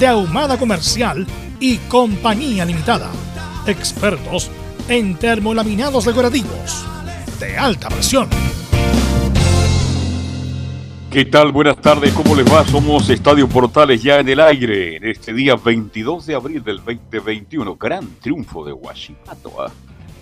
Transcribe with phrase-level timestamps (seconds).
[0.00, 1.26] de Ahumada Comercial
[1.60, 3.10] y Compañía Limitada.
[3.66, 4.50] Expertos
[4.88, 6.86] en termolaminados decorativos
[7.38, 8.26] de alta presión.
[11.10, 11.52] ¿Qué tal?
[11.52, 12.64] Buenas tardes, ¿cómo les va?
[12.64, 17.76] Somos Estadio Portales ya en el aire en este día 22 de abril del 2021.
[17.76, 19.52] Gran triunfo de Huachipato.
[19.62, 19.70] ¿ah?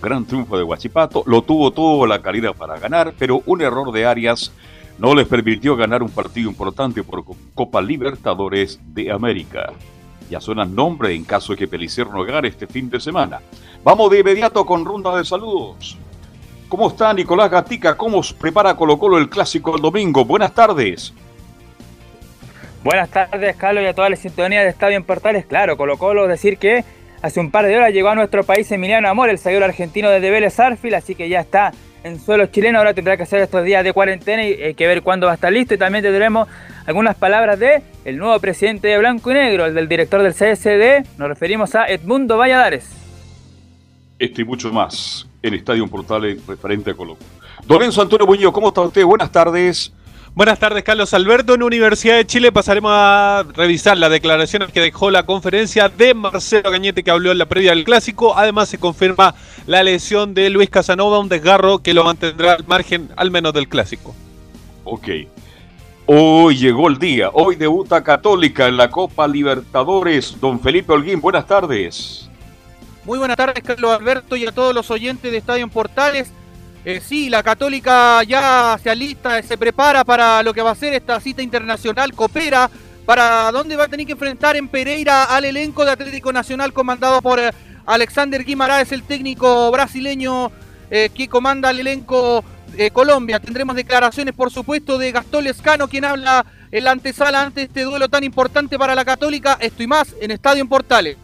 [0.01, 1.23] Gran triunfo de Huachipato.
[1.25, 4.51] Lo tuvo todo la calidad para ganar, pero un error de Arias
[4.99, 7.23] no les permitió ganar un partido importante por
[7.55, 9.71] Copa Libertadores de América.
[10.29, 13.39] Ya suenan nombre en caso de que Pelicero no gane este fin de semana.
[13.83, 15.97] Vamos de inmediato con ronda de saludos.
[16.67, 17.95] ¿Cómo está Nicolás Gatica?
[17.95, 20.25] ¿Cómo prepara Colo Colo el clásico el domingo?
[20.25, 21.13] Buenas tardes.
[22.83, 25.45] Buenas tardes, Carlos, y a toda la sintonía de Estadio en Portales.
[25.45, 26.83] Claro, Colo Colo, decir que
[27.21, 30.19] hace un par de horas llegó a nuestro país Emiliano Amor, el zaguero argentino de
[30.19, 31.71] Vélez Arfil, así que ya está
[32.03, 32.79] en suelo chileno.
[32.79, 35.35] Ahora tendrá que hacer estos días de cuarentena y hay que ver cuándo va a
[35.35, 35.73] estar listo.
[35.73, 36.47] Y también tendremos
[36.85, 41.17] algunas palabras de el nuevo presidente de Blanco y Negro, el del director del CSD.
[41.17, 42.89] Nos referimos a Edmundo Valladares.
[44.17, 47.25] Esto y mucho más en Estadio Portales referente a Colombia.
[47.65, 49.05] Don Enzo Antonio Muñoz, ¿cómo está usted?
[49.05, 49.93] Buenas tardes.
[50.39, 51.53] Buenas tardes, Carlos Alberto.
[51.53, 56.71] En Universidad de Chile pasaremos a revisar las declaraciones que dejó la conferencia de Marcelo
[56.71, 58.37] Cañete que habló en la previa del clásico.
[58.37, 59.35] Además, se confirma
[59.67, 63.67] la lesión de Luis Casanova, un desgarro que lo mantendrá al margen al menos del
[63.67, 64.15] clásico.
[64.85, 65.09] Ok.
[66.05, 67.31] Hoy llegó el día.
[67.33, 70.39] Hoy debuta Católica en la Copa Libertadores.
[70.39, 72.29] Don Felipe Holguín, buenas tardes.
[73.03, 76.31] Muy buenas tardes, Carlos Alberto, y a todos los oyentes de Estadio Portales.
[76.85, 80.93] Eh, sí, la Católica ya se alista, se prepara para lo que va a ser
[80.93, 82.69] esta cita internacional, coopera
[83.05, 87.21] para dónde va a tener que enfrentar en Pereira al elenco de Atlético Nacional comandado
[87.21, 87.51] por eh,
[87.85, 90.51] Alexander Guimaraes, el técnico brasileño
[90.91, 92.43] eh, que comanda el elenco
[92.75, 93.39] de Colombia.
[93.39, 98.09] Tendremos declaraciones, por supuesto, de Gastón Lescano, quien habla en la antesala ante este duelo
[98.09, 99.57] tan importante para la Católica.
[99.59, 101.17] Esto y más en Estadio en Portales.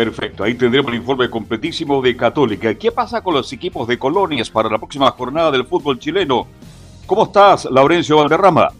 [0.00, 2.74] Perfecto, ahí tendremos el informe completísimo de Católica.
[2.74, 6.46] ¿Qué pasa con los equipos de colonias para la próxima jornada del fútbol chileno?
[7.04, 8.70] ¿Cómo estás, Laurencio Valderrama?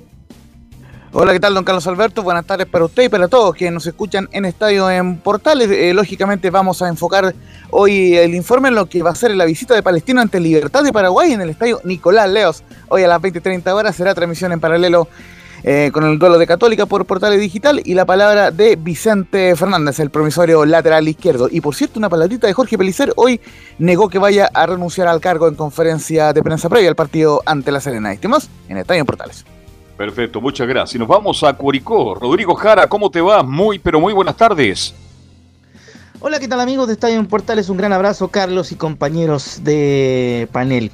[1.13, 2.23] Hola, ¿qué tal, don Carlos Alberto?
[2.23, 5.69] Buenas tardes para usted y para todos quienes nos escuchan en Estadio en Portales.
[5.69, 7.35] Eh, lógicamente vamos a enfocar
[7.71, 10.85] hoy el informe en lo que va a ser la visita de Palestino ante Libertad
[10.85, 12.63] de Paraguay en el Estadio Nicolás Leos.
[12.89, 15.07] Hoy a las 20.30 horas será transmisión en paralelo
[15.63, 19.99] eh, con el duelo de Católica por Portales Digital y la palabra de Vicente Fernández,
[20.01, 21.49] el promisorio lateral izquierdo.
[21.51, 23.41] Y por cierto, una palabrita de Jorge Pelicer hoy
[23.79, 27.73] negó que vaya a renunciar al cargo en conferencia de prensa previa al partido ante
[27.73, 28.13] la Serena.
[28.13, 29.45] Estimos en Estadio Portales.
[29.97, 30.99] Perfecto, muchas gracias.
[30.99, 32.15] Nos vamos a Curicó.
[32.15, 33.43] Rodrigo Jara, ¿cómo te va?
[33.43, 34.95] Muy, pero muy buenas tardes.
[36.23, 37.71] Hola, ¿qué tal amigos de Estadio Portales?
[37.71, 40.91] Un gran abrazo, Carlos y compañeros de panel.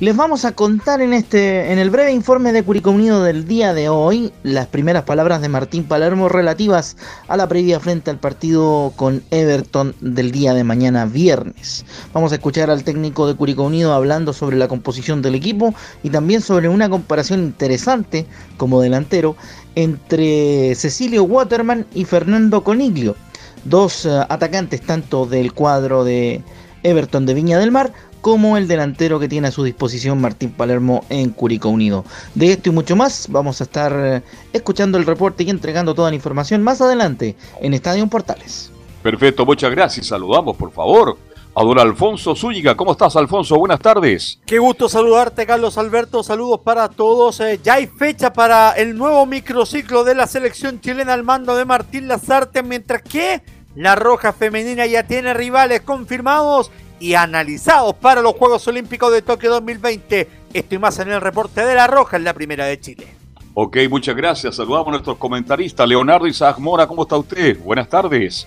[0.00, 3.74] Les vamos a contar en este en el breve informe de Curicó Unido del día
[3.74, 6.96] de hoy las primeras palabras de Martín Palermo relativas
[7.28, 11.84] a la previa frente al partido con Everton del día de mañana viernes.
[12.14, 16.08] Vamos a escuchar al técnico de Curicó Unido hablando sobre la composición del equipo y
[16.08, 18.24] también sobre una comparación interesante
[18.56, 19.36] como delantero
[19.74, 23.16] entre Cecilio Waterman y Fernando Coniglio,
[23.64, 26.42] dos uh, atacantes tanto del cuadro de
[26.82, 31.04] Everton de Viña del Mar como el delantero que tiene a su disposición Martín Palermo
[31.08, 32.04] en Curicó Unido.
[32.34, 34.22] De esto y mucho más vamos a estar eh,
[34.52, 38.70] escuchando el reporte y entregando toda la información más adelante en Estadio Portales.
[39.02, 40.08] Perfecto, muchas gracias.
[40.08, 41.16] Saludamos, por favor,
[41.54, 42.76] a don Alfonso Zúñiga.
[42.76, 43.56] ¿Cómo estás, Alfonso?
[43.56, 44.38] Buenas tardes.
[44.44, 46.22] Qué gusto saludarte, Carlos Alberto.
[46.22, 47.40] Saludos para todos.
[47.40, 51.64] Eh, ya hay fecha para el nuevo microciclo de la selección chilena al mando de
[51.64, 53.42] Martín Lazarte, mientras que
[53.74, 56.70] la Roja Femenina ya tiene rivales confirmados
[57.00, 60.28] y analizados para los Juegos Olímpicos de Tokio 2020.
[60.52, 63.08] Estoy más en el reporte de La Roja en la Primera de Chile.
[63.54, 64.56] Ok, muchas gracias.
[64.56, 65.88] Saludamos a nuestros comentaristas.
[65.88, 67.58] Leonardo Isaac Mora, ¿cómo está usted?
[67.58, 68.46] Buenas tardes.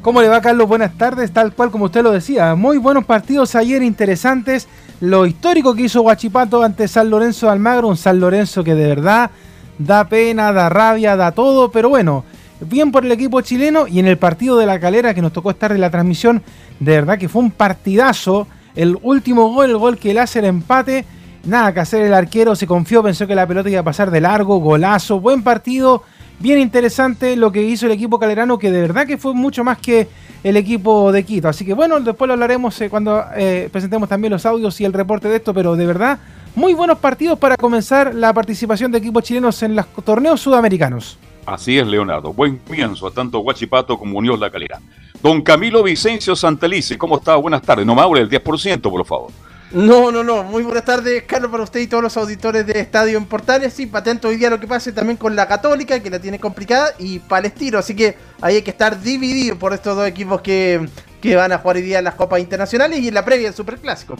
[0.00, 0.68] ¿Cómo le va, Carlos?
[0.68, 2.54] Buenas tardes, tal cual como usted lo decía.
[2.54, 4.68] Muy buenos partidos ayer, interesantes.
[5.00, 8.86] Lo histórico que hizo Guachipato ante San Lorenzo de Almagro, un San Lorenzo que de
[8.86, 9.32] verdad
[9.78, 12.24] da pena, da rabia, da todo, pero bueno,
[12.60, 15.50] bien por el equipo chileno y en el partido de la calera que nos tocó
[15.50, 16.42] estar en la transmisión,
[16.80, 18.46] de verdad que fue un partidazo.
[18.74, 21.04] El último gol, el gol que le hace el empate,
[21.44, 24.20] nada que hacer el arquero, se confió, pensó que la pelota iba a pasar de
[24.20, 26.02] largo, golazo, buen partido
[26.38, 29.78] bien interesante lo que hizo el equipo calerano, que de verdad que fue mucho más
[29.78, 30.08] que
[30.42, 31.48] el equipo de Quito.
[31.48, 34.92] Así que bueno, después lo hablaremos eh, cuando eh, presentemos también los audios y el
[34.92, 36.18] reporte de esto, pero de verdad,
[36.54, 41.18] muy buenos partidos para comenzar la participación de equipos chilenos en los torneos sudamericanos.
[41.46, 42.32] Así es, Leonardo.
[42.32, 44.80] Buen comienzo a tanto Guachipato como Unión La Calera.
[45.22, 47.36] Don Camilo Vicencio Santelice, ¿cómo está?
[47.36, 47.86] Buenas tardes.
[47.86, 49.30] No me hable el 10%, por favor.
[49.70, 50.42] No, no, no.
[50.42, 53.72] Muy buenas tardes, Carlos, para usted y todos los auditores de Estadio en Portales.
[53.72, 56.94] Sí, patento hoy día lo que pase también con la Católica, que la tiene complicada,
[56.98, 57.78] y Palestino.
[57.78, 60.88] Así que ahí hay que estar dividido por estos dos equipos que,
[61.34, 64.16] van a jugar hoy día en las Copas Internacionales y en la previa del Superclásico.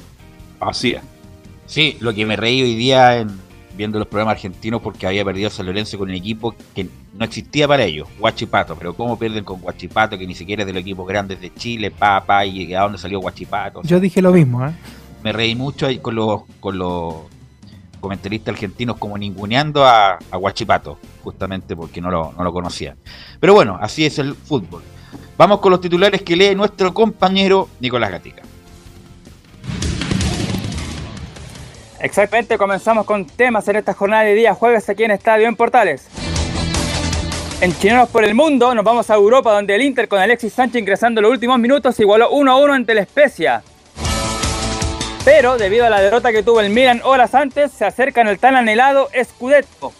[0.58, 1.02] Así es.
[1.66, 3.45] Sí, lo que me reí hoy día en,
[3.76, 7.68] viendo los programas argentinos porque había perdido San Lorenzo con un equipo que no existía
[7.68, 8.76] para ellos, Guachipato.
[8.76, 11.90] Pero cómo pierden con Guachipato, que ni siquiera es de los equipos grandes de Chile,
[11.90, 13.82] papá, y a dónde salió Guachipato.
[13.82, 14.72] Yo dije lo mismo, ¿eh?
[15.22, 17.14] me reí mucho ahí con los, con los
[18.00, 22.96] comentaristas argentinos como ninguneando a, a Guachipato, justamente porque no lo, no lo conocían.
[23.40, 24.82] Pero bueno, así es el fútbol.
[25.36, 28.42] Vamos con los titulares que lee nuestro compañero Nicolás Gatica.
[32.06, 36.06] Exactamente, comenzamos con temas en esta jornada de día jueves aquí en Estadio en Portales.
[37.60, 40.82] En Chilenos por el Mundo nos vamos a Europa donde el Inter con Alexis Sánchez
[40.82, 43.64] ingresando los últimos minutos igualó 1 a 1 ante la Especia.
[45.24, 48.54] Pero debido a la derrota que tuvo el Milan horas antes, se acercan el tan
[48.54, 49.92] anhelado Scudetto.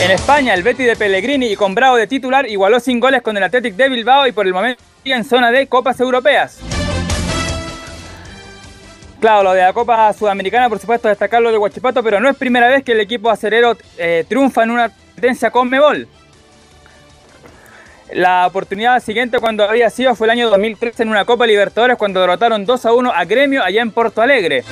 [0.00, 3.36] En España, el Betty de Pellegrini y con Bravo de titular igualó sin goles con
[3.36, 6.60] el Athletic de Bilbao y por el momento en zona de Copas Europeas.
[9.20, 12.68] Claro, lo de la Copa Sudamericana, por supuesto, destacarlo de Huachipato, pero no es primera
[12.68, 16.06] vez que el equipo acerero eh, triunfa en una competencia con Mebol.
[18.12, 22.20] La oportunidad siguiente cuando había sido fue el año 2013 en una Copa Libertadores cuando
[22.20, 24.62] derrotaron 2 a 1 a Gremio allá en Porto Alegre.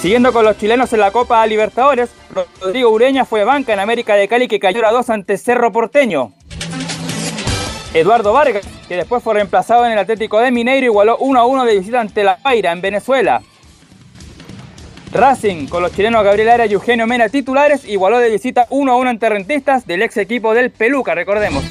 [0.00, 2.10] Siguiendo con los chilenos en la Copa Libertadores,
[2.60, 6.34] Rodrigo Ureña fue banca en América de Cali que cayó a 2 ante Cerro Porteño.
[7.94, 11.64] Eduardo Vargas, que después fue reemplazado en el Atlético de Mineiro, igualó 1 a 1
[11.66, 13.42] de visita ante La Paira en Venezuela.
[15.12, 18.96] Racing, con los chilenos Gabriel Ara y Eugenio Mena titulares, igualó de visita 1 a
[18.96, 21.64] 1 ante Rentistas del ex equipo del Peluca, recordemos.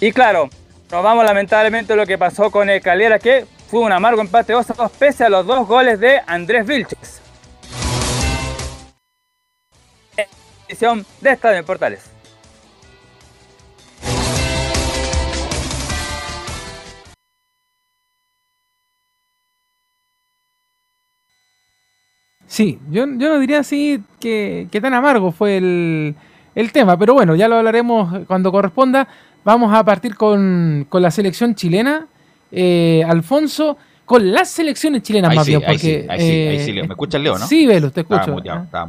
[0.00, 0.50] Y claro,
[0.90, 4.52] nos vamos lamentablemente a lo que pasó con el Calera, que fue un amargo empate
[4.52, 7.22] 2 a 2 pese a los dos goles de Andrés Vilches.
[10.68, 12.13] Edición de Estadio en Portales.
[22.54, 26.14] Sí, yo, no diría así que, tan amargo fue el,
[26.54, 29.08] el, tema, pero bueno, ya lo hablaremos cuando corresponda.
[29.44, 32.06] Vamos a partir con, con la selección chilena.
[32.52, 35.60] Eh, Alfonso, con las selecciones chilenas más bien.
[35.60, 37.46] Porque, sí, ahí, sí, ahí sí, ¿Me escucha Leo, no?
[37.46, 38.36] Sí, Velo, te escucho.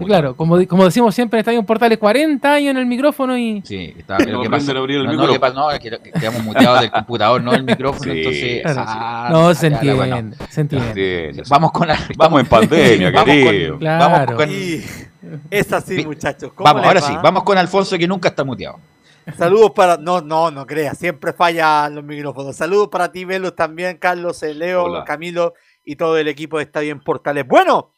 [0.06, 3.62] claro, como, como decimos siempre en Estadio Portales, 40 años en el micrófono y...
[3.65, 5.53] Sí, está, lo que pasa, abrir el no, micrófono.
[5.53, 8.62] No, no, es que, quedamos muteados del computador, no del micrófono, entonces...
[8.65, 11.43] Ah, no, se entiende, se entiende.
[11.50, 13.77] Vamos con la, Vamos en pandemia, querido.
[13.79, 14.50] Vamos con...
[15.50, 16.51] Es así, muchachos.
[16.57, 18.79] Vamos, ahora sí, vamos con Alfonso que nunca está muteado.
[19.38, 19.98] Saludos para.
[19.98, 20.98] No, no, no creas.
[20.98, 22.55] Siempre fallan los micrófonos.
[22.55, 25.53] Saludos para ti, Velo, también, Carlos, eh, Leo, Camilo
[25.84, 27.48] y todo el equipo de Estadio en Portales.
[27.48, 27.94] Bueno,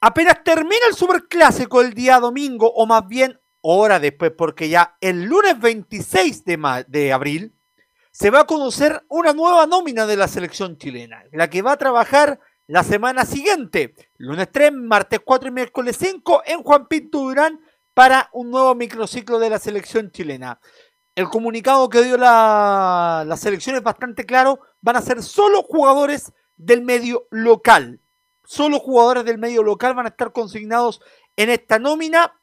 [0.00, 5.24] apenas termina el Superclásico el día domingo, o más bien hora después, porque ya el
[5.24, 7.54] lunes 26 de, de abril
[8.10, 11.76] se va a conocer una nueva nómina de la selección chilena, la que va a
[11.76, 17.60] trabajar la semana siguiente, lunes 3, martes 4 y miércoles 5 en Juan Pinto Durán
[17.96, 20.60] para un nuevo microciclo de la selección chilena.
[21.14, 26.82] El comunicado que dio la, selección es bastante claro, van a ser solo jugadores del
[26.82, 28.02] medio local.
[28.44, 31.00] Solo jugadores del medio local van a estar consignados
[31.36, 32.38] en esta nómina.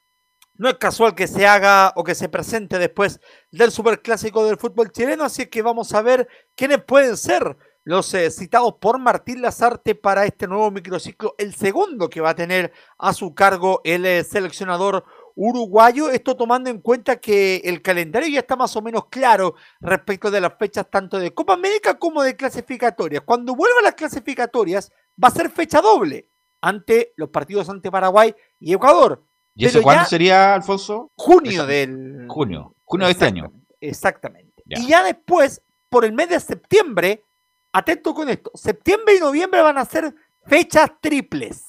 [0.56, 3.20] No es casual que se haga o que se presente después
[3.52, 8.32] del superclásico del fútbol chileno, así que vamos a ver quiénes pueden ser los eh,
[8.32, 13.14] citados por Martín Lazarte para este nuevo microciclo, el segundo que va a tener a
[13.14, 15.04] su cargo el eh, seleccionador
[15.36, 20.30] uruguayo, esto tomando en cuenta que el calendario ya está más o menos claro respecto
[20.30, 23.24] de las fechas tanto de Copa América como de clasificatorias.
[23.24, 26.30] Cuando vuelvan las clasificatorias va a ser fecha doble,
[26.62, 29.26] ante los partidos ante Paraguay y Ecuador.
[29.56, 31.12] ¿Y eso cuándo sería, Alfonso?
[31.16, 32.26] Junio del...
[32.28, 32.76] Junio.
[32.86, 33.54] Junio de este año.
[33.80, 34.64] Exactamente.
[34.66, 34.80] Ya.
[34.80, 37.26] Y ya después, por el mes de septiembre,
[37.74, 41.66] atento con esto, septiembre y noviembre van a ser fechas triples.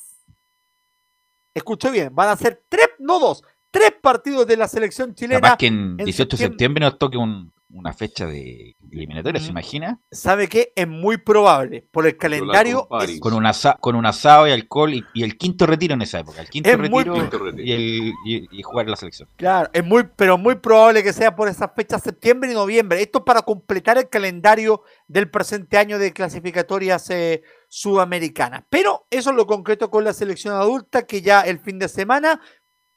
[1.53, 3.43] Escucho bien, van a ser tres, no dos,
[3.75, 5.41] tres partidos de la selección chilena.
[5.41, 6.47] Capaz que en en 18 de septiembre.
[6.55, 9.99] septiembre nos toque un- una fecha de eliminatoria, ¿se imagina?
[10.13, 10.73] ¿Sabe qué?
[10.77, 12.83] Es muy probable, por el calendario.
[13.01, 13.33] Es- Con
[13.81, 16.41] con un asado y alcohol y, y el quinto retiro en esa época.
[16.41, 17.65] El quinto Es muy retiro, Quinto retiro.
[17.65, 19.29] y, el, y, y jugar en la selección.
[19.35, 23.03] Claro, es muy, pero muy probable que sea por esas fechas septiembre y noviembre.
[23.03, 28.63] Esto para completar el calendario del presente año de clasificatorias eh, sudamericanas.
[28.71, 32.41] Pero eso es lo concreto con la selección adulta, que ya el fin de semana,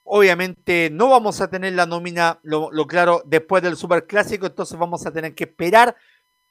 [0.07, 5.11] obviamente no vamos a tener la nómina, lo, claro, después del superclásico, entonces vamos a
[5.11, 5.95] tener que esperar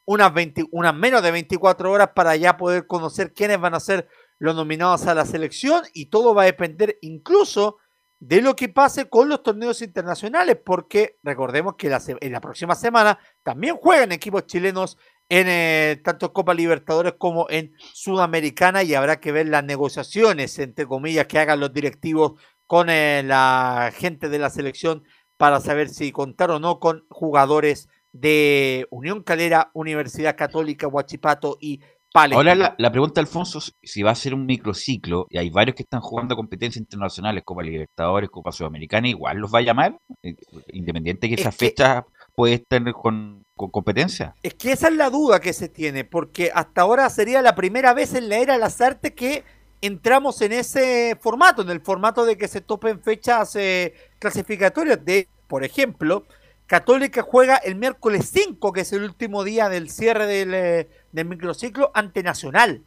[0.04, 4.08] unas, 20 unas menos de 24 horas para ya poder conocer quiénes van a ser
[4.38, 7.78] los nominados a la selección y todo va a depender incluso
[8.18, 12.74] de lo que pase con los torneos internacionales, porque recordemos que la en la próxima
[12.74, 14.96] semana también juegan equipos chilenos
[15.28, 20.86] en eh, tanto Copa Libertadores como en Sudamericana y habrá que ver las negociaciones, entre
[20.86, 25.04] comillas, que hagan los directivos con eh, la gente de la selección
[25.36, 31.80] para saber si contar o no con jugadores de Unión Calera, Universidad Católica, Huachipato y
[32.12, 32.38] Palestina.
[32.38, 35.82] Ahora la, la pregunta, Alfonso, si va a ser un microciclo y hay varios que
[35.82, 40.34] están jugando competencias internacionales, Copa Libertadores, Copa Sudamericana, igual los va a llamar, Eh,
[40.72, 42.04] independiente que Es esas que- fechas
[42.34, 44.34] puede estar con, con competencia.
[44.42, 47.92] Es que esa es la duda que se tiene, porque hasta ahora sería la primera
[47.92, 49.44] vez en la era de las artes que
[49.80, 55.04] entramos en ese formato, en el formato de que se topen fechas eh, clasificatorias.
[55.04, 56.24] De, por ejemplo,
[56.66, 61.26] Católica juega el miércoles 5, que es el último día del cierre del, eh, del
[61.26, 62.82] microciclo, ante Nacional,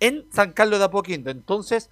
[0.00, 1.30] en San Carlos de Apoquindo.
[1.30, 1.90] Entonces,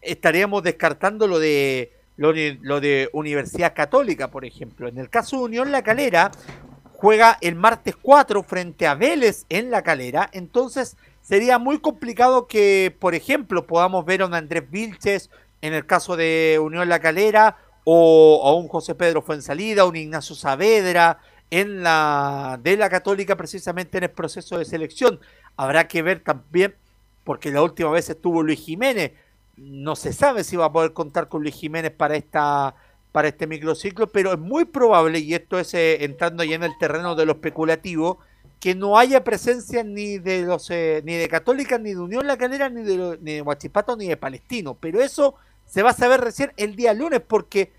[0.00, 4.88] estaríamos descartando lo de lo, lo de Universidad Católica, por ejemplo.
[4.88, 6.30] En el caso de Unión La Calera,
[6.92, 10.28] juega el martes 4 frente a Vélez en La Calera.
[10.34, 15.30] Entonces, sería muy complicado que, por ejemplo, podamos ver a un Andrés Vilches
[15.62, 20.34] en el caso de Unión La Calera o a un José Pedro Fuensalida, un Ignacio
[20.34, 21.18] Saavedra
[21.50, 25.20] en la de la Católica precisamente en el proceso de selección.
[25.56, 26.74] Habrá que ver también
[27.24, 29.12] porque la última vez estuvo Luis Jiménez.
[29.56, 32.74] No se sabe si va a poder contar con Luis Jiménez para esta
[33.12, 36.78] para este microciclo, pero es muy probable, y esto es eh, entrando ya en el
[36.78, 38.20] terreno de lo especulativo,
[38.60, 42.36] que no haya presencia ni de los eh, ni de Católica, ni de Unión La
[42.36, 44.76] Calera, ni de, ni de Huachipato, ni de Palestino.
[44.78, 47.72] Pero eso se va a saber recién el día lunes, porque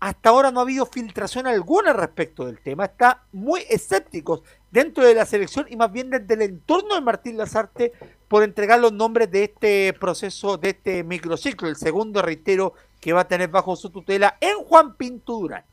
[0.00, 2.86] hasta ahora no ha habido filtración alguna respecto del tema.
[2.86, 7.36] Está muy escépticos dentro de la selección y más bien desde el entorno de Martín
[7.36, 7.92] Lazarte
[8.26, 13.20] por entregar los nombres de este proceso, de este microciclo, el segundo, reitero, que va
[13.20, 15.64] a tener bajo su tutela en Juan Pinto Durán.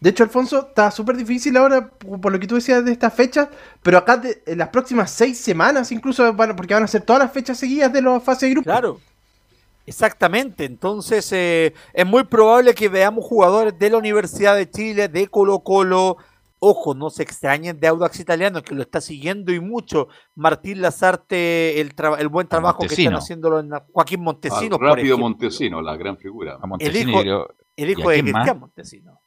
[0.00, 3.48] De hecho, Alfonso, está súper difícil ahora por lo que tú decías de estas fechas,
[3.82, 7.22] pero acá de- en las próximas seis semanas incluso, van- porque van a ser todas
[7.22, 8.64] las fechas seguidas de la fase de grupo.
[8.64, 9.00] Claro.
[9.86, 15.28] Exactamente, entonces eh, es muy probable que veamos jugadores de la Universidad de Chile, de
[15.28, 16.16] Colo Colo,
[16.58, 21.80] ojo, no se extrañen de Audax Italiano, que lo está siguiendo y mucho, Martín Lazarte,
[21.80, 23.18] el, el buen trabajo que están Montesino.
[23.18, 25.18] haciéndolo en la- Joaquín Montesino, Al por rápido.
[25.18, 26.58] Montesino, la gran figura.
[26.60, 28.32] A Montesino hijo- el hijo ¿Y a de más?
[28.42, 29.20] Cristian Montesino.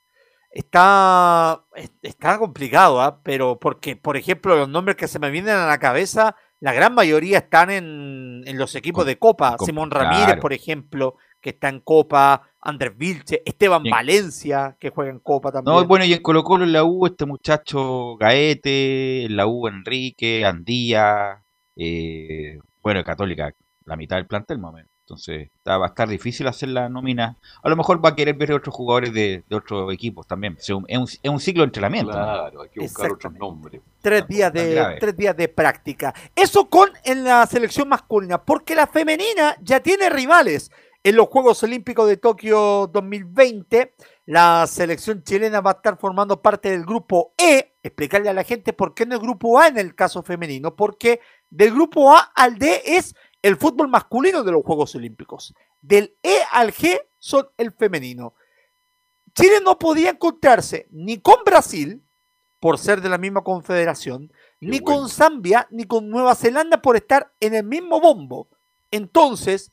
[0.52, 3.20] Está, es- está complicado, ¿ah?
[3.24, 6.94] pero porque, por ejemplo, los nombres que se me vienen a la cabeza, la gran
[6.94, 9.56] mayoría están en, en los equipos de Copa.
[9.60, 10.42] Simón Ramírez, claro.
[10.42, 12.44] por ejemplo, que está en Copa.
[12.62, 13.96] Andrés Vilche, Esteban Bien.
[13.96, 15.74] Valencia, que juega en Copa también.
[15.74, 19.68] No, bueno, y en Colo Colo en la U, este muchacho Gaete, en la U
[19.68, 21.42] Enrique, Andía,
[21.78, 23.54] eh, bueno, Católica,
[23.86, 24.92] la mitad del plantel más o menos.
[25.10, 27.36] Entonces está- va a estar difícil hacer la nómina.
[27.64, 30.56] A lo mejor va a querer ver otros jugadores de, de otros equipos también.
[30.60, 32.12] O sea, un- es, un, es un ciclo de entrenamiento.
[32.12, 32.18] ¿no?
[32.24, 33.82] Claro, hay que buscar otros nombres.
[34.02, 36.14] tres días de tres días de práctica.
[36.36, 40.72] Eso con en la selección masculina, porque la femenina ya tiene rivales
[41.04, 43.94] en los Juegos Olímpicos de Tokio 2020.
[44.28, 47.74] La selección chilena va a estar formando parte del grupo E.
[47.82, 51.20] Explicarle a la gente por qué no es grupo A en el caso femenino, porque
[51.50, 55.54] del grupo A al D es el fútbol masculino de los Juegos Olímpicos.
[55.82, 58.34] Del E al G son el femenino.
[59.34, 62.04] Chile no podía encontrarse ni con Brasil,
[62.60, 64.86] por ser de la misma confederación, ni bueno.
[64.86, 68.50] con Zambia, ni con Nueva Zelanda por estar en el mismo bombo.
[68.92, 69.72] Entonces,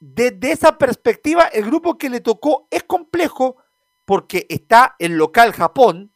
[0.00, 3.56] desde esa perspectiva, el grupo que le tocó es complejo
[4.04, 6.12] porque está el local Japón,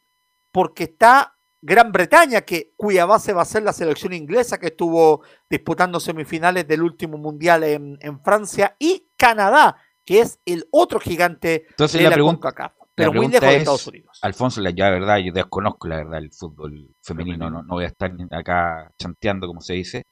[0.51, 5.23] porque está Gran Bretaña, que, cuya base va a ser la selección inglesa que estuvo
[5.49, 11.65] disputando semifinales del último mundial en, en Francia, y Canadá, que es el otro gigante
[11.69, 14.19] Entonces de la la pregunta, la pero muy lejos de es, Estados Unidos.
[14.21, 18.11] Alfonso, la verdad, yo desconozco la verdad el fútbol femenino, no, no voy a estar
[18.31, 20.03] acá chanteando como se dice.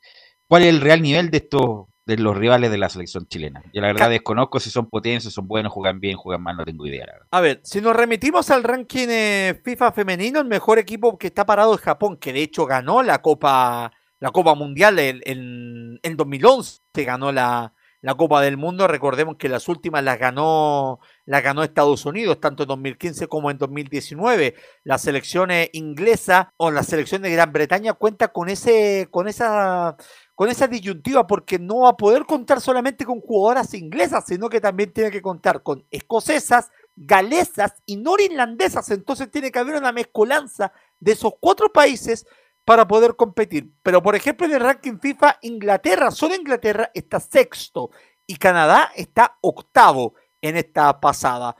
[0.47, 3.61] ¿Cuál es el real nivel de estos, de los rivales de la selección chilena?
[3.73, 6.87] Yo la verdad desconozco si son potencias, son buenos, juegan bien, juegan mal, no tengo
[6.87, 7.05] idea.
[7.05, 7.27] La verdad.
[7.31, 11.45] A ver, si nos remitimos al ranking eh, FIFA femenino, el mejor equipo que está
[11.45, 16.17] parado es Japón, que de hecho ganó la Copa, la Copa Mundial en, en, en
[16.17, 18.87] 2011, ganó la, la Copa del Mundo.
[18.87, 23.57] Recordemos que las últimas las ganó, las ganó Estados Unidos, tanto en 2015 como en
[23.57, 24.55] 2019.
[24.83, 29.97] La selección eh, inglesa o la selección de Gran Bretaña cuenta con ese, con esa
[30.37, 34.61] con esa disyuntiva porque no va a poder contar solamente con jugadoras inglesas, sino que
[34.61, 38.91] también tiene que contar con escocesas, galesas y norirlandesas.
[38.91, 42.27] Entonces tiene que haber una mezcolanza de esos cuatro países
[42.63, 43.71] para poder competir.
[43.81, 47.89] Pero por ejemplo en el ranking FIFA, Inglaterra, solo Inglaterra está sexto
[48.27, 51.55] y Canadá está octavo en esta pasada.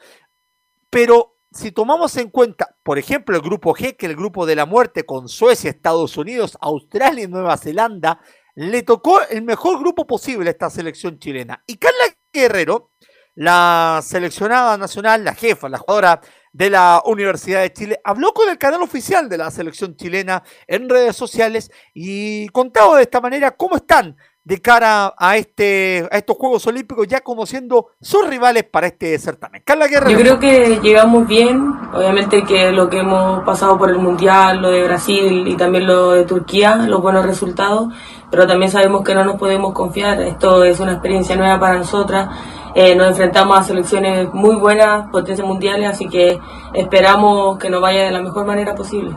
[0.92, 4.68] Pero si tomamos en cuenta, por ejemplo, el grupo G, que el grupo de la
[4.68, 8.22] muerte con Suecia, Estados Unidos, Australia y Nueva Zelanda,
[8.58, 11.64] le tocó el mejor grupo posible a esta selección chilena.
[11.68, 12.90] Y Carla Guerrero,
[13.36, 16.22] la seleccionada nacional, la jefa, la jugadora
[16.52, 20.90] de la Universidad de Chile, habló con el canal oficial de la selección chilena en
[20.90, 24.18] redes sociales y contaba de esta manera cómo están
[24.48, 29.62] de cara a, este, a estos Juegos Olímpicos, ya conociendo sus rivales para este certamen.
[29.66, 30.12] Carla Guerrero.
[30.12, 34.72] Yo creo que llegamos bien, obviamente que lo que hemos pasado por el Mundial, lo
[34.72, 37.94] de Brasil y también lo de Turquía, los buenos resultados,
[38.32, 42.30] pero también sabemos que no nos podemos confiar, esto es una experiencia nueva para nosotras,
[42.74, 46.40] eh, nos enfrentamos a selecciones muy buenas, potencias mundiales, así que
[46.74, 49.14] esperamos que nos vaya de la mejor manera posible.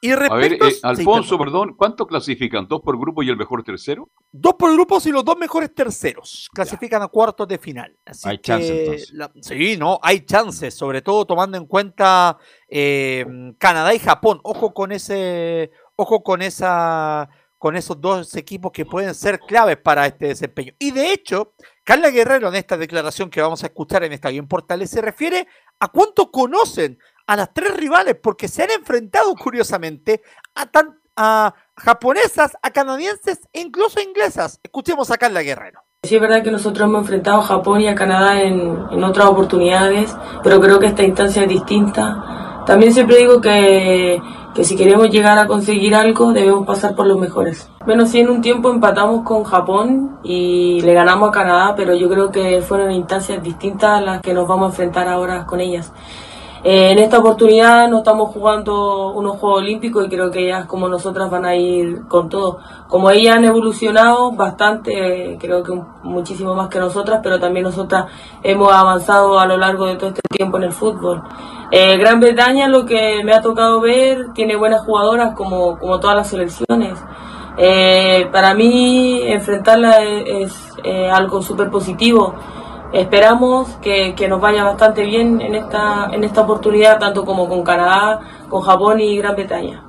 [0.00, 1.38] Y A ver, respecto, eh, Alfonso, perdón.
[1.68, 2.68] perdón, ¿cuánto clasifican?
[2.68, 4.08] ¿Dos por grupo y el mejor tercero?
[4.30, 7.96] dos por grupos y los dos mejores terceros clasifican a cuartos de final.
[8.06, 9.12] Así Hay que chance, entonces.
[9.12, 13.26] la- sí, no, hay chances, sobre todo tomando en cuenta eh,
[13.58, 14.38] Canadá y Japón.
[14.44, 20.06] Ojo con ese, ojo con esa, con esos dos equipos que pueden ser claves para
[20.06, 20.74] este desempeño.
[20.78, 24.46] Y de hecho, Carla Guerrero en esta declaración que vamos a escuchar en Estadio en
[24.46, 25.48] Portales se refiere
[25.80, 30.22] a cuánto conocen a las tres rivales, porque se han enfrentado curiosamente
[30.54, 34.58] a, tan, a japonesas, a canadienses e incluso a inglesas.
[34.62, 35.80] Escuchemos a Carla Guerrero.
[36.02, 39.26] Sí, es verdad que nosotros hemos enfrentado a Japón y a Canadá en, en otras
[39.26, 42.62] oportunidades, pero creo que esta instancia es distinta.
[42.64, 44.22] También siempre digo que,
[44.54, 47.68] que si queremos llegar a conseguir algo debemos pasar por los mejores.
[47.84, 52.08] Bueno, sí, en un tiempo empatamos con Japón y le ganamos a Canadá, pero yo
[52.08, 55.92] creo que fueron instancias distintas a las que nos vamos a enfrentar ahora con ellas.
[56.64, 60.88] Eh, en esta oportunidad no estamos jugando unos Juegos Olímpicos y creo que ellas como
[60.88, 62.58] nosotras van a ir con todo.
[62.88, 68.06] Como ellas han evolucionado bastante, creo que muchísimo más que nosotras, pero también nosotras
[68.42, 71.22] hemos avanzado a lo largo de todo este tiempo en el fútbol.
[71.70, 76.16] Eh, Gran Bretaña, lo que me ha tocado ver, tiene buenas jugadoras como, como todas
[76.16, 76.98] las selecciones.
[77.58, 82.34] Eh, para mí enfrentarla es, es, algo súper positivo.
[82.92, 87.62] Esperamos que, que nos vaya bastante bien en esta, en esta oportunidad, tanto como con
[87.62, 89.84] Canadá, con Japón y Gran Bretaña.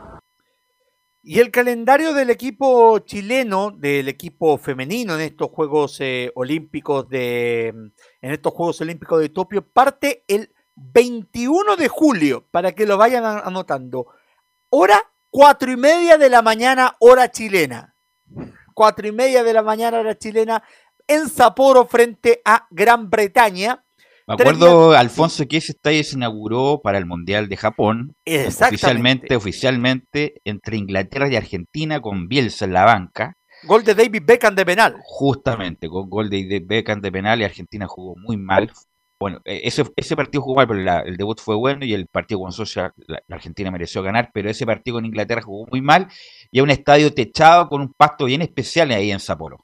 [1.21, 7.67] Y el calendario del equipo chileno, del equipo femenino en estos Juegos eh, Olímpicos de
[7.67, 13.23] en estos Juegos Olímpicos de Tokio parte el 21 de julio, para que lo vayan
[13.25, 14.07] anotando.
[14.69, 17.95] Hora cuatro y media de la mañana, hora chilena.
[18.73, 20.63] Cuatro y media de la mañana, hora chilena,
[21.09, 23.83] en Sapporo frente a Gran Bretaña.
[24.27, 28.15] Me acuerdo, Alfonso, que ese estadio se inauguró para el Mundial de Japón.
[28.25, 28.75] Exactamente.
[29.35, 33.33] Oficialmente, oficialmente, entre Inglaterra y Argentina, con Bielsa en la banca.
[33.63, 34.95] Gol de David Beckham de penal.
[35.03, 38.71] Justamente, con gol de de Beckham de penal y Argentina jugó muy mal.
[39.19, 42.07] Bueno, eh, ese, ese partido jugó mal, pero la- el debut fue bueno y el
[42.07, 45.81] partido con Socia, la, la Argentina mereció ganar, pero ese partido con Inglaterra jugó muy
[45.81, 46.07] mal
[46.51, 49.57] y a un estadio techado con un pasto bien especial ahí en Sapporo.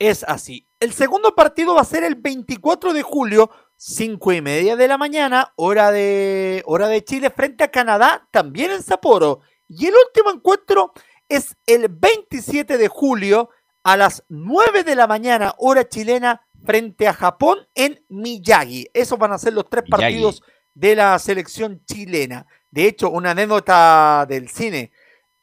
[0.00, 0.66] Es así.
[0.80, 4.96] El segundo partido va a ser el 24 de julio, 5 y media de la
[4.96, 9.40] mañana, hora de, hora de Chile, frente a Canadá, también en Sapporo.
[9.68, 10.92] Y el último encuentro
[11.28, 13.50] es el 27 de julio,
[13.82, 18.88] a las 9 de la mañana, hora chilena, frente a Japón en Miyagi.
[18.92, 20.00] Esos van a ser los tres Miyagi.
[20.00, 20.42] partidos
[20.74, 22.46] de la selección chilena.
[22.70, 24.92] De hecho, una anécdota del cine.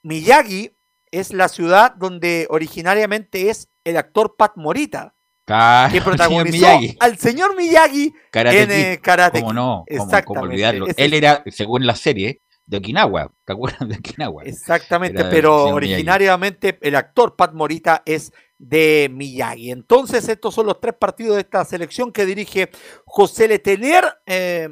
[0.03, 0.77] Miyagi
[1.11, 5.14] es la ciudad donde originariamente es el actor Pat Morita,
[5.45, 9.61] Ca- que señor protagonizó Miyagi, al señor Miyagi Karate en eh, Kid, Karate ¿Cómo no?
[9.63, 10.87] ¿Cómo- ¿Cómo, Exactamente, olvidarlo?
[10.97, 13.31] Él era, según la serie, de Okinawa.
[13.45, 14.43] ¿Te acuerdas de Okinawa?
[14.43, 15.93] Exactamente, Era pero señor Miyagi.
[15.93, 19.69] originariamente el actor Pat Morita es de Miyagi.
[19.69, 22.69] Entonces, estos son los tres partidos de esta selección que dirige
[23.05, 24.03] José Letelier.
[24.25, 24.69] eh,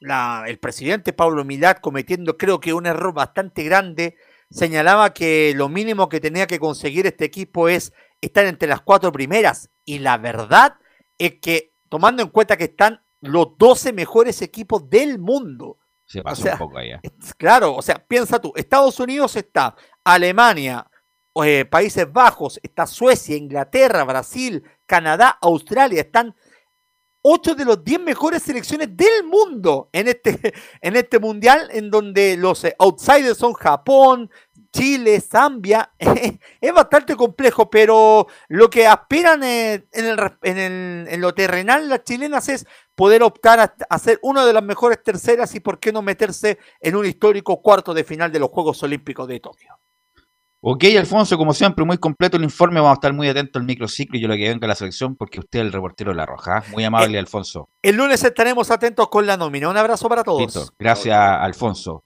[0.00, 4.16] la- el presidente Pablo Milad cometiendo creo que un error bastante grande.
[4.50, 9.12] Señalaba que lo mínimo que tenía que conseguir este equipo es estar entre las cuatro
[9.12, 9.70] primeras.
[9.84, 10.76] Y la verdad
[11.18, 16.42] es que, tomando en cuenta que están los 12 mejores equipos del mundo, Se pasó
[16.42, 17.00] sea, un poco allá.
[17.02, 19.74] es- Claro, o sea, piensa tú, Estados Unidos está,
[20.04, 20.86] Alemania,
[21.44, 26.34] eh, Países Bajos, está Suecia, Inglaterra, Brasil, Canadá, Australia, están
[27.22, 30.38] ocho de los 10 mejores selecciones del mundo en este,
[30.80, 34.30] en este mundial, en donde los eh, outsiders son Japón,
[34.76, 35.90] Chile, Zambia.
[36.60, 41.32] es bastante complejo, pero lo que aspiran eh, en, el, res- en, el- en lo
[41.34, 45.60] terrenal las chilenas es poder optar a, a ser una de las mejores terceras y
[45.60, 49.40] por qué no meterse en un histórico cuarto de final de los Juegos Olímpicos de
[49.40, 49.78] Tokio.
[50.68, 52.80] Ok, Alfonso, como siempre, muy completo el informe.
[52.80, 55.14] Vamos a estar muy atentos al microciclo y yo lo que venga a la selección
[55.14, 56.64] porque usted es el reportero de la Roja.
[56.72, 57.68] Muy amable, Alfonso.
[57.82, 59.68] El lunes estaremos atentos con la nómina.
[59.68, 60.40] Un abrazo para todos.
[60.42, 60.66] Listo.
[60.78, 62.02] Gracias, Alfonso.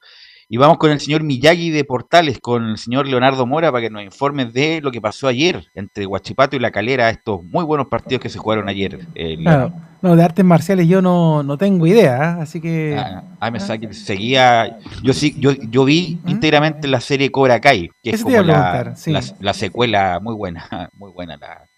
[0.52, 3.90] Y vamos con el señor Miyagi de Portales, con el señor Leonardo Mora, para que
[3.90, 7.86] nos informe de lo que pasó ayer entre Huachipato y La Calera, estos muy buenos
[7.86, 8.98] partidos que se jugaron ayer.
[9.14, 9.72] eh, Claro.
[10.02, 12.42] No, de artes marciales yo no, no tengo idea, ¿eh?
[12.42, 12.96] así que.
[12.98, 14.78] Ah, ah, me saqué- seguía.
[15.04, 19.12] Yo sí, yo, yo vi íntegramente la serie Cobra Kai, que es como la, sí.
[19.12, 21.68] la, la secuela muy buena, muy buena la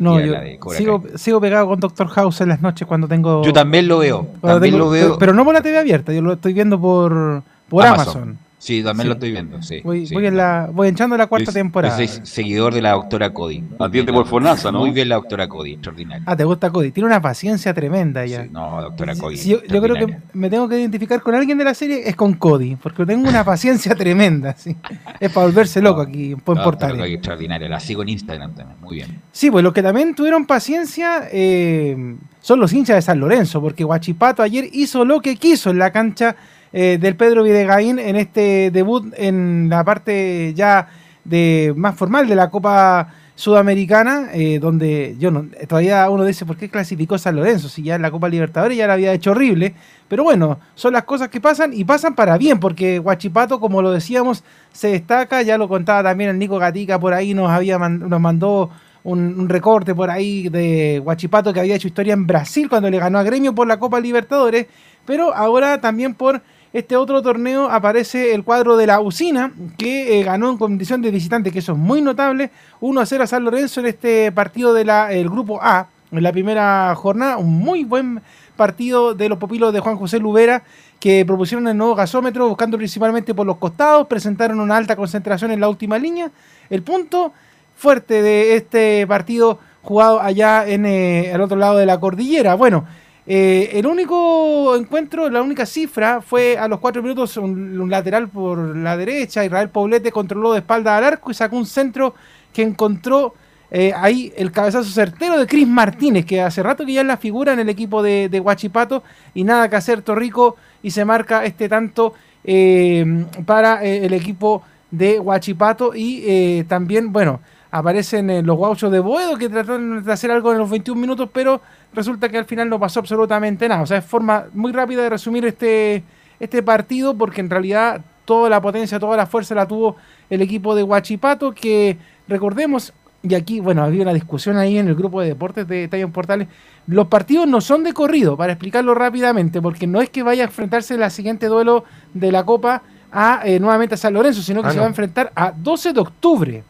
[0.00, 1.12] No, yo la de Cobra sigo, Kai.
[1.18, 3.44] sigo pegado con Doctor House en las noches cuando tengo.
[3.44, 5.16] Yo también lo veo, también tengo- lo veo.
[5.18, 8.38] Pero no por la TV abierta, yo lo estoy viendo por, por Amazon.
[8.58, 9.08] Sí, también Sí.
[9.08, 9.80] lo estoy viendo, sí.
[9.84, 10.14] Voy, sí.
[10.14, 12.00] voy, en la, voy echando la cuarta temporada.
[12.00, 13.62] Yo soy seguidor de la doctora Cody.
[13.78, 14.80] Atiende por Fonasa, ¿no?
[14.80, 16.24] Muy bien la doctora Cody, extraordinaria.
[16.26, 16.90] Ah, te gusta Cody.
[16.90, 18.44] Tiene una paciencia tremenda ella.
[18.44, 19.36] Sí, no, doctora Cody.
[19.36, 22.16] si yo, yo creo que me tengo que identificar con alguien de la serie, es
[22.16, 24.56] con Cody, porque tengo una paciencia tremenda.
[24.56, 24.74] ¿sí?
[25.20, 26.96] Es para volverse loco aquí en Portales.
[26.98, 29.20] Cody extraordinaria, la sigo en Instagram también, muy bien.
[29.32, 33.84] Sí, pues los que también tuvieron paciencia eh, son los hinchas de San Lorenzo, porque
[33.84, 36.34] Guachipato ayer hizo lo que quiso en la cancha
[36.78, 40.88] eh, del Pedro Videgaín en este debut en la parte ya
[41.24, 46.58] de más formal de la Copa Sudamericana, eh, donde yo no, todavía uno dice, ¿por
[46.58, 47.70] qué clasificó San Lorenzo?
[47.70, 49.72] Si ya en la Copa Libertadores ya la había hecho horrible.
[50.06, 53.90] Pero bueno, son las cosas que pasan y pasan para bien, porque Guachipato, como lo
[53.90, 58.20] decíamos, se destaca, ya lo contaba también el Nico Gatica por ahí, nos, había nos
[58.20, 58.68] mandó
[59.02, 62.98] un, un recorte por ahí de Guachipato que había hecho historia en Brasil cuando le
[62.98, 64.66] ganó a Gremio por la Copa Libertadores,
[65.06, 70.24] pero ahora también por este otro torneo aparece el cuadro de la Usina, que eh,
[70.24, 72.50] ganó en condición de visitante, que eso es muy notable,
[72.80, 76.94] 1 a 0 a San Lorenzo en este partido del grupo A, en la primera
[76.94, 78.20] jornada, un muy buen
[78.56, 80.62] partido de los pupilos de Juan José Lubera,
[80.98, 85.60] que propusieron el nuevo gasómetro, buscando principalmente por los costados, presentaron una alta concentración en
[85.60, 86.30] la última línea.
[86.70, 87.32] El punto
[87.76, 92.54] fuerte de este partido jugado allá en eh, el otro lado de la cordillera.
[92.54, 92.86] Bueno,
[93.26, 98.76] eh, el único encuentro, la única cifra fue a los cuatro minutos un, lateral por
[98.76, 99.44] la derecha.
[99.44, 102.14] Israel Poblete controló de espalda al arco y sacó un centro
[102.52, 103.34] que encontró
[103.70, 107.16] eh, ahí el cabezazo certero de Cris Martínez, que hace rato que ya es la
[107.16, 109.02] figura en el equipo de, de Huachipato.
[109.34, 112.14] Y nada que hacer, Torrico, y se marca este tanto
[112.48, 115.94] eh, para eh, el equipo de Huachipato.
[115.94, 117.40] Y eh, también, bueno,
[117.72, 121.60] aparecen los gauchos de Boedo que trataron de hacer algo en los 21 minutos, pero
[121.92, 123.82] resulta que al final no pasó absolutamente nada.
[123.82, 126.02] O sea, es forma muy rápida de resumir este,
[126.40, 129.96] este partido, porque en realidad toda la potencia, toda la fuerza la tuvo
[130.28, 131.96] el equipo de Huachipato, que
[132.28, 136.10] recordemos, y aquí, bueno, había una discusión ahí en el grupo de deportes de Tallos
[136.10, 136.48] Portales,
[136.88, 140.46] los partidos no son de corrido, para explicarlo rápidamente, porque no es que vaya a
[140.46, 144.60] enfrentarse en la siguiente duelo de la Copa a eh, nuevamente a San Lorenzo, sino
[144.60, 144.82] que Ah, se no.
[144.82, 146.64] va a enfrentar a 12 de octubre,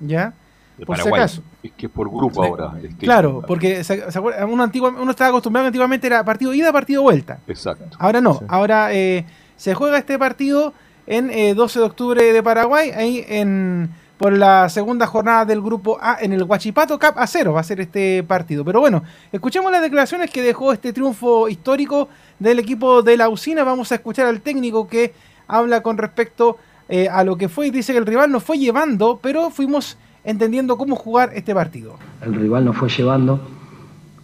[0.00, 0.32] ¿ya?
[0.78, 1.42] De Por si acaso.
[1.64, 2.74] Es que por grupo ahora.
[2.82, 6.22] es que- Claro, porque se- se acuerda- uno, antigua- uno estaba acostumbrado que antiguamente era
[6.24, 7.40] partido ida, partido vuelta.
[7.48, 7.96] Exacto.
[7.98, 9.24] Ahora no, ahora eh,
[9.56, 10.72] se juega este partido
[11.06, 15.98] en eh, 12 de octubre de Paraguay, ahí en por la segunda jornada del grupo
[16.00, 18.64] A en el Huachipato Cup a cero va a ser este partido.
[18.64, 23.64] Pero bueno, escuchemos las declaraciones que dejó este triunfo histórico del equipo de la usina.
[23.64, 25.12] Vamos a escuchar al técnico que
[25.48, 28.56] habla con respecto eh, a lo que fue y dice que el rival nos fue
[28.58, 31.96] llevando, pero fuimos entendiendo cómo jugar este partido.
[32.22, 33.40] el rival nos fue llevando,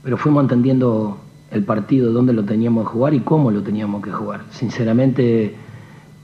[0.03, 1.19] pero fuimos entendiendo
[1.51, 4.43] el partido, dónde lo teníamos que jugar y cómo lo teníamos que jugar.
[4.51, 5.55] Sinceramente,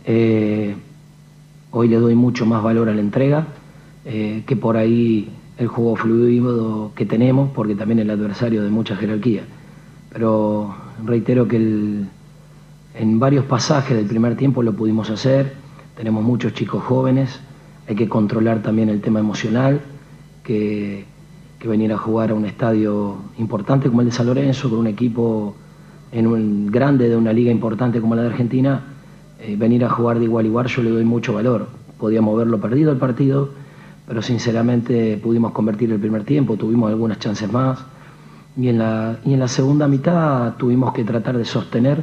[0.05, 0.77] eh,
[1.73, 3.47] hoy le doy mucho más valor a la entrega
[4.05, 8.95] eh, que por ahí el juego fluido que tenemos, porque también el adversario de mucha
[8.97, 9.43] jerarquía.
[10.13, 12.05] Pero reitero que
[12.95, 15.53] En varios pasajes del primer tiempo lo pudimos hacer,
[15.97, 17.41] tenemos muchos chicos jóvenes,
[17.89, 19.81] hay que controlar también el tema emocional,
[20.43, 21.05] que,
[21.59, 24.87] que venir a jugar a un estadio importante como el de San Lorenzo, con un
[24.87, 25.55] equipo
[26.13, 28.83] en un grande de una liga importante como la de Argentina,
[29.41, 31.69] eh, venir a jugar de igual a igual yo le doy mucho valor.
[31.99, 33.51] Podíamos haberlo perdido el partido,
[34.07, 37.85] pero sinceramente pudimos convertir el primer tiempo, tuvimos algunas chances más
[38.57, 42.03] y en la, y en la segunda mitad tuvimos que tratar de sostener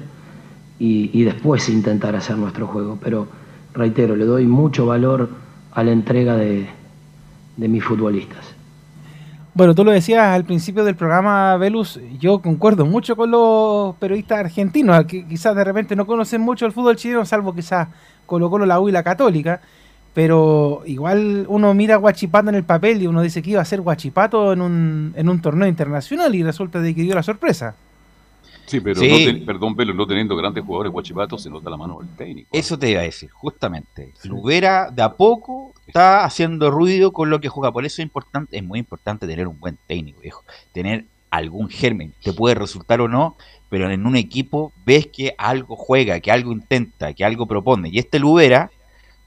[0.80, 3.00] y, y después intentar hacer nuestro juego.
[3.02, 3.28] Pero
[3.74, 5.30] reitero, le doy mucho valor
[5.74, 6.68] a la entrega de,
[7.58, 8.54] de mis futbolistas.
[9.56, 14.40] Bueno, tú lo decías al principio del programa, Velus, yo concuerdo mucho con los periodistas
[14.40, 17.88] argentinos, que quizás de repente no conocen mucho el fútbol chileno, salvo quizás
[18.26, 19.62] Colo Colo, la U y la Católica,
[20.16, 23.82] pero igual uno mira Guachipato en el papel y uno dice que iba a ser
[23.82, 27.76] Guachipato en un, en un torneo internacional y resulta de que dio la sorpresa.
[28.66, 29.08] Sí, pero Sí.
[29.10, 32.50] No ten- perdón, pero no teniendo grandes jugadores Guachipato se nota la mano del técnico.
[32.52, 34.14] Eso te iba a decir, justamente.
[34.24, 37.72] Lubera de a poco está haciendo ruido con lo que juega.
[37.72, 40.44] Por eso es importante, es muy importante tener un buen técnico, viejo.
[40.72, 42.14] Tener algún germen.
[42.24, 43.36] Te puede resultar o no,
[43.70, 47.90] pero en un equipo ves que algo juega, que algo intenta, que algo propone.
[47.90, 48.70] Y este Lubera,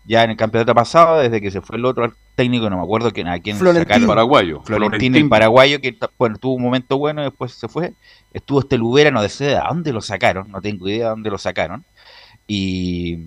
[0.07, 3.11] ya en el campeonato pasado, desde que se fue el otro técnico, no me acuerdo
[3.13, 3.85] quién, a quién Florentino.
[3.85, 4.07] sacaron.
[4.07, 4.63] Paraguayo.
[4.63, 5.17] Florentino, Florentino.
[5.19, 7.95] el paraguayo, que bueno, tuvo un momento bueno y después se fue.
[8.33, 11.39] Estuvo este Lubera, no sé de dónde lo sacaron, no tengo idea de dónde lo
[11.39, 11.85] sacaron.
[12.47, 13.19] Y,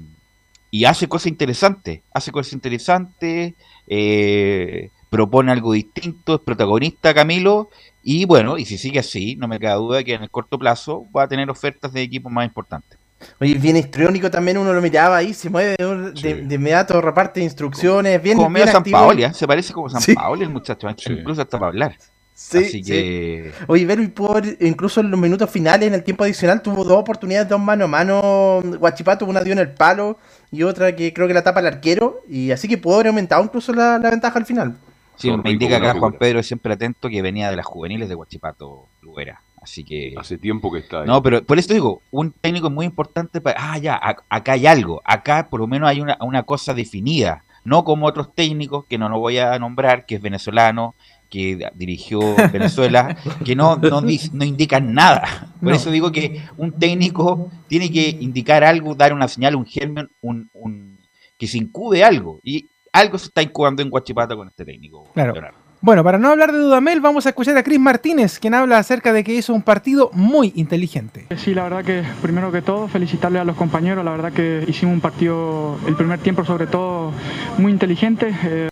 [0.72, 3.56] y hace cosas interesantes, hace cosas interesantes,
[3.88, 7.70] eh, propone algo distinto, es protagonista Camilo,
[8.04, 11.08] y bueno, y si sigue así, no me queda duda que en el corto plazo
[11.16, 12.99] va a tener ofertas de equipos más importantes.
[13.40, 17.02] Oye, bien histriónico también, uno lo miraba ahí, se mueve de, un- de- de inmediato,
[17.02, 18.84] reparte instrucciones, bien, como medio San.
[18.84, 19.34] Paoli, ¿eh?
[19.34, 20.14] se parece como San Sí.
[20.14, 21.96] Paoli el muchacho, incluso hasta para hablar.
[22.34, 22.84] Sí, Así sí.
[22.84, 26.62] que Oye, Vero, y pudo ver, incluso en los minutos finales, en el tiempo adicional,
[26.62, 28.62] tuvo dos oportunidades, dos mano a mano.
[28.80, 30.18] Guachipato, una dio en el palo
[30.50, 32.22] y otra que creo que la tapa el arquero.
[32.30, 34.78] Y así que pudo haber aumentado incluso la, la ventaja al final.
[35.18, 36.14] Sí, Son me indica acá Juan.
[36.14, 39.42] Pedro siempre atento que venía de las juveniles de Huachipato Lubera.
[39.62, 40.14] Así que.
[40.18, 41.08] Hace tiempo que está ahí.
[41.08, 43.58] No, pero por eso digo, un técnico muy importante para.
[43.74, 45.02] Ah, ya, ac- acá hay algo.
[45.06, 47.44] Acá por lo menos hay una, una cosa definida.
[47.66, 50.96] No como otros técnicos que no lo voy a nombrar, que es venezolano,
[51.30, 52.20] que dirigió
[52.54, 55.52] Venezuela, que no, no, no indican nada.
[55.60, 55.76] Por No.
[55.76, 60.50] eso digo que un técnico tiene que indicar algo, dar una señal, un germen, un,
[60.54, 61.00] un-
[61.38, 62.40] que se incube algo.
[62.44, 65.04] Y algo se está incubando en Huachipato con este técnico.
[65.14, 65.34] Claro.
[65.34, 65.59] Leonardo.
[65.82, 69.14] Bueno, para no hablar de Dudamel, vamos a escuchar a Cris Martínez, quien habla acerca
[69.14, 71.28] de que hizo un partido muy inteligente.
[71.38, 74.94] Sí, la verdad que primero que todo felicitarle a los compañeros, la verdad que hicimos
[74.96, 77.14] un partido, el primer tiempo sobre todo,
[77.58, 78.36] muy inteligente.
[78.44, 78.68] Eh,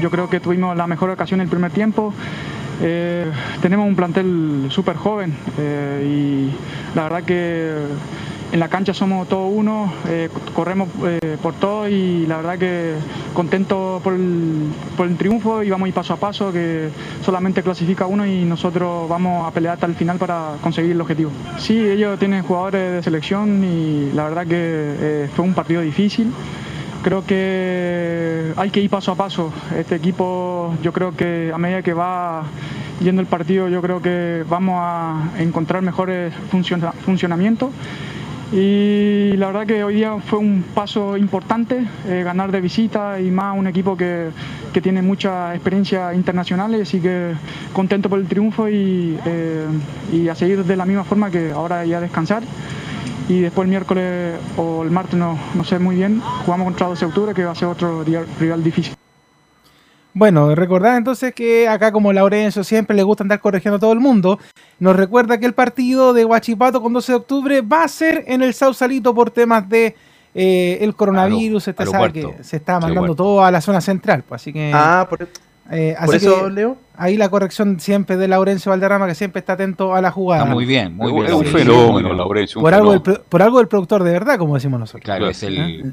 [0.00, 2.14] yo creo que tuvimos la mejor ocasión el primer tiempo.
[2.82, 3.26] Eh,
[3.60, 7.74] tenemos un plantel súper joven eh, y la verdad que
[8.52, 12.94] en la cancha somos todos uno, eh, corremos eh, por todo y la verdad que
[13.32, 16.88] contento por el, triunfo y vamos a ir paso a paso, que
[17.24, 21.30] solamente clasifica uno y nosotros vamos a pelear hasta el final para conseguir el objetivo.
[21.58, 26.32] Sí, ellos tienen jugadores de selección y la verdad que eh, fue un partido difícil.
[27.02, 29.52] Creo que hay que ir paso a paso.
[29.76, 32.42] Este equipo, yo creo que a medida que va
[33.00, 37.70] yendo el partido, yo creo que vamos a encontrar mejores funciona- funcionamientos.
[38.52, 43.30] Y la verdad que hoy día fue un paso importante, eh, ganar de visita y
[43.30, 44.30] más un equipo que,
[44.72, 47.34] que tiene mucha experiencia internacional, así que
[47.72, 49.66] contento por el triunfo y, eh,
[50.12, 52.42] y a seguir de la misma forma que ahora ya descansar.
[53.28, 57.04] Y después el miércoles o el martes, no, no sé muy bien, jugamos contra 12
[57.04, 58.04] de octubre, que va a ser otro
[58.40, 58.99] rival difícil.
[60.12, 64.00] Bueno, recordad entonces que acá como Laurencio siempre le gusta andar corrigiendo a todo el
[64.00, 64.38] mundo,
[64.80, 68.42] nos recuerda que el partido de Huachipato con 12 de octubre va a ser en
[68.42, 69.94] el Sausalito por temas de
[70.34, 74.40] eh, el coronavirus, usted sabe que se está mandando todo a la zona central, pues,
[74.42, 75.22] así que Ah, por,
[75.70, 76.76] eh, por así eso, que Leo.
[76.96, 80.42] ahí la corrección siempre de Laurencio Valderrama que siempre está atento a la jugada.
[80.42, 81.18] Está muy bien, muy Es bien.
[81.20, 82.14] un- es un Laurencio, fenómeno.
[82.14, 85.04] Laurencio, por algo, el, por algo el productor de verdad, como decimos nosotros.
[85.04, 85.92] Claro, es el, ¿Eh?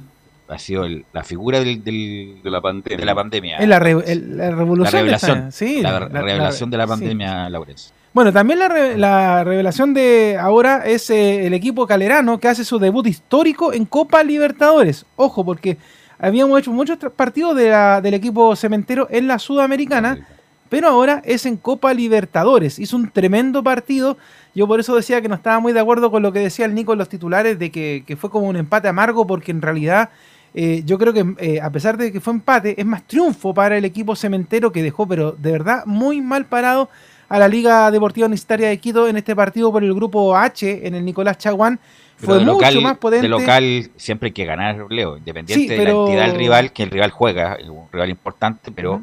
[0.50, 2.98] Ha sido el- la figura del, del- de la pandemia.
[2.98, 3.58] de la pandemia.
[3.58, 4.94] Es la, re- el- la La revolución.
[4.94, 5.38] revelación.
[5.40, 6.90] esa, sí, la, la- la- revelación de la sí.
[6.90, 7.94] pandemia, Laurencio.
[8.14, 12.64] Bueno, también la, re- la revelación de ahora es eh, el equipo calerano que hace
[12.66, 15.06] su debut histórico en Copa Libertadores.
[15.18, 15.78] Ojo, porque
[16.18, 20.26] habíamos hecho muchos partidos de la- del equipo cementero en la Sudamericana,
[20.70, 22.80] pero ahora es en Copa Libertadores.
[22.80, 24.18] Hizo un tremendo partido.
[24.56, 26.74] Yo por eso decía que no estaba muy de acuerdo con lo que decía el
[26.74, 30.10] Nico en los titulares, de que, que fue como un empate amargo, porque en realidad
[30.60, 33.78] eh, yo creo que eh, a pesar de que fue empate, es más triunfo para
[33.78, 36.89] el equipo cementero que dejó, pero de verdad muy mal parado
[37.30, 40.96] a la Liga Deportiva Universitaria de Quito en este partido por el grupo H en
[40.96, 41.80] el Nicolás Chaguán.
[42.15, 43.24] Fue mucho local, más potente.
[43.24, 46.89] De local siempre hay que ganar, Leo, independiente de la entidad del rival, que el
[46.89, 49.02] rival juega, un rival importante, pero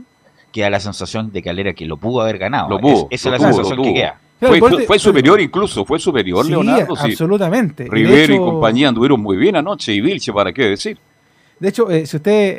[0.51, 2.69] queda la sensación de Calera que lo pudo haber ganado.
[2.69, 4.19] Lo pudo, esa lo es la sensación que queda.
[4.41, 6.97] Fue, Claro, fue- fue superior incluso, fue superior Sí, Leonardo.
[6.97, 7.11] sí.
[7.13, 7.85] absolutamente.
[7.85, 10.99] Y Rivero y hecho- compañía anduvieron muy bien anoche y Vilche, ¿para qué decir?
[11.61, 12.59] De hecho, eh, si usted,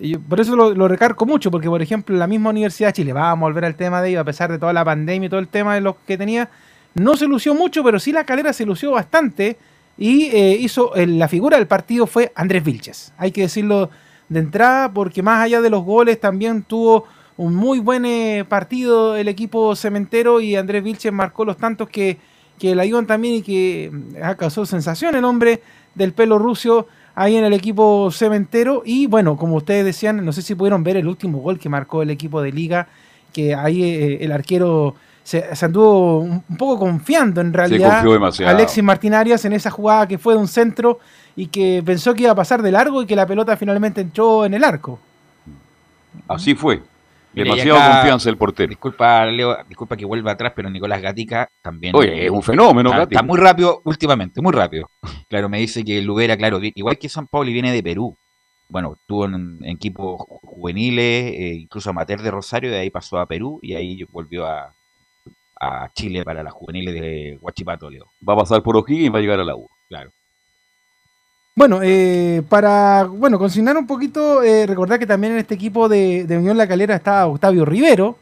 [0.00, 3.12] eh, por eso lo, lo recargo mucho, porque por ejemplo, la misma Universidad de Chile,
[3.12, 5.40] vamos a volver al tema de ello, a pesar de toda la pandemia y todo
[5.40, 6.50] el tema de lo que tenía,
[6.94, 9.56] no se lució mucho, pero sí la calera se lució bastante
[9.96, 13.12] y eh, hizo eh, la figura del partido fue Andrés Vilches.
[13.16, 13.90] Hay que decirlo
[14.28, 17.04] de entrada, porque más allá de los goles, también tuvo
[17.36, 22.18] un muy buen partido el equipo cementero y Andrés Vilches marcó los tantos que,
[22.58, 23.90] que le ayudan también y que
[24.38, 25.62] causado sensación el hombre
[25.94, 28.82] del pelo rucio ahí en el equipo cementero.
[28.84, 32.02] Y bueno, como ustedes decían, no sé si pudieron ver el último gol que marcó
[32.02, 32.88] el equipo de liga,
[33.32, 37.94] que ahí eh, el arquero se, se anduvo un, poco confiando en realidad.
[37.94, 38.54] confió demasiado.
[38.54, 40.98] Alexis Martín Arias en esa jugada que fue de un centro
[41.36, 44.44] y que pensó que iba a pasar de largo y que la pelota finalmente entró
[44.44, 44.98] en el arco.
[46.28, 46.82] Así fue.
[47.34, 48.68] Demasiado acá- confianza el portero.
[48.68, 51.94] Disculpa, Leo, disculpa que vuelva atrás, pero Nicolás Gatica también.
[51.96, 53.20] Oye, es un fenómeno, Está, Gatica.
[53.20, 54.90] está muy rápido últimamente, muy rápido.
[55.28, 58.16] Claro, me dice que Lubera, claro, igual que San Pablo y viene de Perú.
[58.68, 63.18] Bueno, estuvo en, en equipos ju- juveniles, eh, incluso amateur de Rosario, de ahí pasó
[63.18, 64.72] a Perú y ahí volvió a,
[65.60, 68.06] a Chile para las juveniles de Huachipato, Leo.
[68.26, 69.68] Va a pasar por O'Higgins y va a llegar a la U.
[69.88, 70.10] Claro.
[71.54, 76.24] Bueno, eh, para bueno consignar un poquito, eh, recordar que también en este equipo de,
[76.30, 78.16] Unión La Calera estaba Octavio Rivero,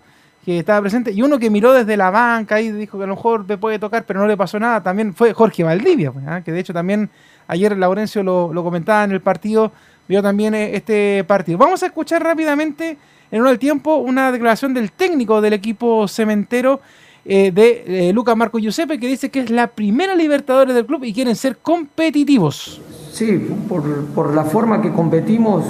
[0.44, 3.14] que estaba presente, y uno que miró desde la banca y dijo que a lo
[3.14, 6.42] mejor me puede tocar, pero no le pasó nada, también fue Jorge Valdivia, pues, ¿ah?
[6.42, 7.08] que de hecho también
[7.46, 9.70] ayer Laurencio lo, lo comentaba en el partido,
[10.08, 11.56] vio también eh, este partido.
[11.56, 12.98] Vamos a escuchar rápidamente,
[13.30, 16.80] en uno del tiempo, una declaración del técnico del equipo cementero,
[17.24, 21.04] eh, de eh, Lucas Marco Giuseppe, que dice que es la primera Libertadores del club
[21.04, 22.80] y quieren ser competitivos.
[23.12, 23.82] Sí, por,
[24.14, 25.64] por la forma que competimos,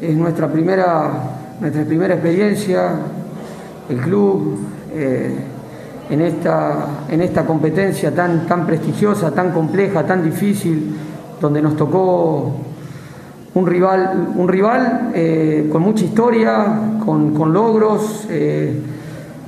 [0.00, 2.90] es nuestra primera, nuestra primera experiencia,
[3.88, 4.58] el club,
[4.92, 5.34] eh,
[6.10, 10.94] en, esta, en esta competencia tan, tan prestigiosa, tan compleja, tan difícil,
[11.40, 12.54] donde nos tocó
[13.54, 15.12] un rival, un rival
[15.72, 18.26] con mucha historia, con, con logros,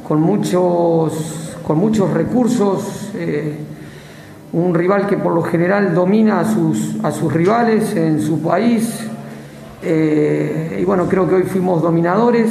[0.08, 3.12] con, muchos, con muchos recursos.
[3.14, 3.56] eh,
[4.52, 9.00] un rival que por lo general domina a sus, a sus rivales en su país.
[9.82, 12.50] Eh, y bueno, creo que hoy fuimos dominadores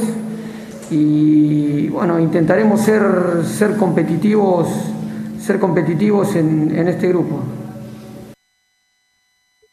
[0.89, 4.67] y bueno, intentaremos ser, ser competitivos,
[5.39, 7.39] ser competitivos en, en este grupo.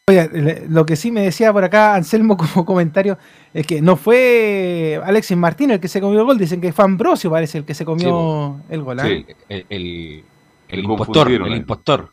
[0.07, 3.17] Oye, le- lo que sí me decía por acá Anselmo como comentario
[3.55, 6.85] es que no fue Alexis Martín el que se comió el gol, dicen que fue
[6.85, 9.01] Ambrosio parece el que se comió el gol.
[9.01, 9.05] ¿ah?
[9.05, 10.25] Sí, el, el,
[10.69, 11.57] el Lo impostor, el eh.
[11.57, 12.13] impostor.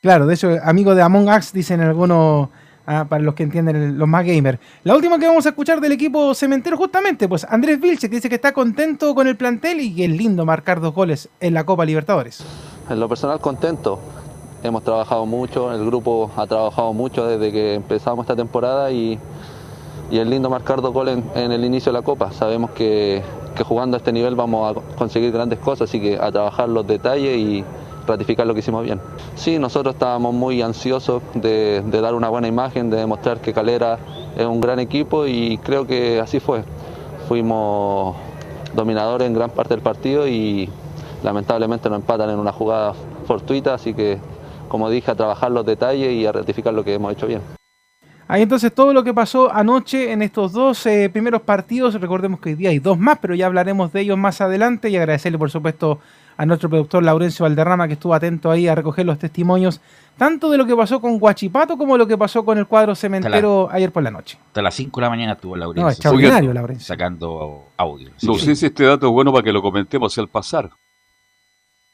[0.00, 2.48] Claro, de hecho, amigo de Among Us dicen algunos,
[2.86, 4.58] ah, para los que entienden, el- los más gamers.
[4.84, 8.30] La última que vamos a escuchar del equipo cementero justamente, pues Andrés Vilche que dice
[8.30, 11.64] que está contento con el plantel y que es lindo marcar dos goles en la
[11.66, 12.42] Copa Libertadores.
[12.88, 14.00] En lo personal contento.
[14.60, 19.16] Hemos trabajado mucho, el grupo ha trabajado mucho desde que empezamos esta temporada y,
[20.10, 22.32] y es lindo marcar dos goles en, el inicio de la Copa.
[22.32, 23.22] Sabemos que,
[23.54, 26.84] que jugando a este nivel vamos a conseguir grandes cosas, así que a trabajar los
[26.88, 27.64] detalles y
[28.04, 29.00] ratificar lo que hicimos bien.
[29.36, 33.98] Sí, nosotros estábamos muy ansiosos de, de dar una buena imagen, de demostrar que Calera
[34.36, 36.64] es un gran equipo y creo que así fue.
[37.28, 38.16] Fuimos
[38.74, 40.68] dominadores en gran parte del partido y
[41.22, 42.94] lamentablemente nos empatan en una jugada
[43.24, 44.18] fortuita, así que
[44.68, 47.40] como dije, a trabajar los detalles y a ratificar lo que hemos hecho bien.
[48.30, 52.50] Ahí entonces todo lo que pasó anoche en estos dos eh, primeros partidos, recordemos que
[52.50, 55.50] hoy día hay dos más, pero ya hablaremos de ellos más adelante y agradecerle por
[55.50, 56.00] supuesto
[56.36, 59.80] a nuestro productor Laurencio Valderrama que estuvo atento ahí a recoger los testimonios
[60.18, 63.68] tanto de lo que pasó con Guachipato como lo que pasó con el cuadro cementero
[63.72, 64.38] ayer por la noche.
[64.48, 65.84] Hasta las 5 de la mañana estuvo Laurencio.
[65.84, 66.86] No, extraordinario, Laurencio.
[66.86, 68.10] Sacando audio.
[68.22, 68.40] No Sí.
[68.44, 70.68] sé si este dato es bueno para que lo comentemos al pasar.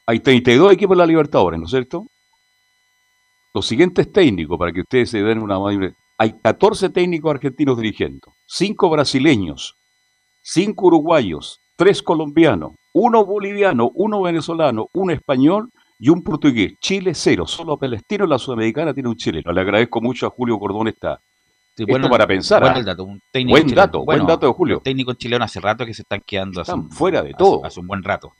[0.06, 2.06] Hay 32 equipos en la Libertadores, ¿no es cierto?
[3.54, 5.56] Los siguientes técnicos, para que ustedes se den una.
[6.18, 9.76] Hay 14 técnicos argentinos dirigiendo, 5 brasileños,
[10.42, 15.70] 5 uruguayos, 3 colombianos, 1 boliviano, 1 venezolano, 1 español
[16.00, 16.74] y un portugués.
[16.80, 19.52] Chile cero, solo Palestino la Sudamericana tiene un chileno.
[19.52, 21.20] Le agradezco mucho a Julio Cordón esta...
[21.76, 22.60] Sí, Esto bueno, para pensar.
[22.62, 23.80] bueno el dato, un técnico buen chileno.
[23.82, 24.74] dato, Bueno, buen dato de Julio.
[24.76, 27.38] Los técnicos chilenos hace rato que se están quedando hace Están un- fuera de hace-
[27.38, 27.64] todo.
[27.64, 28.32] Hace, un buen rato.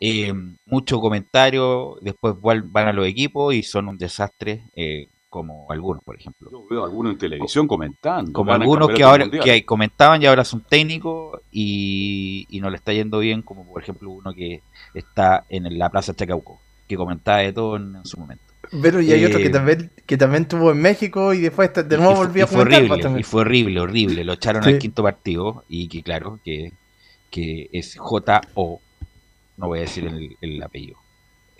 [0.00, 0.32] Eh,
[0.66, 4.64] mucho comentario, después van a los equipos y son un desastre.
[4.74, 6.50] eh, como algunos, por ejemplo.
[6.50, 8.32] Yo veo algunos en televisión comentando.
[8.32, 9.44] Como algunos que ahora mundial.
[9.44, 13.80] que comentaban y ahora son técnicos y, y no le está yendo bien, como por
[13.80, 14.60] ejemplo uno que
[14.92, 18.42] está en la Plaza Chacauco, que comentaba de todo en, en su momento.
[18.82, 21.96] Pero y hay otro que Eh, también, que también estuvo en México y después de
[21.96, 23.20] nuevo volvió a pues, horrible, también.
[23.20, 24.24] y fue horrible, horrible.
[24.24, 24.70] Lo echaron Sí.
[24.70, 26.72] al quinto partido y que claro, que,
[27.30, 28.80] que es J-O,
[29.60, 30.98] no voy a decir el, el apellido.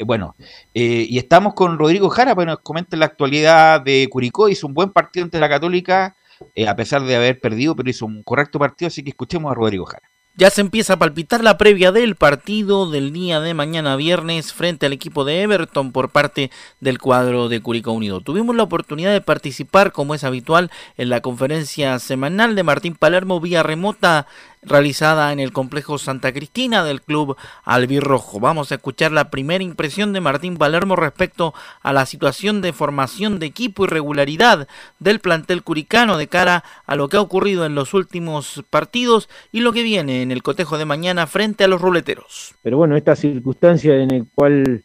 [0.01, 0.35] Eh, bueno,
[0.73, 4.49] eh, y estamos con Rodrigo Jara para que nos comente la actualidad de Curicó.
[4.49, 6.17] Hizo un buen partido ante la Católica,
[6.55, 9.55] eh, a pesar de haber perdido, pero hizo un correcto partido, así que escuchemos a
[9.55, 10.11] Rodrigo Jara.
[10.37, 14.87] Ya se empieza a palpitar la previa del partido del día de mañana viernes frente
[14.87, 18.23] al equipo de Everton por parte del cuadro de Curicó Unido.
[18.23, 23.39] Tuvimos la oportunidad de participar, como es habitual, en la conferencia semanal de Martín Palermo
[23.41, 24.29] vía remota
[24.63, 28.41] realizada en el complejo Santa Cristina del club albirrojo.
[28.41, 33.39] Vamos a escuchar la primera impresión de Martín Palermo respecto a la situación de formación
[33.39, 37.75] de equipo y regularidad del plantel curicano de cara a lo que ha ocurrido en
[37.75, 41.81] los últimos partidos y lo que viene en el cotejo de mañana frente a los
[41.81, 42.55] ruleteros.
[42.63, 44.85] pero bueno, esta circunstancia en el cual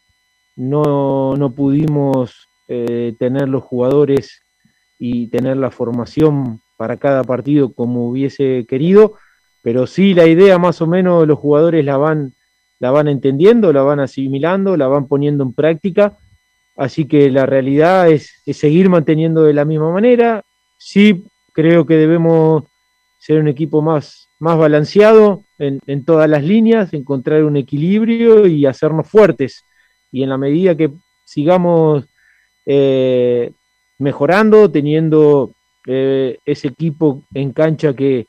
[0.55, 4.41] no, no pudimos eh, tener los jugadores
[4.97, 9.15] y tener la formación para cada partido como hubiese querido,
[9.65, 12.35] pero sí la idea más o menos los jugadores la van,
[12.77, 16.19] la van entendiendo, la van asimilando, la van poniendo en práctica,
[16.75, 20.43] así que la realidad es, seguir manteniendo de la misma manera,
[20.77, 22.65] sí creo que debemos
[23.17, 28.67] ser un equipo más, más balanceado en, en todas las líneas, encontrar un equilibrio y
[28.67, 29.65] hacernos fuertes.
[30.11, 30.91] Y en la medida que
[31.23, 32.05] sigamos
[32.67, 33.51] eh,
[33.97, 35.53] mejorando, teniendo
[35.87, 38.27] eh, ese equipo en cancha que,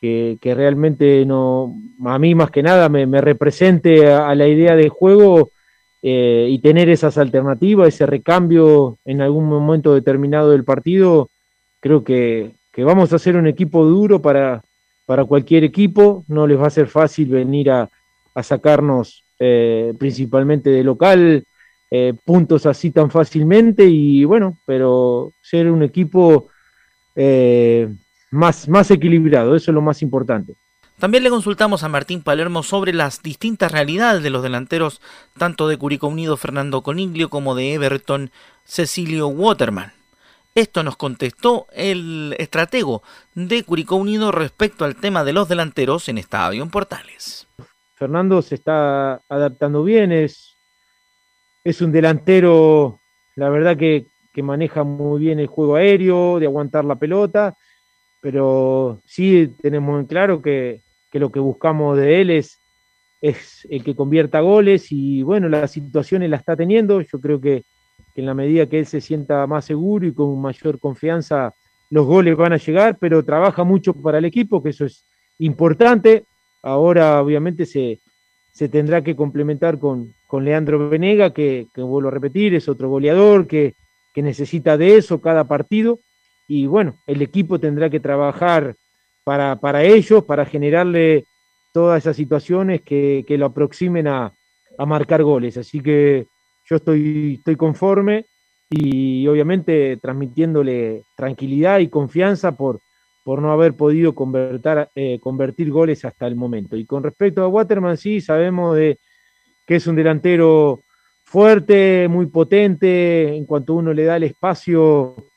[0.00, 1.74] que, realmente no,
[2.04, 5.50] a mí más que nada me, represente a, la idea de juego
[6.02, 11.30] eh, y tener esas alternativas, ese recambio en algún momento determinado del partido,
[11.80, 14.62] creo que, vamos a hacer un equipo duro para,
[15.04, 17.90] para cualquier equipo, no les va a ser fácil venir a,
[18.34, 21.44] a sacarnos eh, principalmente de local
[21.90, 26.48] eh, puntos así tan fácilmente y bueno, pero ser un equipo
[27.16, 27.88] eh,
[28.30, 30.54] más, más equilibrado, eso es lo más importante.
[30.98, 35.00] También le consultamos a Martín Palermo sobre las distintas realidades de los delanteros
[35.38, 38.32] tanto de Curicó Unido Fernando Coniglio como de Everton
[38.64, 39.92] Cecilio Waterman.
[40.56, 43.04] Esto nos contestó el estratego
[43.36, 47.46] de Curicó Unido respecto al tema de los delanteros en Estadio en Portales.
[47.94, 50.56] Fernando se está adaptando bien, es,
[51.62, 52.98] es un delantero,
[53.36, 57.56] la verdad que, que maneja muy bien el juego aéreo, de aguantar la pelota,
[58.20, 62.58] pero sí tenemos en claro que, que lo que buscamos de él es,
[63.20, 67.64] es el que convierta goles y bueno, las situaciones la está teniendo, yo creo que,
[68.14, 71.54] en la medida que él se sienta más seguro y con mayor confianza,
[71.88, 75.04] los goles van a llegar, pero trabaja mucho para el equipo, que eso es
[75.38, 76.24] importante.
[76.60, 78.00] Ahora obviamente se,
[78.50, 82.88] se tendrá que complementar con, con Leandro Venega, que, que, vuelvo a repetir, es otro
[82.88, 83.74] goleador que,
[84.12, 86.00] que necesita de eso cada partido.
[86.48, 88.74] Y bueno, el equipo tendrá que trabajar
[89.22, 91.26] para, para ellos, para generarle
[91.74, 94.32] todas esas situaciones que, que lo aproximen a,
[94.78, 95.58] a, marcar goles.
[95.58, 96.26] Así que
[96.64, 98.24] yo estoy, estoy conforme
[98.70, 102.80] y obviamente transmitiéndole tranquilidad y confianza por,
[103.22, 106.76] por no haber podido convertir, eh, convertir goles hasta el momento.
[106.76, 108.98] Y con respecto a Waterman, sí, sabemos de,
[109.66, 110.80] que es un delantero
[111.24, 115.27] fuerte, muy potente, en cuanto uno le da el espacio,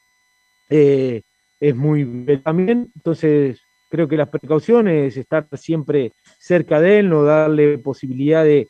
[0.72, 1.22] eh,
[1.60, 2.92] es muy también.
[2.96, 8.70] Entonces, creo que las precauciones, estar siempre cerca de él, no darle posibilidad de,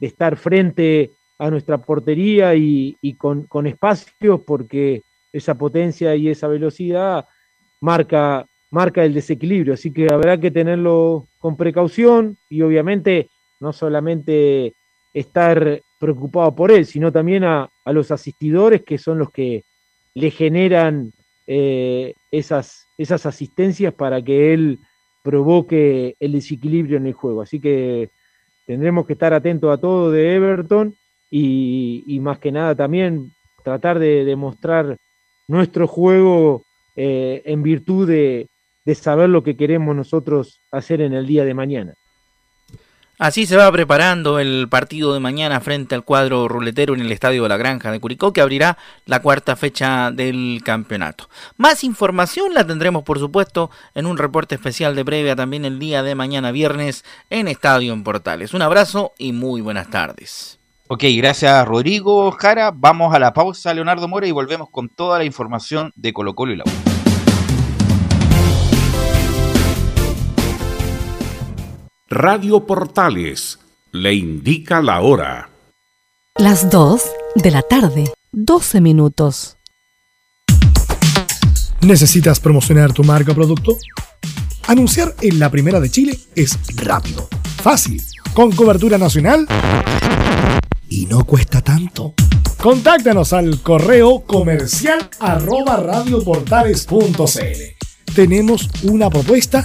[0.00, 6.48] estar frente a nuestra portería y, y con, con espacios, porque esa potencia y esa
[6.48, 7.26] velocidad
[7.80, 13.28] marca marca el desequilibrio, así que habrá que tenerlo con precaución y obviamente
[13.58, 14.74] no solamente
[15.12, 19.64] estar preocupado por él, sino también a, a los asistidores que son los que
[20.14, 21.12] le generan
[21.52, 24.78] eh, esas, esas asistencias para que él
[25.24, 27.42] provoque el desequilibrio en el juego.
[27.42, 28.10] Así que
[28.68, 30.94] tendremos que estar atentos a todo de Everton
[31.28, 33.32] y, más que nada también
[33.64, 34.96] tratar de demostrar
[35.48, 36.62] nuestro juego
[36.94, 38.46] eh, en virtud de,
[38.84, 41.94] de saber lo que queremos nosotros hacer en el día de mañana.
[43.20, 47.42] Así se va preparando el partido de mañana frente al cuadro ruletero en el Estadio
[47.42, 51.28] de la Granja de Curicó, que abrirá la cuarta fecha del campeonato.
[51.58, 56.02] Más información la tendremos, por supuesto, en un reporte especial de previa también el día
[56.02, 58.54] de mañana viernes en Estadio en Portales.
[58.54, 60.58] Un abrazo y muy buenas tardes.
[60.88, 62.72] Ok, gracias Rodrigo Jara.
[62.74, 66.54] Vamos a la pausa, Leonardo Mora, y volvemos con toda la información de Colo Colo
[66.54, 66.89] y la U.
[72.12, 73.60] Radio Portales
[73.92, 75.48] le indica la hora.
[76.34, 77.00] Las 2
[77.36, 79.58] de la tarde, 12 minutos.
[81.82, 83.76] ¿Necesitas promocionar tu marca o producto?
[84.66, 87.28] Anunciar en la primera de Chile es rápido,
[87.62, 88.02] fácil,
[88.34, 89.46] con cobertura nacional
[90.88, 92.14] y no cuesta tanto.
[92.60, 98.14] Contáctanos al correo comercial arroba radioportales.cl.
[98.16, 99.64] Tenemos una propuesta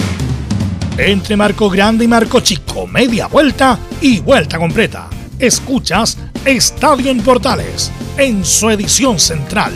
[1.03, 5.09] Entre Marco Grande y Marco Chico, media vuelta y vuelta completa.
[5.39, 9.73] Escuchas Estadio en Portales en su edición central.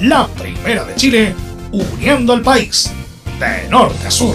[0.00, 1.34] La primera de Chile,
[1.70, 2.90] uniendo al país
[3.38, 4.34] de norte a sur.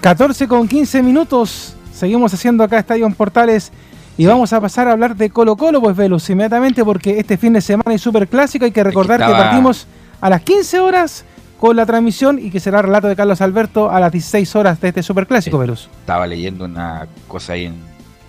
[0.00, 1.76] ...14 con 15 minutos...
[1.92, 3.72] ...seguimos haciendo acá Estadio en Portales...
[4.16, 7.52] Y vamos a pasar a hablar de Colo Colo, pues Velus, inmediatamente, porque este fin
[7.52, 8.64] de semana hay super clásico.
[8.64, 9.88] Hay que recordar que, partimos
[10.20, 11.24] a las 15 horas
[11.58, 14.80] con la transmisión y que será el relato de Carlos Alberto a las 16 horas
[14.80, 15.88] de este super clásico, Velus.
[16.00, 17.74] Estaba leyendo una cosa ahí en,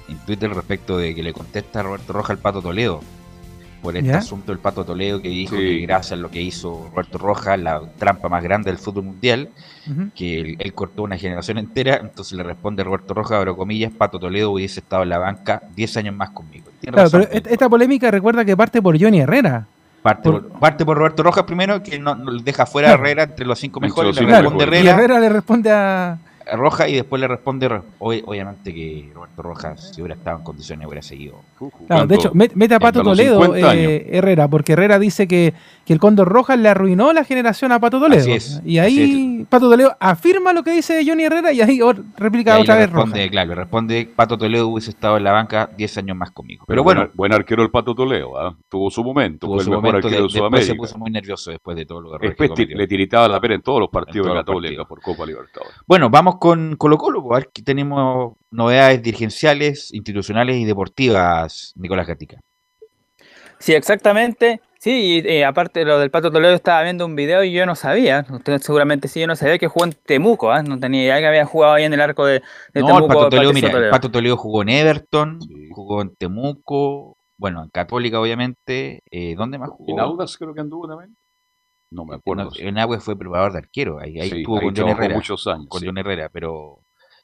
[0.07, 3.01] en Twitter respecto de que le contesta Roberto Roja al Pato Toledo
[3.85, 4.17] por este ¿Ya?
[4.17, 5.61] asunto del Pato Toledo que dijo Sí.
[5.61, 9.49] que gracias a lo que hizo Roberto Roja, la trampa más grande del fútbol mundial,
[10.15, 14.19] que él, él cortó una generación entera, entonces le responde Roberto Roja, abro comillas, Pato
[14.19, 16.65] Toledo hubiese estado en la banca 10 años más conmigo.
[16.81, 19.67] Tiene Claro, razón, pero esta polémica recuerda que parte por Johnny Herrera.
[20.01, 23.23] parte, por- por, parte por Roberto Rojas primero, que no, no deja fuera a Herrera
[23.23, 24.63] entre los cinco mejores, le responde.
[24.65, 26.17] Y Herrera, Herrera le responde a...
[26.53, 30.87] Roja y después le responde, ob- obviamente que Roberto Rojas, si hubiera estado en condiciones,
[30.87, 31.41] hubiera seguido.
[31.87, 33.83] Claro, de hecho, met- mete a Pato Toledo 50 años.
[33.91, 35.53] eh, Herrera, porque Herrera dice que,
[35.85, 38.21] que el Cóndor Rojas le arruinó la generación a Pato Toledo.
[38.21, 41.81] Así es, y ahí Pato Toledo afirma lo que dice Johnny Herrera y ahí Y
[42.17, 43.31] replica ahí otra vez responde, Rojas.
[43.31, 46.63] claro, le responde Pato Toledo hubiese estado en la banca 10 años más conmigo.
[46.67, 48.55] Pero Pero bueno, bueno, buen arquero el Pato Toledo, ¿ah?
[48.69, 50.77] tuvo su momento, tuvo fue su el mejor momento, arquero de- de, después se Sudamérica.
[50.81, 53.61] puso muy nervioso después de todo lo que Después que le tiritaba la pera en
[53.61, 55.75] todos los partidos En de todos los Católica por Copa Libertadores.
[55.87, 61.73] Bueno, vamos con Colo Colo, pues, a ver que tenemos novedades dirigenciales, institucionales y deportivas,
[61.75, 62.39] Nicolás Gatica.
[63.59, 64.61] Sí, exactamente.
[64.79, 67.65] Sí, y eh, aparte de lo del Pato Toledo, estaba viendo un video y yo
[67.65, 68.23] no sabía.
[68.29, 70.61] Usted seguramente sí, yo no sabía que jugó en Temuco, ¿ah?
[70.61, 73.05] No tenía idea que había jugado ahí en el arco de, de No, Temuco.
[73.05, 75.39] el Pato Toledo, mira, el Pato Toledo jugó en Everton,
[75.71, 79.91] jugó en Temuco, bueno, en Católica obviamente, eh, ¿dónde más jugó?
[79.91, 81.15] En Audas creo que anduvo también.
[81.91, 82.51] No me acuerdo.
[82.57, 83.99] En, en Agüe fue preparador de arquero.
[83.99, 85.15] Ahí, ahí Sí, estuvo ahí con John Herrera.
[85.15, 85.87] muchos años, Con sí.
[85.87, 86.79] John Herrera, pero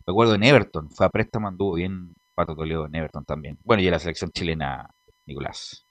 [0.05, 0.89] me acuerdo en Everton.
[0.91, 3.57] Fue a préstamo, anduvo bien Pato Toledo en Everton también.
[3.63, 4.89] Bueno, y en la selección chilena,
[5.25, 5.85] Nicolás.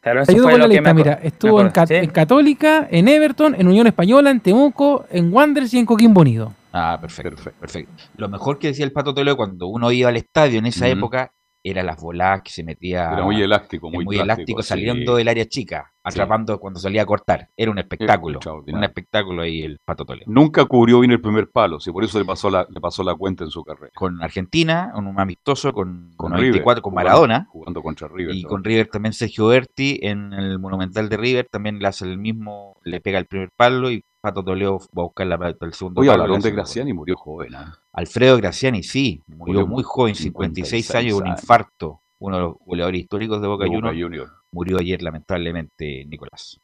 [0.00, 3.66] Claro, Te ayudo con la lista, mira, estuvo en, Cat- en Católica, en Everton, en
[3.68, 6.54] Unión Española, en Temuco, en Wanderers y en Coquimbo Unido.
[6.72, 7.92] Ah, perfecto, perfecto.
[8.16, 11.32] Lo mejor que decía el Pato Toledo cuando uno iba al estadio en esa época
[11.70, 13.10] era las voladas que se metía.
[13.12, 14.68] Era muy elástico, muy elástico sí.
[14.68, 17.48] saliendo del área chica, atrapando cuando salía a cortar.
[17.56, 18.38] Era un espectáculo.
[18.66, 20.26] Un espectáculo ahí el Pato Toledo.
[20.28, 23.14] Nunca cubrió bien el primer palo, sí, por eso le pasó la, le pasó la
[23.14, 23.90] cuenta en su carrera.
[23.94, 27.48] Con Argentina, en un amistoso con, Con 94, River, con Maradona.
[27.50, 28.34] Jugando contra River.
[28.34, 32.18] Y con River también Sergio Berti en el Monumental de River también le hace el
[32.18, 36.00] mismo, le pega el primer palo y Pato Toledo va a buscar la, el segundo
[36.00, 36.50] Oye, hablaron de.
[36.50, 37.54] Graciani, murió joven.
[37.54, 37.78] ¿ah?
[37.92, 41.40] Alfredo Graciani, sí, murió Murió muy joven, 56 años, un años.
[41.40, 42.02] infarto.
[42.18, 44.32] Uno de los goleadores históricos de Boca, De Boca Juniors, Juniors.
[44.50, 46.58] murió ayer lamentablemente Nicolás.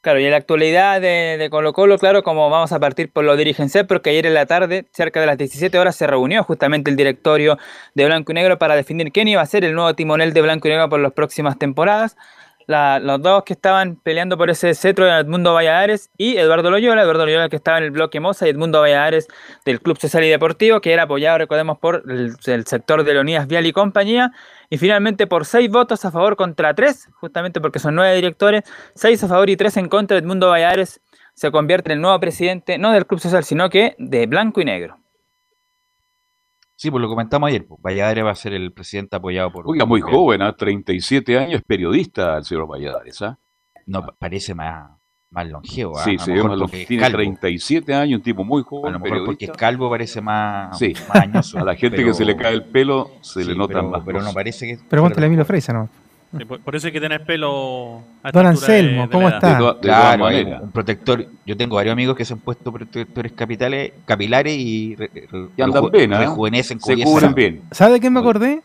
[0.00, 3.24] Claro, y en la actualidad de, de Colo Colo, claro, como vamos a partir por
[3.24, 6.90] lo dirigencial, porque ayer en la tarde, cerca de las 17 horas, se reunió justamente
[6.90, 7.56] el directorio
[7.94, 10.66] de Blanco y Negro para definir quién iba a ser el nuevo timonel de Blanco
[10.66, 12.16] y Negro por las próximas temporadas.
[12.68, 17.00] La- los dos que estaban peleando por ese cetro eran Edmundo Valladares y Eduardo Loyola.
[17.00, 19.26] Eduardo Loyola que estaba en el bloque Moza y Edmundo Valladares
[19.64, 23.46] del Club Social y Deportivo, que era apoyado, recordemos, por el, el sector de Leonidas
[23.48, 24.32] Vial y compañía.
[24.68, 28.64] Y finalmente por seis votos a favor contra tres, justamente porque son nueve directores,
[28.94, 31.00] seis a favor y tres en contra, Edmundo Valladares
[31.32, 34.66] se convierte en el nuevo presidente, no del Club Social, sino que de Blanco y
[34.66, 34.98] Negro.
[36.80, 37.66] Sí, pues lo comentamos ayer.
[37.66, 39.68] Pues, Valladares va a ser el presidente apoyado por.
[39.68, 40.54] Oiga, muy joven, ¿ah?
[40.56, 43.20] 37 años, periodista el señor Valladares.
[43.22, 43.36] ¿ah?
[43.86, 44.92] No, pa- parece más,
[45.30, 45.98] más longevo.
[45.98, 46.04] ¿ah?
[46.04, 47.16] Sí, A es tiene calvo.
[47.18, 50.92] 37 años, un tipo muy A joven, lo mejor porque es calvo parece más, Sí.
[51.08, 51.58] más añoso.
[51.58, 53.90] A la gente pero- que se le cae el pelo se Sí, le notan pero-
[53.90, 54.78] más Pero no parece que.
[54.88, 55.88] Pregúntale a Emilio Freisa, ¿no?
[56.62, 58.02] Por, eso hay que tener pelo.
[58.22, 59.52] a Don de- Anselmo, de ¿cómo está?
[59.54, 60.62] De todas- de Claro, maneras.
[60.62, 61.26] un protector.
[61.46, 65.62] Yo tengo varios amigos que se han puesto protectores capitales, capilares y, re- re- Y
[65.62, 66.18] andan bien, ¿ah?
[66.18, 67.62] rejuvenecen con Se cubren bien.
[67.70, 68.60] ¿Sabe de quién me acordé?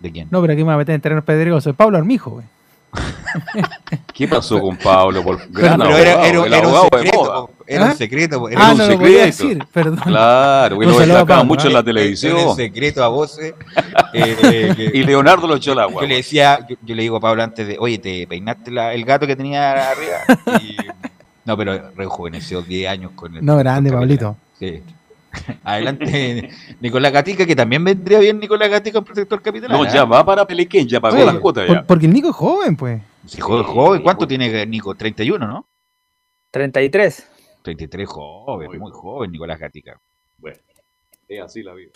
[0.00, 0.28] ¿De quién?
[0.30, 1.74] No, pero aquí me voy a meter en terrenos pedregosos.
[1.74, 2.44] Pablo Armijo, güey.
[4.12, 5.22] ¿Qué pasó con Pablo?
[5.22, 7.90] Por gran pero era, abogado, era- el era un de secreto, era ¿Ah?
[7.90, 8.48] un secreto.
[8.56, 9.00] Ah, un no lo secreto.
[9.00, 9.96] podía decir, perdón.
[10.04, 12.56] Claro, que Un lo a destacaba mucho en la Era un televisión.
[12.56, 13.54] secreto a voces.
[14.12, 16.02] eh, que- Y Leonardo lo echó al agua.
[16.02, 18.92] Yo le decía, yo, yo le digo a Pablo antes de, oye, ¿te peinaste la-
[18.92, 20.18] el gato que tenía arriba?
[20.62, 20.76] Y-
[21.44, 24.36] no, pero rejuveneció 10 años con el No, grande, Pablito.
[24.58, 24.82] Sí.
[25.64, 29.70] Adelante, Nicolás Gatica, que también vendría bien Nicolás Gatica, un protector capital.
[29.70, 31.82] No, ya va para Pelequén, ya pagó Oye, la cuota por- ya.
[31.86, 33.00] porque el Nico es joven, pues.
[33.26, 34.02] Sí, joven, joven.
[34.02, 34.94] ¿Cuánto tiene Nico?
[34.94, 35.66] 31, ¿no?
[36.50, 37.28] 33.
[37.62, 40.00] 33, joven, muy joven, Nicolás Gatica.
[40.38, 40.58] Bueno,
[41.28, 41.92] es así la vida.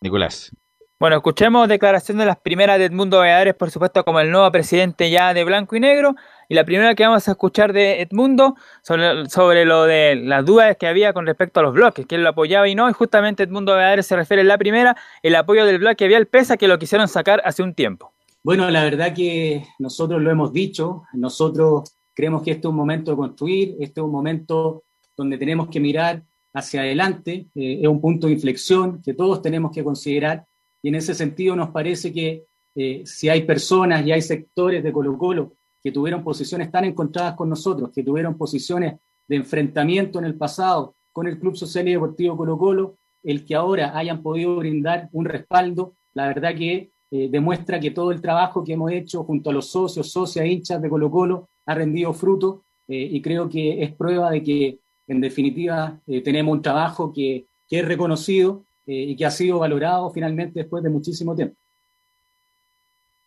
[0.00, 0.50] Nicolás.
[0.98, 5.10] Bueno, escuchemos declaración de las primeras de Edmundo Valladares, por supuesto, como el nuevo presidente
[5.10, 6.14] ya de Blanco y Negro.
[6.50, 10.76] Y la primera que vamos a escuchar de Edmundo sobre, sobre lo de las dudas
[10.76, 12.90] que había con respecto a los bloques, que él lo apoyaba y no.
[12.90, 16.54] Y justamente Edmundo Valladares se refiere en la primera, el apoyo del bloque vial, pese
[16.54, 18.12] a que lo quisieron sacar hace un tiempo.
[18.42, 23.12] Bueno, la verdad que nosotros lo hemos dicho, nosotros creemos que este es un momento
[23.12, 24.82] de construir, este es un momento
[25.16, 29.70] donde tenemos que mirar hacia adelante, eh, es un punto de inflexión que todos tenemos
[29.70, 30.44] que considerar
[30.82, 34.90] y en ese sentido nos parece que eh, si hay personas y hay sectores de
[34.90, 35.52] Colo Colo
[35.82, 38.94] que tuvieron posiciones tan encontradas con nosotros, que tuvieron posiciones
[39.26, 43.54] de enfrentamiento en el pasado con el Club Social y Deportivo Colo Colo, el que
[43.54, 48.62] ahora hayan podido brindar un respaldo, la verdad que eh, demuestra que todo el trabajo
[48.62, 52.64] que hemos hecho junto a los socios, socias, hinchas de Colo Colo ha rendido fruto
[52.88, 54.78] eh, y creo que es prueba de que
[55.08, 60.10] en definitiva eh, tenemos un trabajo que, que es reconocido y que ha sido valorado
[60.10, 61.59] finalmente después de muchísimo tiempo.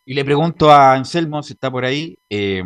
[0.05, 2.63] Y le pregunto a Anselmo, si está por ahí, eh,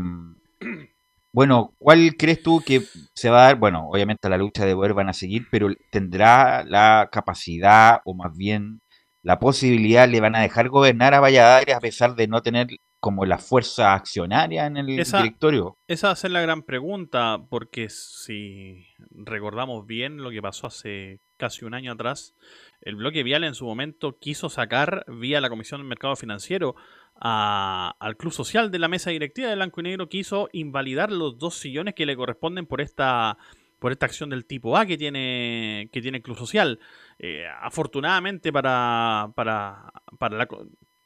[1.32, 2.82] bueno, ¿cuál crees tú que
[3.14, 3.56] se va a dar?
[3.58, 8.36] Bueno, obviamente la lucha de poder van a seguir, pero ¿tendrá la capacidad o más
[8.36, 8.82] bien
[9.22, 12.68] la posibilidad, le van a dejar gobernar a Valladares a pesar de no tener
[13.00, 15.76] como la fuerza accionaria en el Esa- directorio?
[15.88, 21.20] Esa va a ser la gran pregunta, porque si recordamos bien lo que pasó hace
[21.38, 22.34] casi un año atrás,
[22.82, 26.76] el bloque vial en su momento quiso sacar vía la Comisión del Mercado Financiero
[27.20, 31.38] a- al Club Social de la mesa directiva de Blanco y Negro, quiso invalidar los
[31.38, 33.38] dos sillones que le corresponden por esta
[33.80, 36.80] por esta acción del tipo A que tiene que tiene el Club Social.
[37.20, 40.48] Eh, afortunadamente para, para, para, la,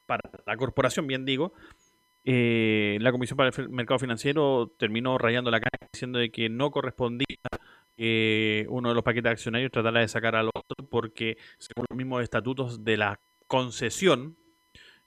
[0.05, 1.53] para la corporación, bien digo,
[2.23, 6.71] eh, la Comisión para el Mercado Financiero terminó rayando la calle diciendo de que no
[6.71, 7.25] correspondía
[7.97, 12.23] que uno de los paquetes accionarios tratara de sacar al otro porque según los mismos
[12.23, 14.37] estatutos de la concesión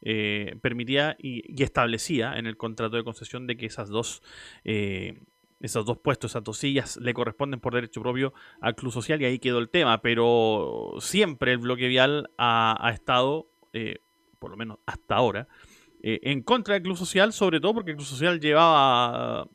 [0.05, 4.23] eh, permitía y, y establecía en el contrato de concesión de que esas dos
[4.65, 5.19] eh,
[5.61, 9.25] esos dos puestos, esas dos sillas, le corresponden por derecho propio al Club Social y
[9.25, 10.03] ahí quedó el tema.
[10.03, 14.01] Pero siempre el bloque vial ha, ha estado, eh,
[14.39, 15.49] por lo menos hasta ahora,
[16.03, 19.49] eh, en contra del Club Social, sobre todo porque el Club Social llevaba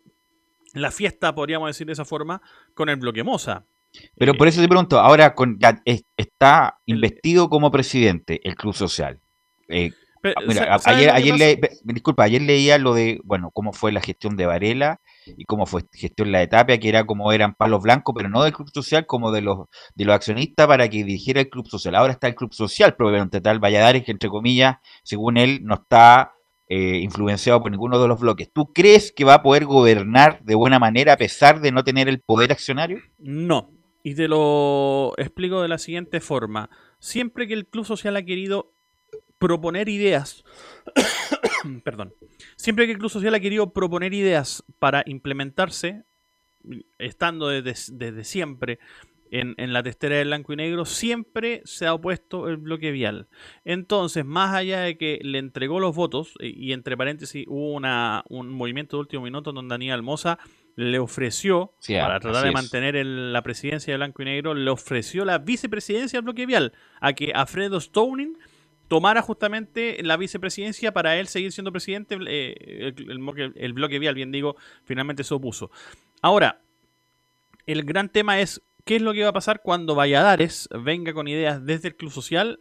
[0.74, 2.42] la fiesta, podríamos decir de esa forma,
[2.74, 3.66] con el bloque Moza.
[4.18, 8.74] Pero por eso te pregunto, ahora con, ya es- está investido como presidente el Club
[8.74, 9.20] Social.
[9.68, 9.92] Eh,
[10.22, 13.52] Pero, ah, mira, sa- a- ¿sabe ayer, ayer le- disculpa, ayer leía lo de, bueno,
[13.52, 17.06] cómo fue la gestión de Varela y cómo fue gestión la de Tapia, que era
[17.06, 20.68] como eran palos blancos, pero no del Club Social, como de los de los accionistas
[20.68, 21.96] para que dirigiera el Club Social.
[21.96, 26.34] Ahora está el Club Social, probablemente tal Valladares, que entre comillas, según él, no está
[26.72, 28.52] eh, influenciado por ninguno de los bloques.
[28.54, 32.08] ¿Tú crees que va a poder gobernar de buena manera a pesar de no tener
[32.08, 33.00] el poder accionario?
[33.18, 33.72] No.
[34.04, 36.70] Y te lo explico de la siguiente forma.
[37.00, 38.72] Siempre que el Club Social ha querido
[39.40, 40.44] proponer ideas,
[41.84, 42.14] perdón,
[42.56, 46.04] siempre que el Club Social ha querido proponer ideas para implementarse,
[46.98, 48.80] estando desde, desde siempre
[49.32, 53.28] en, en la testera de blanco y negro, siempre se ha opuesto el bloque vial.
[53.64, 58.24] Entonces, más allá de que le entregó los votos, y, y entre paréntesis hubo una,
[58.30, 60.40] un movimiento de último minuto donde Aníbal Moza
[60.76, 64.70] le ofreció, Sí, para tratar de mantener el- la presidencia de blanco y negro, le
[64.72, 68.36] ofreció la vicepresidencia del bloque vial a que Alfredo Stoning
[68.90, 72.18] tomara justamente la vicepresidencia para él seguir siendo presidente.
[72.28, 75.72] eh, el, el bloque- vial, bien digo, finalmente se opuso.
[76.22, 76.60] Ahora,
[77.66, 81.28] el gran tema es qué es lo que va a pasar cuando Valladares venga con
[81.30, 82.60] ideas desde el Club Social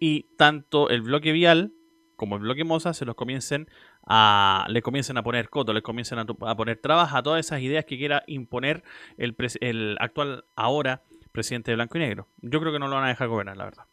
[0.00, 1.72] y tanto el bloque vial
[2.16, 3.68] como el bloque Moza se los comiencen
[4.06, 7.84] a le comiencen a poner coto, les comiencen a, poner trabas a todas esas ideas
[7.84, 8.82] que quiera imponer
[9.16, 12.28] el, el actual ahora presidente de Blanco y Negro.
[12.40, 13.84] Yo creo que no lo van a dejar gobernar, la verdad.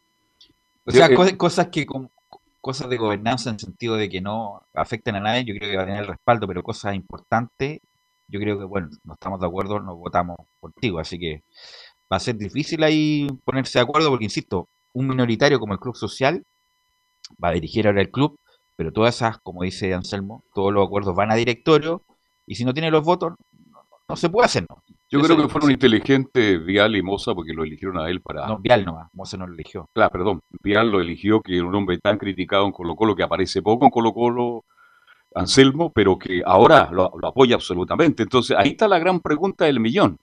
[0.86, 1.86] O sea, Yo, eh, co- cosas que
[2.60, 5.82] cosas de gobernanza en sentido de que no afecten a nadie, yo creo que va
[5.84, 7.80] a tener el respaldo, pero cosas importantes,
[8.28, 11.42] yo creo que, bueno, no estamos de acuerdo, nos votamos contigo, así que
[12.12, 15.96] va a ser difícil ahí ponerse de acuerdo, porque, insisto, un minoritario como el Club
[15.96, 16.44] Social
[17.42, 18.38] va a dirigir ahora el club,
[18.76, 22.02] pero todas esas, como dice Anselmo, todos los acuerdos van a directorio,
[22.46, 23.34] y si no tiene los votos,
[24.10, 24.82] no, se puede hacer, ¿no?
[25.10, 28.46] Yo Eso creo que fueron inteligentes Vial y Moza porque lo eligieron a él para.
[28.46, 29.88] No, Vial nomás, Moza no lo eligió.
[29.92, 30.40] Claro, perdón.
[30.62, 33.84] Vial lo eligió, que era un hombre tan criticado en Colo Colo que aparece poco
[33.86, 34.64] en Colo Colo,
[35.34, 38.22] Anselmo, pero que ahora lo, lo apoya absolutamente.
[38.22, 40.18] Entonces, ahí está la gran pregunta del millón.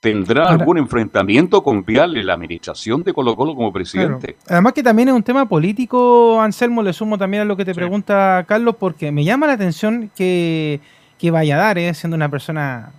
[0.00, 4.36] ¿Tendrá Ahora- algún enfrentamiento con Vial en la administración de Colo Colo como presidente?
[4.48, 7.72] Además que también es un tema político, Anselmo, le sumo también a lo que te
[7.72, 10.80] pregunta Carlos, porque me llama la atención que,
[11.18, 12.90] que Valladares, siendo una persona,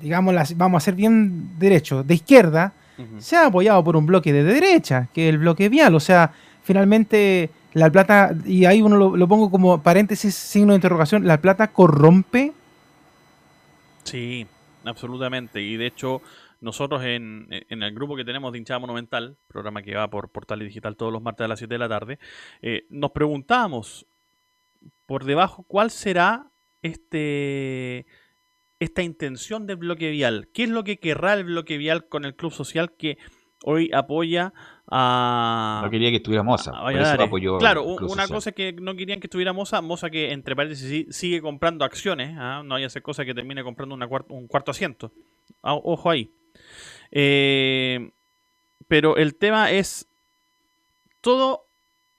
[0.00, 2.72] digamos, vamos a ser bien derecho, de izquierda,
[3.18, 5.94] se ha apoyado por un bloque de derecha, que es el bloque vial.
[5.94, 6.32] O sea,
[6.62, 11.40] finalmente la plata, y ahí uno lo, lo pongo como paréntesis, signo de interrogación, ¿la
[11.40, 12.52] plata corrompe?
[14.04, 14.46] Sí,
[14.84, 15.62] absolutamente.
[15.62, 16.20] Y de hecho,
[16.60, 20.58] nosotros en, en el grupo que tenemos de hinchada monumental, programa que va por Portal
[20.58, 22.18] Digital todos los martes a las 7 de la tarde,
[22.60, 24.06] eh, nos preguntamos
[25.06, 26.46] por debajo cuál será
[26.82, 28.06] este
[28.80, 30.48] esta intención del bloque vial.
[30.52, 33.18] ¿Qué es lo que querrá el bloque vial con el club social que
[33.62, 34.52] hoy apoya
[34.90, 35.82] a...
[35.84, 38.28] No quería que estuviera Moza, a por eso apoyó Claro, una Social.
[38.30, 42.34] cosa es que no querían que estuviera Moza, Moza que entre paréntesis sigue comprando acciones,
[42.38, 42.62] ¿ah?
[42.64, 45.12] no hay hacer cosa que termine comprando una cuart- un cuarto asiento.
[45.62, 46.30] Ah, ojo ahí.
[47.10, 48.10] Eh,
[48.88, 50.08] pero el tema es
[51.20, 51.66] todo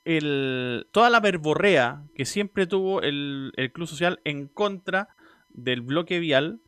[0.05, 5.09] el, toda la verborrea que siempre tuvo el, el Club Social en contra
[5.53, 6.59] del bloque vial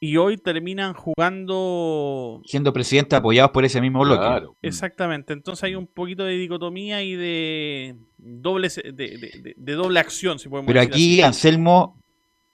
[0.00, 4.48] y hoy terminan jugando Siendo presidente apoyados por ese mismo bloque.
[4.62, 10.00] Exactamente, entonces hay un poquito de dicotomía y de doble de, de- de- de doble
[10.00, 11.22] acción, si podemos Pero decir aquí, así.
[11.22, 11.98] Anselmo,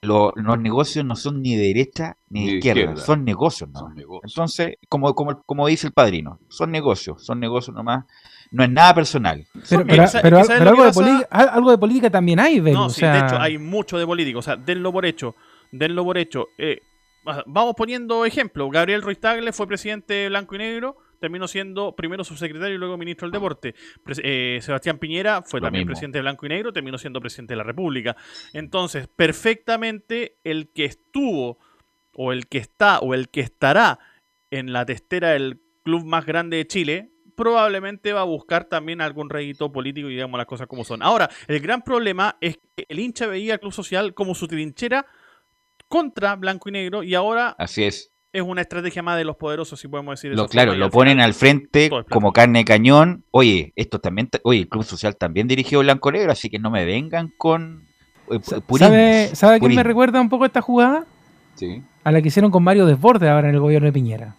[0.01, 3.01] lo- los negocios no son ni de derecha ni de izquierda, izquierda.
[3.03, 3.69] son negocios.
[3.71, 3.91] ¿no?
[4.23, 8.05] Entonces, como, como, como dice el padrino, son negocios, son negocios nomás,
[8.51, 9.45] no es nada personal.
[9.69, 12.85] Pero, pero- pero- pero algo, de política, al- algo de política también hay, Belu, No,
[12.85, 15.35] o sí, sea, de hecho hay mucho de político, o sea, denlo por hecho,
[15.71, 16.47] denlo por hecho.
[16.57, 16.79] Eh,
[17.27, 21.95] va- vamos poniendo ejemplo, Gabriel Ruiz Tagle fue presidente de blanco y negro, terminó siendo
[21.97, 23.75] primero subsecretario y luego ministro del deporte.
[24.23, 25.89] Eh, Sebastián Piñera fue Lo también mismo.
[25.91, 28.15] presidente de blanco y negro, terminó siendo presidente de la República.
[28.53, 29.09] Entonces,
[29.53, 31.57] perfectamente el que estuvo
[32.13, 33.99] o el que está o el que estará
[34.51, 37.09] en la testera del club más grande de Chile,
[37.43, 41.01] probablemente va a buscar también algún rédito político y digamos las cosas como son.
[41.01, 45.05] Ahora, el gran problema es que el hincha veía al Club Social como su trinchera
[45.87, 48.11] contra blanco y negro y ahora Así es.
[48.33, 50.89] es una estrategia más de los poderosos, si podemos decir Lo, esa claro, y lo
[50.89, 53.23] ponen final- al frente como carne de cañón.
[53.31, 56.69] Oye, esto también, ta- oye, el Club Social también dirigió Blanco Negro, así que no
[56.69, 57.87] me vengan con
[58.29, 61.05] eh, purismos, ¿sabe, ¿sabe quién me recuerda un poco esta jugada?
[61.55, 61.81] Sí.
[62.03, 64.35] A la que hicieron con Mario Desborde ahora en el gobierno de Piñera.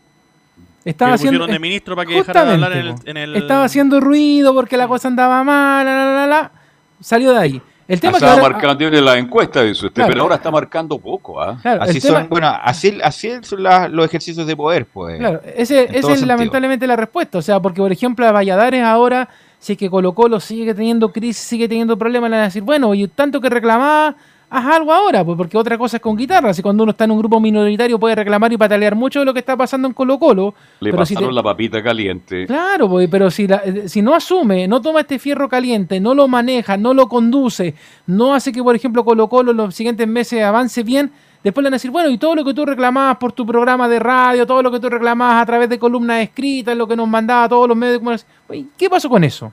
[0.84, 3.42] Estaba haciendo, de ministro para que dejara de hablar en el, en.
[3.42, 6.52] Estaba haciendo ruido porque la cosa andaba mal, la, la, la, la.
[7.00, 7.62] Salió de ahí.
[7.88, 10.10] El tema es que Estaba ahora- marcando en la encuesta este, Claro.
[10.12, 11.40] pero ahora está marcando poco.
[11.42, 11.58] ¿ah?
[11.60, 15.18] Claro, así tema- son, bueno, así, así son la- los ejercicios de poder, pues.
[15.18, 17.38] Claro, ese, todo es lamentablemente la respuesta.
[17.38, 19.28] O sea, porque por ejemplo a Valladares ahora,
[19.58, 22.62] si es que Colo Colo sigue teniendo crisis, sigue teniendo problemas, le van a decir,
[22.62, 24.14] bueno, y tanto que reclamaba,
[24.50, 26.52] haz algo ahora, pues porque otra cosa es con guitarra.
[26.52, 29.32] Si cuando uno está en un grupo minoritario puede reclamar y patalear mucho de lo
[29.32, 30.54] que está pasando en Colo Colo.
[30.80, 32.46] Le pero si pasaron te- la papita caliente.
[32.46, 36.14] Claro, pues, pero si, la- eh, si no asume, no toma este fierro caliente, no
[36.14, 37.74] lo maneja, no lo conduce,
[38.06, 41.12] no hace que, por ejemplo, Colo Colo en los siguientes meses avance bien,
[41.44, 43.88] después le van a decir, bueno, y todo lo que tú reclamabas por tu programa
[43.88, 47.08] de radio, todo lo que tú reclamabas a través de columnas escritas, lo que nos
[47.08, 49.52] mandaba todos los medios de comunicación, oye, ¿qué pasó con eso?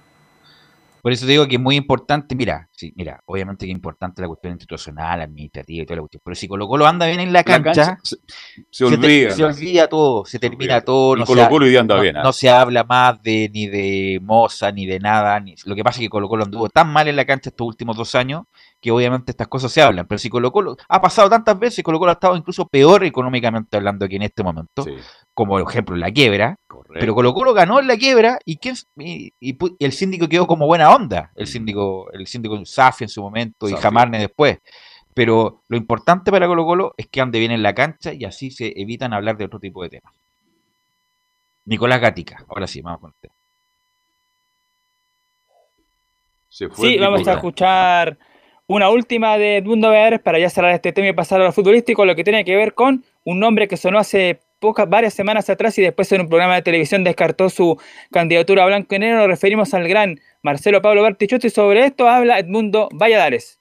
[1.01, 4.27] Por eso digo que es muy importante, mira, sí, mira, obviamente que es importante la
[4.27, 7.39] cuestión institucional, administrativa y toda la cuestión, pero si Colo Colo anda bien en la
[7.39, 8.17] La cancha, se,
[8.71, 9.31] se te- olvida.
[9.31, 11.15] se olvida todo, se termina todo.
[11.15, 12.23] Y no Colo se, Colo hoy día anda no- bien, ¿ah?
[12.23, 15.39] no se habla más de ni de Moza, ni de nada.
[15.39, 17.67] Ni, lo que pasa es que Colo Colo anduvo tan mal en la cancha estos
[17.67, 18.43] últimos dos años
[18.79, 20.05] que obviamente estas cosas se hablan.
[20.07, 23.75] Pero si Colo Colo ha pasado tantas veces, Colo Colo ha estado incluso peor económicamente
[23.77, 24.83] hablando aquí en este momento,
[25.33, 26.55] como por ejemplo en la quiebra.
[26.99, 30.27] Pero Colo Colo ganó en la quiebra y, quién, y, y pu- y el síndico
[30.27, 31.31] quedó como buena onda.
[31.35, 33.73] El síndico, el síndico Safi en su momento y.
[33.81, 34.59] Jamarne después.
[35.13, 38.51] Pero lo importante para Colo Colo es que ande bien en la cancha y así
[38.51, 40.13] se evitan hablar de otro tipo de temas.
[41.65, 43.29] Nicolás Gatica, ahora sí, vamos con usted.
[46.49, 48.17] Se fue Sí, vamos a escuchar
[48.67, 52.05] una última de Edmundo Beares para ya cerrar este tema y pasar a lo futbolístico,
[52.05, 55.77] lo que tiene que ver con un nombre que sonó hace pocas, varias semanas atrás
[55.77, 57.79] y después en un programa de televisión descartó su
[58.11, 59.19] candidatura a Blanco y Negro.
[59.19, 63.59] Nos referimos al gran Marcelo Pablo Bartichotto y sobre esto habla Edmundo Valladares.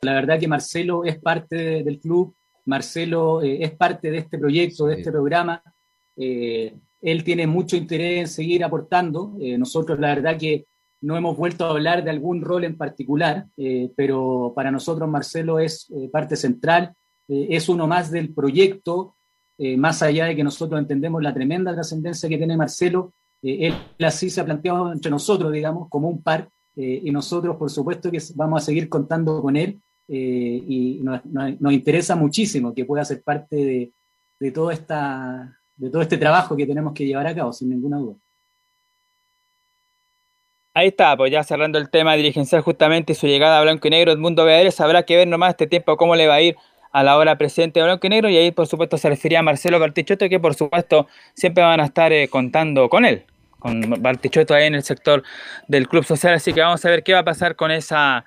[0.00, 2.34] La verdad que Marcelo es parte de- del club,
[2.64, 5.62] Marcelo eh, es parte de este proyecto, de este programa.
[6.16, 9.36] Eh, él tiene mucho interés en seguir aportando.
[9.40, 10.64] Eh, nosotros la verdad que
[11.02, 15.58] no hemos vuelto a hablar de algún rol en particular, eh, pero para nosotros Marcelo
[15.58, 16.94] es eh, parte central,
[17.28, 19.16] eh, es uno más del proyecto,
[19.76, 24.40] más allá de que nosotros entendemos la tremenda trascendencia que tiene Marcelo, él así se
[24.40, 28.64] ha planteado entre nosotros, digamos, como un par, y nosotros por supuesto que vamos a
[28.64, 31.20] seguir contando con él, y nos,
[31.72, 33.92] interesa muchísimo que pueda ser parte de,
[34.72, 38.16] esta, de todo este trabajo que tenemos que llevar a cabo, sin ninguna duda.
[40.74, 44.12] Ahí está, pues ya cerrando el tema dirigencial justamente su llegada a Blanco y Negro,
[44.12, 46.56] Edmundo Beares, habrá que ver nomás este tiempo cómo le va a ir
[46.92, 49.42] a la hora presente de Blanco y Negro y ahí por supuesto se refería a
[49.42, 53.26] Marcelo Bartichotto que por supuesto siempre van a estar eh, contando con él,
[53.58, 55.22] con Bartichotto ahí en el sector
[55.68, 58.24] del Club Social, así que vamos a ver qué va a pasar con, esa,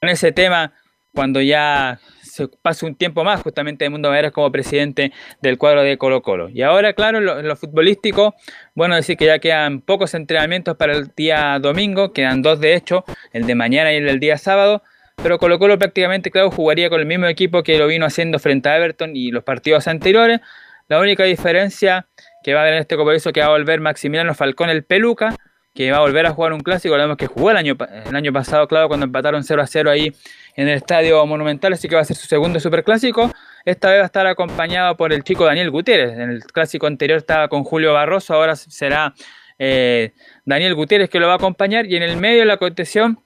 [0.00, 0.72] con ese tema
[1.12, 1.98] cuando ya
[2.30, 5.12] se pase un tiempo más justamente de Mundo Beares como presidente
[5.42, 6.48] del cuadro de Colo Colo.
[6.48, 8.34] Y ahora, claro, lo, lo futbolístico,
[8.74, 13.04] bueno decir que ya quedan pocos entrenamientos para el día domingo, quedan dos de hecho,
[13.32, 14.82] el de mañana y el del día sábado,
[15.22, 18.68] pero Colo Colo prácticamente, claro, jugaría con el mismo equipo que lo vino haciendo frente
[18.68, 20.40] a Everton y los partidos anteriores.
[20.88, 22.06] La única diferencia
[22.42, 25.36] que va a haber en este compromiso que va a volver Maximiliano Falcón el Peluca,
[25.74, 27.76] que va a volver a jugar un clásico, lo vemos que jugó el año,
[28.06, 30.12] el año pasado, claro, cuando empataron 0 a 0 ahí
[30.60, 33.32] en el Estadio Monumental, así que va a ser su segundo superclásico.
[33.64, 36.12] Esta vez va a estar acompañado por el chico Daniel Gutiérrez.
[36.18, 39.14] En el clásico anterior estaba con Julio Barroso, ahora será
[39.58, 40.12] eh,
[40.44, 41.86] Daniel Gutiérrez que lo va a acompañar.
[41.86, 43.20] Y en el medio de la contención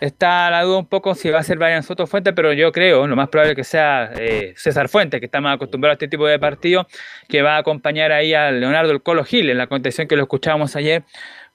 [0.00, 3.06] está la duda un poco si va a ser Brian Soto Fuente, pero yo creo,
[3.06, 6.26] lo más probable que sea eh, César Fuente, que está más acostumbrado a este tipo
[6.26, 6.88] de partido,
[7.28, 10.22] que va a acompañar ahí a Leonardo el Colo Gil en la contención que lo
[10.22, 11.04] escuchábamos ayer.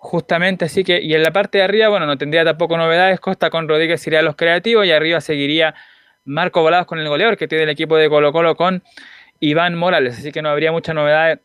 [0.05, 3.19] Justamente, así que, y en la parte de arriba, bueno, no tendría tampoco novedades.
[3.19, 5.73] Costa con Rodríguez iría a los creativos y arriba seguiría
[6.25, 8.83] Marco Volados con el goleador que tiene el equipo de Colo Colo con
[9.39, 10.19] Iván Morales.
[10.19, 11.41] Así que no habría mucha novedad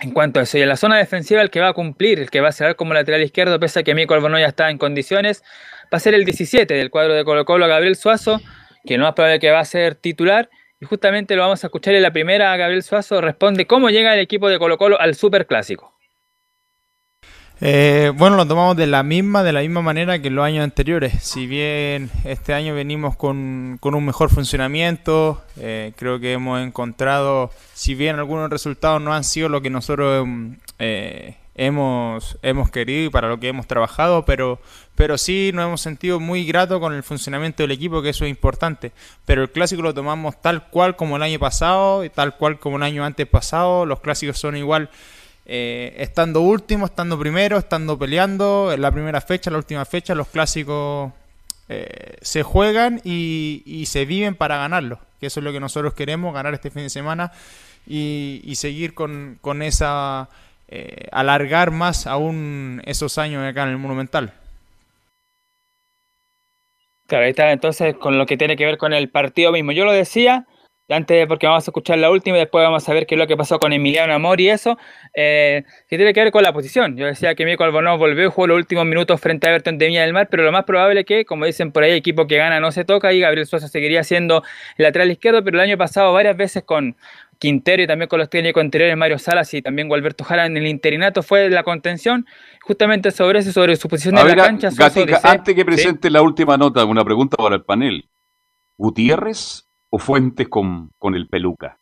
[0.00, 0.58] en cuanto a eso.
[0.58, 2.76] Y en la zona defensiva, el que va a cumplir, el que va a ser
[2.76, 5.42] como lateral izquierdo, pese a que Mico Albono ya está en condiciones,
[5.84, 8.38] va a ser el 17 del cuadro de Colo Colo, Gabriel Suazo,
[8.84, 10.50] que lo más probable que va a ser titular.
[10.78, 12.54] Y justamente lo vamos a escuchar en la primera.
[12.58, 15.93] Gabriel Suazo responde cómo llega el equipo de Colo Colo al Superclásico.
[17.66, 20.62] Eh, bueno, lo tomamos de la misma, de la misma manera que en los años
[20.64, 21.22] anteriores.
[21.22, 27.94] Si bien este año venimos con, un mejor funcionamiento, eh, creo que hemos encontrado, si
[27.94, 32.36] bien algunos resultados no han sido lo que nosotros mm, eh, hemos,
[32.70, 34.60] querido y para lo que hemos trabajado, pero,
[34.94, 38.30] pero sí nos hemos sentido muy gratos con el funcionamiento del equipo, que eso es
[38.30, 38.92] importante.
[39.24, 42.76] Pero el clásico lo tomamos tal cual como el año pasado y tal cual como
[42.76, 43.86] el año antes pasado.
[43.86, 44.90] Los clásicos son igual
[45.46, 50.28] eh, estando último, estando primero, estando peleando, en la primera fecha, la última fecha, los
[50.28, 51.12] clásicos
[51.68, 56.32] eh, se juegan y, se viven para ganarlo, que eso es lo que nosotros queremos,
[56.32, 57.32] ganar este fin de semana
[57.86, 60.28] y, seguir con, con esa,
[60.68, 64.32] eh, alargar más aún esos años acá en el Monumental.
[67.06, 69.72] Claro, ahí está entonces con lo que tiene que ver con el partido mismo.
[69.72, 70.46] Yo lo decía
[70.88, 73.26] antes, porque vamos a escuchar la última y después vamos a ver qué es lo
[73.26, 74.76] que pasó con Emiliano Amor y eso,
[75.14, 76.96] eh, que tiene que ver con la posición.
[76.96, 79.86] Yo decía que Mico Albornoz volvió y jugó los últimos minutos frente a Everton de
[79.86, 82.36] Viña del Mar, pero lo más probable es que, como dicen por ahí, equipo que
[82.36, 84.42] gana no se toca y Gabriel Suazo seguiría siendo
[84.76, 86.96] el lateral izquierdo, pero el año pasado varias veces con
[87.38, 90.66] Quintero y también con los técnicos anteriores Mario Salas y también Gualberto Jara en el
[90.66, 92.26] interinato fue la contención,
[92.62, 94.70] justamente sobre eso, sobre su posición A en ver, la cancha.
[94.70, 95.64] Suazo Gatica, dice- antes que Sí.
[95.64, 98.08] presente la última nota, una pregunta para el panel.
[98.76, 101.78] ¿Gutiérrez o Fuentes con, con el peluca?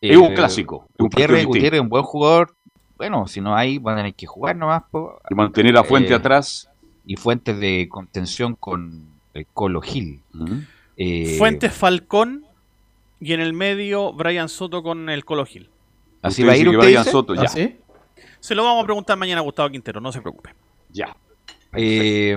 [0.00, 0.86] es un Eh, clásico.
[0.88, 1.46] es un Gutiérrez.
[1.46, 2.54] Gutiérrez un buen jugador.
[2.96, 4.82] Bueno, si no hay, van a tener que jugar nomás.
[4.90, 5.20] po.
[5.30, 6.68] Y mantener a Fuente Eh, atrás.
[7.06, 10.22] Y Fuentes de contención con el Colo Gil.
[10.96, 12.44] Eh, Fuentes Falcón
[13.20, 15.70] y en el medio Brian Soto con el Colo Gil.
[16.22, 17.10] ¿Así va a ir usted, dice?
[17.38, 17.76] ¿Ah, sí?
[18.40, 20.50] Se lo vamos a preguntar mañana a Gustavo Quintero, no se preocupe.
[20.90, 21.16] Ya.
[21.74, 22.36] Eh,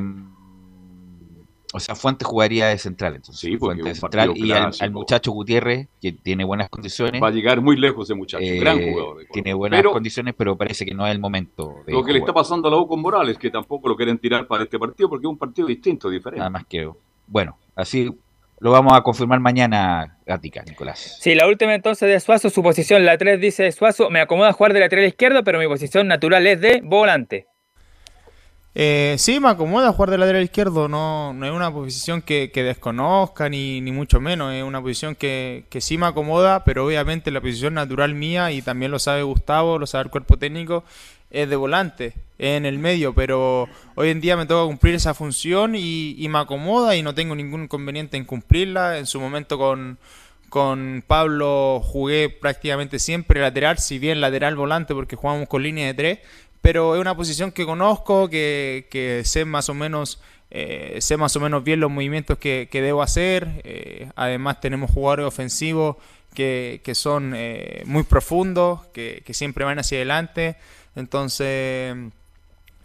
[1.73, 3.39] o sea, Fuentes jugaría de central, entonces.
[3.39, 4.31] Sí, porque Fuentes de central.
[4.35, 7.21] Y al, muchacho Gutiérrez, que tiene buenas condiciones.
[7.21, 8.43] Va a llegar muy lejos ese muchacho.
[8.43, 9.19] eh, gran jugador.
[9.19, 9.33] de Colo.
[9.33, 11.75] Tiene buenas Pero condiciones, pero parece que no es el momento.
[11.85, 14.17] De lo que le está pasando a la U con Morales, que tampoco lo quieren
[14.17, 16.39] tirar para este partido porque es un partido distinto, diferente.
[16.39, 16.89] Nada más que.
[17.27, 18.09] Bueno, así
[18.61, 21.17] lo vamos a confirmar mañana, Gatica, Nicolás.
[21.19, 24.73] Sí, la última entonces de Suazo, su posición, la 3 dice Suazo, me acomoda jugar
[24.73, 27.47] de lateral izquierdo, pero mi posición natural es de volante.
[28.73, 33.49] Eh, sí, me acomoda jugar de lateral izquierdo, no, no es una posición que, desconozca
[33.49, 37.41] ni, ni mucho menos, es una posición que, que sí me acomoda, pero obviamente la
[37.41, 40.85] posición natural mía, y también lo sabe Gustavo, lo sabe el cuerpo técnico,
[41.31, 45.75] es de volante, en el medio, pero hoy en día me toca cumplir esa función
[45.75, 48.97] y, y me acomoda y no tengo ningún inconveniente en cumplirla.
[48.97, 49.99] En su momento con,
[50.49, 55.93] con Pablo jugué prácticamente siempre lateral, si bien lateral volante porque jugamos con línea de
[55.93, 56.19] tres,
[56.61, 60.19] pero es una posición que conozco, que, sé más o menos
[60.51, 63.61] eh, sé más o menos bien los movimientos que, que debo hacer.
[63.63, 65.95] eh, además tenemos jugadores ofensivos
[66.33, 70.57] que, que son eh, muy profundos, que, que siempre van hacia adelante.
[70.95, 71.95] Entonces,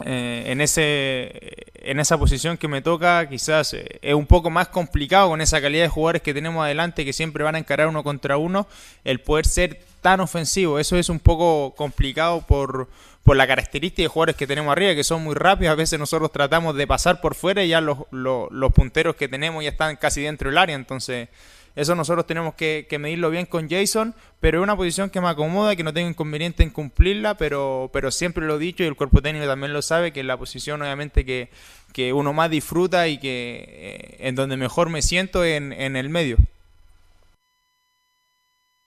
[0.05, 1.33] en, ese,
[1.75, 5.85] en esa posición que me toca, quizás es un poco más complicado con esa calidad
[5.85, 8.69] de jugadores que tenemos adelante, que siempre van a encarar uno contra uno,
[9.05, 10.79] el poder ser tan ofensivo.
[10.79, 12.89] Eso es un poco complicado por,
[13.25, 15.73] por la característica de jugadores que tenemos arriba, que son muy rápidos.
[15.73, 19.27] A veces nosotros tratamos de pasar por fuera y ya los, los, los punteros que
[19.27, 20.77] tenemos ya están casi dentro del área.
[20.77, 21.29] Entonces,
[21.75, 25.75] eso nosotros tenemos que, medirlo bien con Jason, pero es una posición que me acomoda,
[25.75, 29.21] que no tengo inconveniente en cumplirla, pero, pero siempre lo he dicho y el cuerpo
[29.21, 31.49] técnico también lo sabe, que es la posición obviamente que,
[31.93, 36.11] que uno más disfruta y que eh, en donde mejor me siento en, en el
[36.11, 36.37] medio.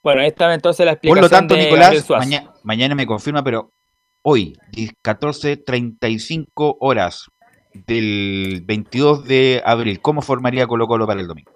[0.02, 3.43] Bueno, ahí estaba entonces la Por explicación lo tanto, de Nicolás, maña- mañana me confirma,
[3.43, 3.72] pero
[4.22, 4.56] hoy,
[5.04, 7.26] 14.35 horas
[7.74, 11.52] del 22 de abril, ¿cómo formaría Colo Colo para el domingo?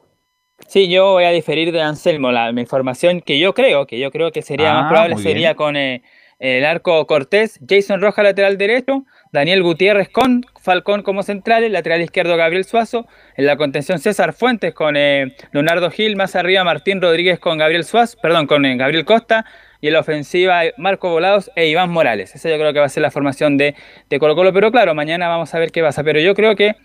[0.67, 2.31] Sí, yo voy a diferir de Anselmo.
[2.31, 5.75] La, información que yo creo, que yo creo que sería Ah, más probable sería con
[5.75, 6.03] eh,
[6.39, 12.37] el arco Cortés, Jason Roja lateral derecho, Daniel Gutiérrez con Falcón como centrales, lateral izquierdo
[12.37, 17.39] Gabriel Suazo, en la contención César Fuentes con eh, Leonardo Gil, más arriba Martín Rodríguez
[17.39, 19.43] con Gabriel Suazo, perdón, con eh, Gabriel Costa,
[19.81, 22.35] y en la ofensiva eh, Marco Volados e Iván Morales.
[22.35, 23.73] Esa yo creo que va a ser la formación de,
[24.07, 26.03] de Colo Colo, pero claro, mañana vamos a ver qué pasa.
[26.03, 26.75] Pero yo creo que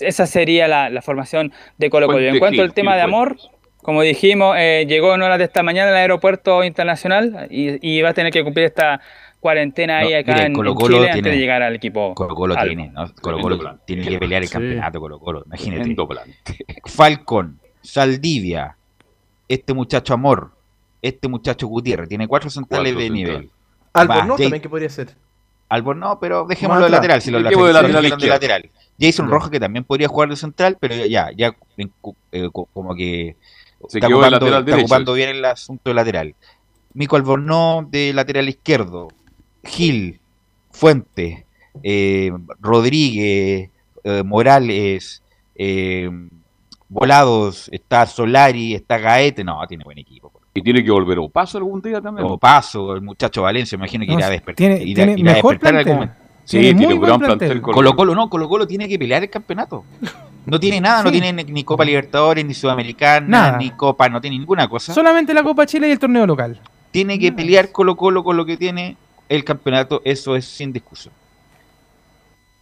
[0.00, 2.20] esa sería la, la formación de Colo Colo.
[2.20, 3.36] En cuanto al tema de amor,
[3.82, 8.10] como dijimos, eh, llegó en horas de esta mañana al aeropuerto internacional y, y va
[8.10, 9.00] a tener que cumplir esta
[9.46, 12.14] cuarentena ahí acá mire, en, Colo en Colo Chile antes tiene- de llegar al equipo.
[12.14, 13.04] Colo Colo tiene, ¿no?
[13.20, 14.62] Colo Colo tiene que pelear el plan.
[14.62, 15.96] campeonato, Colo Colo, imagínate.
[16.84, 18.76] Falcon, Saldivia,
[19.48, 20.50] este muchacho Amor,
[21.02, 23.50] este muchacho Gutiérrez, tiene cuatro centrales Cuatro de nivel.
[23.92, 25.14] Albornoz también que podría ser.
[25.68, 28.34] Albornoz, no, pero dejémoslo de lateral, si laterales lateral de izquierdo.
[28.34, 28.70] lateral.
[29.00, 29.28] Jason.
[29.28, 33.36] Rojas que también podría jugar de central, pero ya, ya eh, co- como que
[33.88, 36.34] Se está, ocupando, lateral está ocupando bien el asunto de lateral.
[36.94, 39.08] Mico Albornoz de lateral izquierdo,
[39.66, 40.20] Gil,
[40.70, 41.44] Fuente,
[41.82, 43.70] eh, Rodríguez,
[44.04, 45.22] eh, Morales,
[45.54, 46.10] eh,
[46.88, 50.30] Volados, está Solari, está Gaete, no, tiene buen equipo.
[50.54, 52.26] Y tiene que volver o paso algún día también.
[52.30, 54.56] O Paso, el muchacho Valencia, me imagino que No, irá a despertar.
[54.56, 55.94] tiene- irá- tiene irá a mejor despertar algún plantel.
[55.94, 56.26] momento.
[56.44, 57.38] Sí, Tiene tiene un gran plantel.
[57.48, 57.60] plantel.
[57.74, 59.84] Colo Colo no, Colo Colo tiene que pelear el campeonato.
[60.46, 63.58] No tiene nada, no tiene ni- ni Copa Libertadores, ni Sudamericana, Nada.
[63.58, 64.94] ni Copa, no tiene ninguna cosa.
[64.94, 66.60] Solamente la Copa Chile y el torneo local.
[66.92, 68.96] Tiene que pelear Colo Colo con lo que tiene
[69.28, 71.12] el campeonato, eso es sin discusión.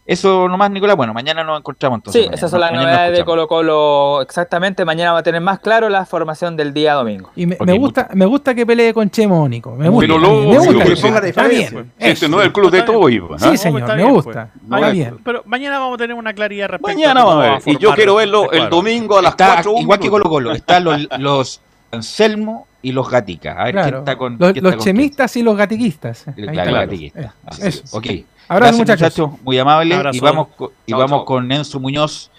[0.06, 0.96] Eso nomás, Nicolás.
[0.96, 2.20] Bueno, mañana nos encontramos entonces.
[2.20, 2.36] Sí, mañana.
[2.36, 3.24] esas son las Mañana novedades de.
[3.24, 4.84] Colo Colo exactamente.
[4.84, 7.30] Mañana va a tener más claro la formación del día domingo.
[7.34, 9.74] Y me, me gusta, me gusta que pelee con Chemo, Nico.
[9.74, 10.06] Me gusta.
[10.06, 10.84] Pero me lógico, gusta.
[10.84, 11.06] que sí.
[11.28, 11.92] Está bien.
[11.98, 13.22] Este no es el club de Toy.
[13.30, 13.38] ¿ah?
[13.38, 14.50] Sí, señor, está me gusta.
[14.68, 14.78] pues.
[14.82, 15.18] Está bien.
[15.24, 17.62] Pero mañana vamos a tener una claridad respecto Mañana vamos a ver.
[17.64, 19.74] Y yo quiero verlo el domingo a las Está 4.
[19.78, 20.52] igual que Colo Colo.
[20.52, 21.62] Están los, los
[21.92, 23.53] Anselmo y los Gatica.
[23.53, 23.89] A ver Claro.
[23.89, 24.32] quién está con.
[24.39, 26.24] los los está con chemistas y los gatiquistas.
[26.37, 26.70] Claro, está.
[26.70, 27.20] Gatiquista.
[27.20, 27.82] Eh, Así es.
[27.85, 27.97] eso.
[27.97, 28.07] Ok.
[28.47, 29.30] Abrazo, Gracias, muchachos.
[29.43, 29.95] Muy amable.
[29.95, 30.16] Abrazo.
[30.16, 30.49] Y vamos,
[30.87, 31.24] y vamos chao.
[31.24, 32.30] con Enzo Muñoz,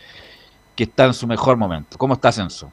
[0.76, 1.98] que está en su mejor momento.
[1.98, 2.72] ¿Cómo estás, Enzo?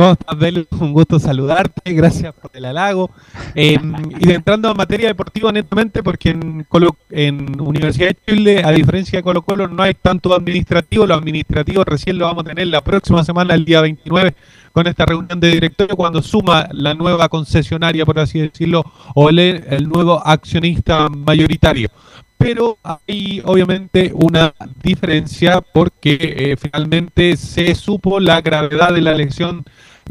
[0.00, 0.66] ¿Cómo estás, Belu?
[0.80, 3.10] Un gusto saludarte, gracias por el halago.
[3.54, 3.76] Eh,
[4.18, 9.18] y entrando a materia deportiva netamente, porque en, Colo- en Universidad de Chile, a diferencia
[9.18, 11.06] de Colo Colo, no hay tanto administrativo.
[11.06, 14.34] Lo administrativo recién lo vamos a tener la próxima semana, el día 29,
[14.72, 18.82] con esta reunión de directorio, cuando suma la nueva concesionaria, por así decirlo,
[19.14, 21.90] o el, el nuevo accionista mayoritario
[22.38, 29.62] pero hay obviamente una diferencia porque eh, finalmente se supo la gravedad de la elección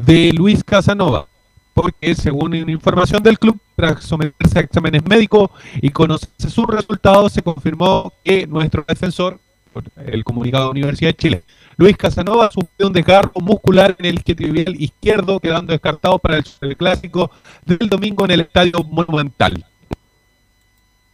[0.05, 1.27] de Luis Casanova,
[1.73, 5.49] porque según información del club, tras someterse a exámenes médicos
[5.81, 9.39] y conocerse sus resultados, se confirmó que nuestro defensor,
[9.97, 11.43] el comunicado de Universidad de Chile,
[11.77, 17.31] Luis Casanova sufrió un desgarro muscular en el isquiotibial izquierdo, quedando descartado para el clásico
[17.65, 19.65] del domingo en el Estadio Monumental.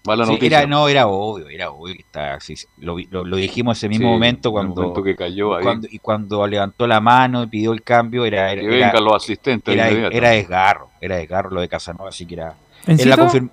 [0.06, 0.60] Mala Sí, noticia.
[0.60, 2.54] era, no, era obvio, era obvio que está así.
[2.78, 5.64] Lo, lo, lo dijimos ese mismo Sí, momento el cuando, momento que cayó ahí.
[5.64, 9.16] cuando- y cuando levantó la mano y pidió el cambio, era, era, Que vengan los
[9.16, 12.54] asistentes era, era desgarro, era desgarro lo de Casanova, así que era,
[12.88, 13.50] era, la,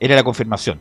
[0.00, 0.80] era la confirmación.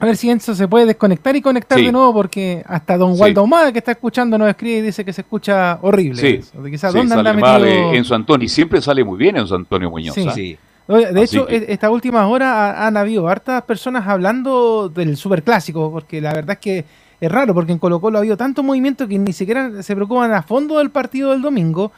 [0.00, 1.84] A ver si Enzo se puede desconectar y conectar Sí.
[1.86, 3.20] de nuevo, porque hasta Don Sí.
[3.22, 6.20] Waldo Ahumada, que está escuchando, nos escribe y dice que se escucha horrible.
[6.20, 7.64] Sí, quizás, sí, ¿dónde anda metido?
[7.66, 8.44] eh, Enzo Antonio.
[8.44, 10.16] Y siempre sale muy bien Enzo Antonio Muñoz.
[10.16, 10.26] Sí.
[10.28, 10.32] ¿ah?
[10.32, 10.58] Sí.
[10.98, 15.16] De Así hecho, que- e- estas últimas horas ha- han habido hartas personas hablando del
[15.16, 16.84] superclásico, porque la verdad es que
[17.20, 20.32] es raro, porque en Colo Colo ha habido tanto movimiento que ni siquiera se preocupan
[20.32, 21.92] a fondo del partido del domingo,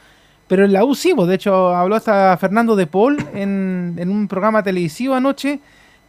[0.47, 4.09] pero en la U sí, pues, de hecho habló hasta Fernando de Paul en, en
[4.09, 5.59] un programa televisivo anoche,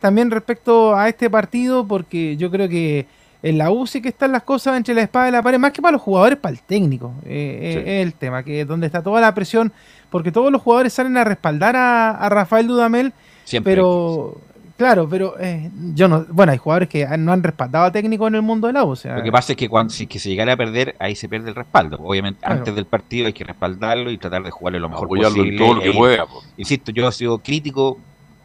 [0.01, 3.07] también respecto a este partido, porque yo creo que
[3.49, 5.73] en la U sí que están las cosas entre la espada y la pared, más
[5.73, 7.79] que para los jugadores, para el técnico, eh, Sí.
[7.79, 9.73] eh, es el tema, que es donde está toda la presión,
[10.11, 13.13] porque todos los jugadores salen a respaldar a, a Rafael Dudamel,
[13.45, 13.73] Siempre.
[13.75, 14.37] pero
[14.77, 18.35] claro, pero eh, yo no, bueno, hay jugadores que no han respaldado a técnico en
[18.35, 20.19] el mundo de la U, o sea, Lo que pasa es que cuando si que
[20.19, 21.99] se llegara a perder, ahí se pierde el respaldo.
[22.03, 22.57] Obviamente, Claro.
[22.57, 25.59] antes del partido hay que respaldarlo y tratar de jugarle lo mejor Apoyarlo en posible.
[25.65, 26.43] todo lo que pueda, po.
[26.57, 27.99] Insisto, yo he sido crítico,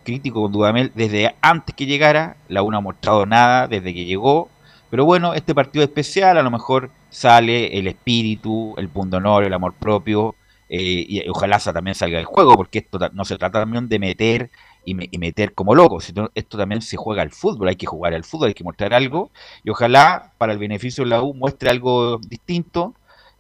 [0.04, 2.36] crítico con Dudamel desde antes que llegara.
[2.47, 4.49] La U no ha mostrado nada desde que llegó.
[4.91, 9.73] Pero bueno, este partido especial, a lo mejor sale el espíritu, el pundonor, el amor
[9.73, 10.35] propio.
[10.73, 14.49] eh, y ojalá también salga del juego, porque esto no se trata también de meter
[14.85, 17.87] y, me- y meter como loco, sino esto también se juega al fútbol, hay que
[17.87, 19.31] jugar al fútbol, hay que mostrar algo,
[19.65, 22.93] y ojalá para el beneficio de la U muestre algo distinto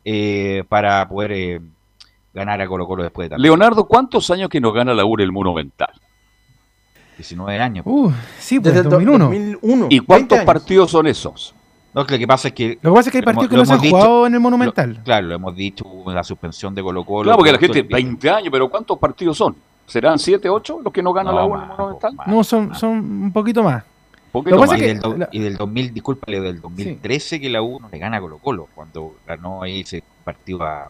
[0.03, 1.61] eh, para poder eh,
[2.33, 3.43] ganar a Colo Colo después de tanto.
[3.43, 5.91] Leonardo, ¿cuántos años que nos gana la UR el Monumental?
[7.21, 7.83] 19 años.
[7.87, 9.25] uh, sí, pues Desde el do- 2001.
[9.25, 9.85] 2001.
[9.89, 11.53] ¿Y 20 cuántos partidos son esos?
[11.93, 12.77] No, lo que pasa es que.
[12.81, 15.01] Lo que pasa es que hay partidos que no se han jugado en el Monumental.
[15.03, 17.23] claro, lo hemos dicho, hubo la suspensión de Colo Colo.
[17.23, 19.55] Claro, porque la gente, el- 20 años, pero ¿cuántos partidos son?
[19.87, 22.15] ¿Serán 7, 8 los que no gana No, la en el más, Monumental?
[22.27, 22.91] No, son, son
[23.23, 23.83] un poquito más.
[24.31, 24.81] Poquito Lo que pasa más.
[24.81, 27.79] y, es del, que do- la- y del 2000, discúlpale, del 2013 que la U
[27.81, 30.89] no le gana a Colo Colo, cuando ganó ahí ese partido a-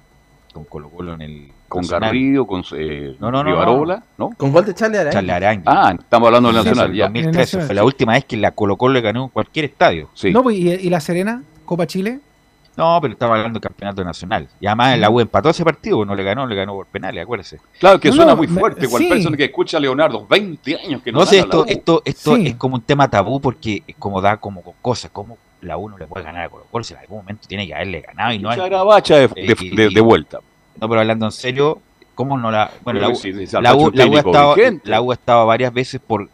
[0.54, 1.52] con Colo Colo en el.
[1.72, 2.10] Con Nacional.
[2.10, 4.30] Garrido, con eh, No, no, no, Rivarola, ¿no?
[4.38, 5.14] Con gol de Charlie Araya.
[5.14, 5.64] Charles Arangui.
[5.66, 7.06] Ah, estamos hablando del Sí, Nacional, ya.
[7.06, 7.86] 2013 Nacional, fue la sí.
[7.86, 10.10] última vez que la Colo Colo le ganó en cualquier estadio.
[10.14, 10.32] Sí.
[10.32, 11.44] No, pues, ¿y, y la Serena?
[11.66, 12.20] Copa Chile.
[12.78, 14.48] No, pero estaba hablando del campeonato nacional.
[14.60, 17.60] Y además la U empató ese partido, no le ganó, le ganó por penales, acuérdese.
[17.80, 18.88] Claro que No, suena no, muy me- fuerte.
[18.88, 19.10] Cual sí.
[19.10, 21.66] persona que escucha a Leonardo, 20 años que no, No sé, esto, U.
[21.68, 22.48] esto, esto Sí.
[22.48, 25.98] es como un tema tabú porque es como da como cosas, como la U no
[25.98, 28.40] le puede ganar a Colo Colo, si en algún momento tiene que haberle ganado y
[28.40, 30.40] no hay- Charabacha de, de- y- de- de vuelta.
[30.80, 31.80] No, pero hablando en serio,
[32.16, 32.72] ¿cómo no la...?
[32.84, 34.90] Bueno, la U, Sí, la U, Salvache, la U ha estado, vigente.
[34.90, 36.30] la U ha estado varias veces por...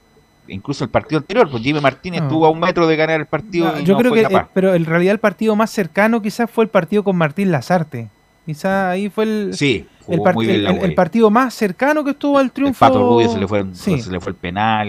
[0.50, 2.28] Incluso el partido anterior, pues Jimmy Martínez No.
[2.28, 4.24] estuvo a un metro de ganar el partido No, y yo no creo fue que,
[4.30, 4.46] capaz.
[4.46, 8.08] eh, pero en realidad el partido más cercano quizás fue el partido con Martín Lazarte.
[8.46, 12.02] Quizás ahí fue el, Sí, el, part- muy bien el- el- el partido más cercano
[12.06, 12.80] que estuvo al El triunfo.
[12.80, 14.00] Pato Rubio se le fue, Sí.
[14.00, 14.88] se le fue el penal,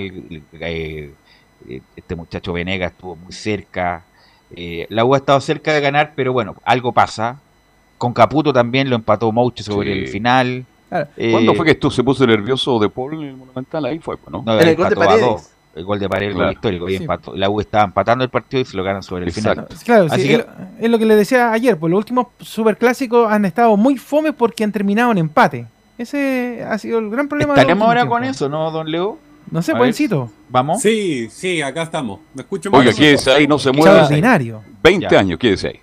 [0.61, 1.12] eh,
[1.69, 4.05] eh, este muchacho Venegas estuvo muy cerca.
[4.55, 7.41] eh, la U ha estado cerca de ganar, pero bueno, algo pasa.
[7.99, 9.99] Con Caputo también lo empató Mouche sobre Sí.
[10.01, 10.65] el final.
[10.89, 11.09] Claro.
[11.16, 13.85] Eh, ¿Cuándo fue que esto se puso nervioso de Paul en el Monumental?
[13.85, 14.43] Ahí fue, pues, ¿no?
[14.47, 15.27] no, En el gol de empató a Paredes.
[15.31, 15.51] dos.
[15.75, 16.53] El gol de Paredes, Claro.
[16.53, 16.89] histórico.
[16.89, 17.03] y Sí.
[17.03, 17.37] empató.
[17.37, 19.53] La U estaba empatando el partido y se lo ganan sobre el final.
[19.59, 19.77] Exacto.
[19.85, 20.47] Claro, Así sí, que-
[20.81, 24.65] es, lo- que le decía ayer, pues los últimos superclásicos han estado muy fomes porque
[24.65, 25.66] han terminado en empate.
[25.99, 27.55] Ese ha sido el gran problema.
[27.55, 29.19] ¿Estaremos ahora últimos con eso, no, don Leo?
[29.51, 30.31] No sé, buencito.
[30.49, 30.81] ¿Vamos?
[30.83, 32.20] Sí, sí, acá estamos.
[32.35, 32.97] ¿Me escucho Oiga, más?
[32.97, 34.05] quédese ahí, no se mueva.
[34.05, 34.62] ordinario.
[34.83, 35.19] 20 Ya.
[35.20, 35.81] años, quédese ahí.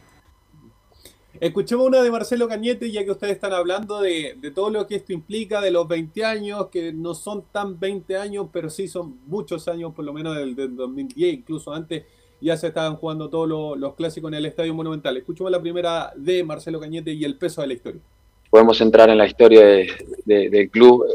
[1.40, 4.95] Escuchemos una de Marcelo Cañete, ya que ustedes están hablando de, de todo lo que
[4.95, 9.18] esto implica, de los 20 años, que no son tan 20 años, pero sí son
[9.28, 12.03] muchos años, por lo menos del, del 2010, incluso antes
[12.41, 15.18] ya se estaban jugando todos los, los clásicos en el Estadio Monumental.
[15.18, 18.02] Escuchemos la primera de Marcelo Cañete y el peso de la historia.
[18.49, 19.90] podemos entrar en la historia de-
[20.26, 21.06] de- del club.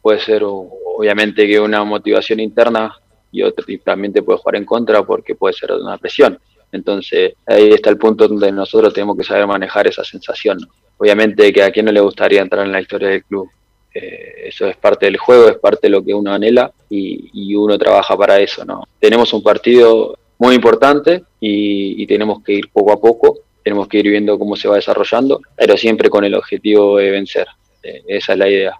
[0.00, 2.94] Puede ser obviamente que una motivación interna
[3.32, 6.38] y, otra, y también te puede jugar en contra porque puede ser una presión.
[6.72, 10.58] Entonces ahí está el punto donde nosotros tenemos que saber manejar esa sensación.
[10.96, 13.48] Obviamente que a quien no le gustaría entrar en la historia del club.
[13.92, 17.78] Eh, eso es parte del juego, es parte de lo que uno anhela y, uno
[17.78, 18.64] trabaja para eso.
[18.64, 18.82] ¿no?
[18.98, 24.10] Tenemos un partido muy importante y, tenemos que ir poco a poco, tenemos que ir
[24.10, 27.46] viendo cómo se va desarrollando, pero siempre con el objetivo de vencer.
[27.82, 28.74] Eh, esa es la idea.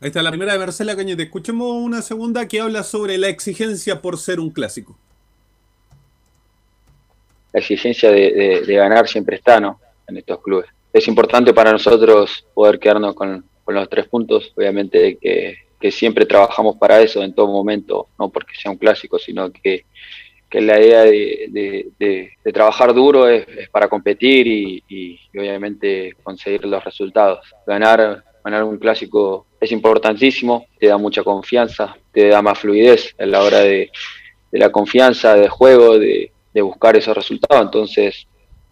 [0.00, 1.22] Ahí está la primera de Marcelo Cañete.
[1.22, 4.98] Escuchemos una segunda que habla sobre la exigencia por ser un clásico.
[7.56, 9.80] La exigencia de, ganar siempre está ¿no?
[10.06, 10.66] en estos clubes.
[10.92, 17.00] Es importante para nosotros poder quedarnos con, los tres puntos, obviamente que, siempre trabajamos para
[17.00, 19.84] eso en todo momento, no porque sea un clásico, sino que,
[20.50, 27.40] la idea de, trabajar duro es, para competir y obviamente conseguir los resultados.
[27.66, 33.24] Ganar, ganar un clásico es importantísimo, te da mucha confianza, te da más fluidez a
[33.24, 33.90] la hora de,
[34.52, 37.66] de la confianza, de juego, de, de buscar esos resultados.
[37.66, 38.26] Entonces,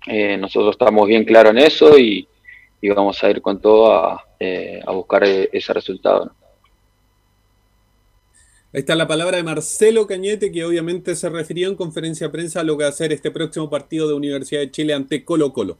[0.06, 2.27] eh, nosotros estamos bien claros en eso y,
[2.81, 6.24] y vamos a ir con todo a, eh, a buscar eh, ese resultado.
[6.24, 6.32] ¿no?
[8.73, 12.61] Ahí está la palabra de Marcelo Cañete, que obviamente se refirió en conferencia de prensa
[12.61, 15.52] a lo que va a ser este próximo partido de Universidad de Chile ante Colo
[15.52, 15.77] Colo.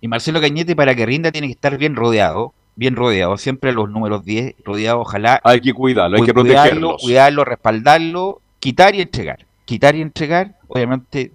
[0.00, 2.52] Y Marcelo Cañete, para que rinda, tiene que estar bien rodeado.
[2.74, 3.36] Bien rodeado.
[3.36, 5.40] Siempre los números 10 rodeado, ojalá.
[5.44, 7.02] Hay que cuidarlo, hay que cuidarlo, protegerlos.
[7.02, 9.46] Cuidarlo, respaldarlo, quitar y entregar.
[9.64, 10.56] Quitar y entregar.
[10.68, 11.32] Obviamente,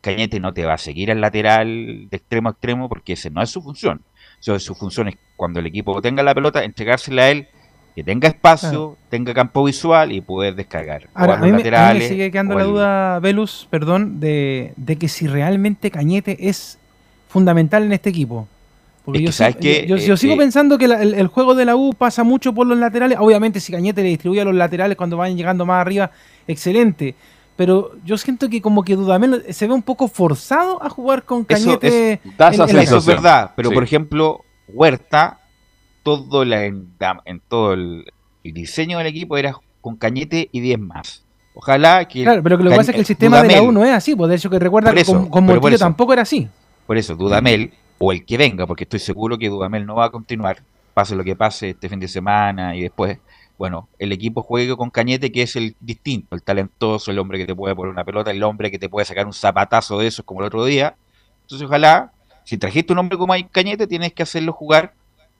[0.00, 3.42] Cañete no te va a seguir al lateral de extremo a extremo porque ese no
[3.42, 4.00] es su función.
[4.40, 7.48] Eso, su función es cuando el equipo tenga la pelota, entregársela a él,
[7.94, 11.08] que tenga espacio, tenga campo visual y poder descargar.
[11.14, 14.72] Ahora, a mí, me, a mí me laterales, sigue quedando la duda, Velus, perdón, de,
[14.76, 16.78] de que si realmente Cañete es
[17.28, 18.46] fundamental en este equipo.
[19.04, 19.86] Porque Es yo, que, ¿sabes si- qué?
[19.86, 22.24] yo- yo Eh, sigo eh, pensando que la- el, el juego de la U pasa
[22.24, 23.18] mucho por los laterales.
[23.20, 26.10] Obviamente, si Cañete le distribuye a los laterales cuando vayan llegando más arriba,
[26.46, 27.14] excelente.
[27.56, 31.46] Pero yo siento que como que Dudamel se ve un poco forzado a jugar con
[31.48, 32.12] Eso Cañete.
[32.12, 33.74] es, en- eso es verdad, pero Sí.
[33.74, 35.40] por ejemplo, Huerta,
[36.02, 36.88] todo la, en,
[37.24, 38.04] en todo el,
[38.44, 41.24] el diseño del equipo era con Cañete y 10 más.
[41.54, 42.22] Ojalá que.
[42.24, 43.84] Claro, pero que lo que Cañ- pasa es que el sistema de la U no
[43.84, 44.14] es así.
[44.14, 45.84] Pues de hecho que recuerda Por que eso, con, con Montillo eso.
[45.84, 46.48] tampoco era así.
[46.86, 50.10] Por eso, Dudamel, o el que venga, porque estoy seguro que Dudamel no va a
[50.10, 50.58] continuar,
[50.92, 53.18] pase lo que pase este fin de semana y después.
[53.58, 57.46] Bueno, el equipo juegue con Cañete, que es el distinto, el talentoso, el hombre que
[57.46, 60.24] te puede poner una pelota, el hombre que te puede sacar un zapatazo de esos
[60.24, 60.94] como el otro día.
[61.42, 62.12] Entonces, ojalá,
[62.44, 64.92] si trajiste un hombre como hay Cañete, tienes que hacerlo jugar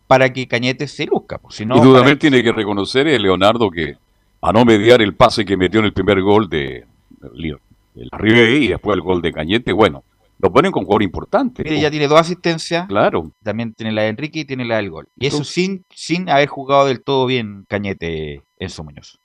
[0.06, 1.36] para que Cañete se luzca.
[1.38, 3.96] pues, si no, y Dudamel tiene que reconocer, eh, Leonardo, que
[4.40, 6.86] a no mediar el pase que metió en el primer gol de
[7.34, 7.60] Leo-
[7.96, 10.04] el Ribe y después el gol de Cañete, bueno,
[10.38, 11.62] lo ponen con jugador importante.
[11.64, 12.86] Mire, ya tiene dos asistencias.
[12.88, 13.32] Claro.
[13.42, 15.08] También tiene la de Enrique y tiene la del gol.
[15.16, 19.18] Y eso sin, sin haber jugado del todo bien Cañete Enzo Muñoz.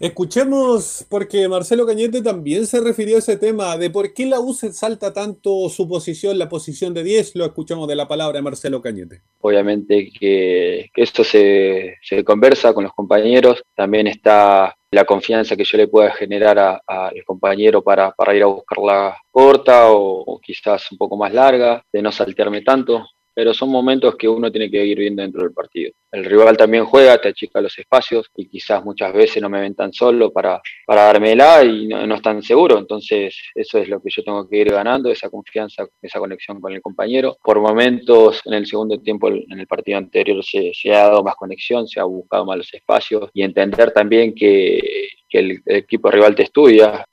[0.00, 4.54] Escuchemos, porque Marcelo Cañete también se refirió a ese tema de por qué la U
[4.54, 8.42] se salta tanto su posición, la posición de 10, lo escuchamos de la palabra de
[8.42, 9.22] Marcelo Cañete.
[9.40, 15.64] Obviamente que, que esto se, se conversa con los compañeros, también está la confianza que
[15.64, 20.22] yo le pueda generar a- a- al compañero para, para ir a buscarla corta o,
[20.26, 23.06] o quizás un poco más larga, de no saltearme tanto,
[23.38, 25.92] pero son momentos que uno tiene que ir viendo dentro del partido.
[26.10, 29.76] El rival también juega, te achica los espacios y quizás muchas veces no me ven
[29.76, 34.10] tan solo para, para dármela y no, no están seguros, entonces eso es lo que
[34.10, 37.36] yo tengo que ir ganando, esa confianza, esa conexión con el compañero.
[37.40, 41.36] Por momentos en el segundo tiempo, en el partido anterior, se, se ha dado más
[41.36, 44.80] conexión, se ha buscado más los espacios y entender también que,
[45.28, 47.04] que el, el equipo rival te estudia,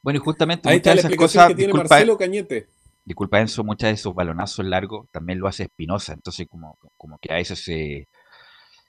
[0.00, 2.75] Bueno, y justamente Ahí está la esas explicación cosas, que tiene disculpa, Marcelo Cañete.
[3.06, 7.32] Disculpa Enzo, muchas de esos balonazos largos también lo hace Espinosa, entonces como, como que
[7.32, 8.08] a veces se,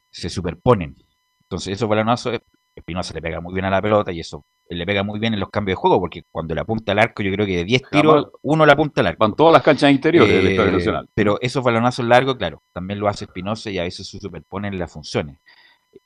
[0.10, 0.95] se superponen.
[1.44, 2.39] Entonces esos balonazos,
[2.76, 5.39] Espinosa le pega muy bien a la pelota y eso le pega muy bien en
[5.39, 7.84] los cambios de juego, porque cuando le apunta al arco, yo creo que de 10
[7.89, 9.19] tiros, Jamás- uno le apunta al arco.
[9.19, 11.10] Van todas las canchas interiores del Eh, Estadio Nacional.
[11.14, 14.91] Pero esos balonazos largos, claro, también lo hace Espinosa y a veces se superponen las
[14.91, 15.39] funciones.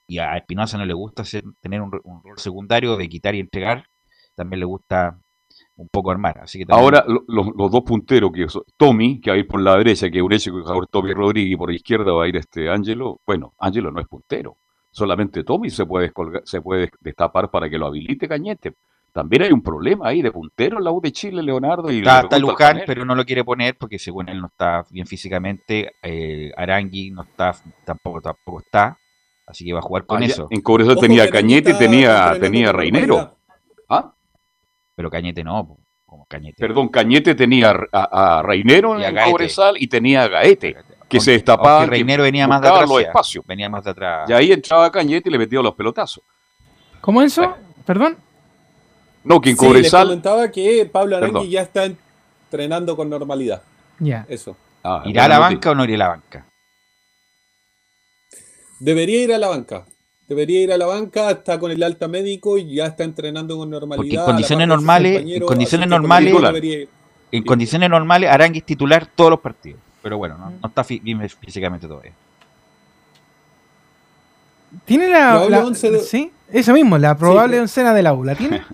[0.05, 1.23] Y a Espinosa no le gusta
[1.59, 3.88] tener un, un rol secundario de quitar y entregar,
[4.35, 5.19] también le gusta
[5.77, 6.39] un poco armar.
[6.39, 9.39] Así que también- Ahora, lo- los, los dos punteros, que son Tommy, que va a
[9.39, 12.26] ir por la derecha, que hecho que jugador Tommy Rodríguez, y por la izquierda va
[12.26, 13.19] a ir este Ángelo.
[13.26, 14.57] Bueno, Ángelo no es puntero.
[14.91, 18.73] Solamente Tommy se puede, descolgar- se puede destapar para que lo habilite Cañete.
[19.14, 21.91] También hay un problema ahí de puntero en la U de Chile, Leonardo.
[21.91, 25.06] Y Está, está Luján, pero no lo quiere poner porque según él no está bien
[25.06, 25.91] físicamente.
[26.02, 27.53] Eh, Arangui no está,
[27.85, 28.98] tampoco, tampoco está.
[29.45, 30.48] Así que va a jugar con Ah, eso.
[30.49, 33.35] en Cobresal tenía Cañete y tenía- tenía Reinero.
[33.89, 34.14] ¿Ah?
[35.01, 36.57] Pero Cañete no, como Cañete.
[36.59, 39.31] Perdón, Cañete tenía a, a Reinero en Gaete.
[39.31, 40.75] Cobresal y tenía a Gaete,
[41.09, 41.85] que se destapaba.
[41.85, 42.87] que Reinero venía más de atrás.
[42.87, 43.43] los espacios.
[43.47, 44.29] Venía más de atrás.
[44.29, 46.23] Y ahí entraba Cañete y le metía los pelotazos.
[47.01, 47.57] ¿Cómo eso?
[47.83, 48.15] ¿Perdón?
[49.23, 50.05] No, que en Sí, les Cobresal.
[50.07, 51.49] comentaba que Pablo Arangui Perdón.
[51.49, 53.63] ya está entrenando con normalidad.
[53.97, 54.23] Ya.
[54.29, 54.55] Eso.
[54.83, 56.45] Ah, ¿Irá a la banca o no irá a la banca?
[58.79, 59.87] Debería ir a la banca.
[60.31, 63.69] Debería ir a la banca, está con el alta médico y ya está entrenando con
[63.69, 63.97] normalidad.
[63.97, 66.89] Porque en la condiciones normales, en compañeros, condiciones normales, debería ir.
[67.33, 69.81] en condiciones normales, Arangui es titular todos los partidos.
[70.01, 72.13] Pero bueno, no, no está bien físicamente todavía.
[74.85, 78.35] ¿Tiene la, la- once de- Sí, eso mismo, la probable pero- oncena del aula.
[78.35, 78.61] ¿Tiene?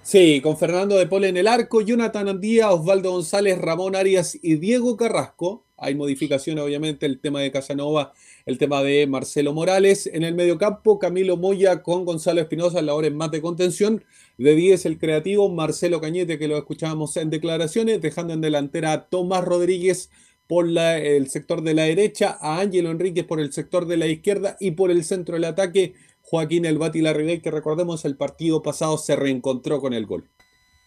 [0.00, 4.54] Sí, con Fernando de Pole en el arco, Jonathan Andía, Osvaldo González, Ramón Arias y
[4.56, 5.64] Diego Carrasco.
[5.76, 8.14] Hay modificaciones, obviamente, el tema de Casanova,
[8.48, 10.08] el tema de Marcelo Morales.
[10.10, 14.02] En el mediocampo, Camilo Moya con Gonzalo Espinosa, la hora en más de contención.
[14.38, 19.04] De 10 el creativo, Marcelo Cañete, que lo escuchábamos en declaraciones, dejando en delantera a
[19.08, 20.10] Tomás Rodríguez
[20.46, 24.06] por la- el sector de la derecha, a Ángelo Enríquez por el sector de la
[24.06, 25.92] izquierda y por el centro del ataque,
[26.22, 30.24] Joaquín El Bati Larribey, que recordemos el partido pasado se reencontró con el gol.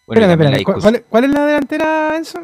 [0.08, 0.64] Bueno, espérate, espérate.
[0.64, 2.40] ¿Cuál, discusión- cuál- cuál es la delantera, Enzo?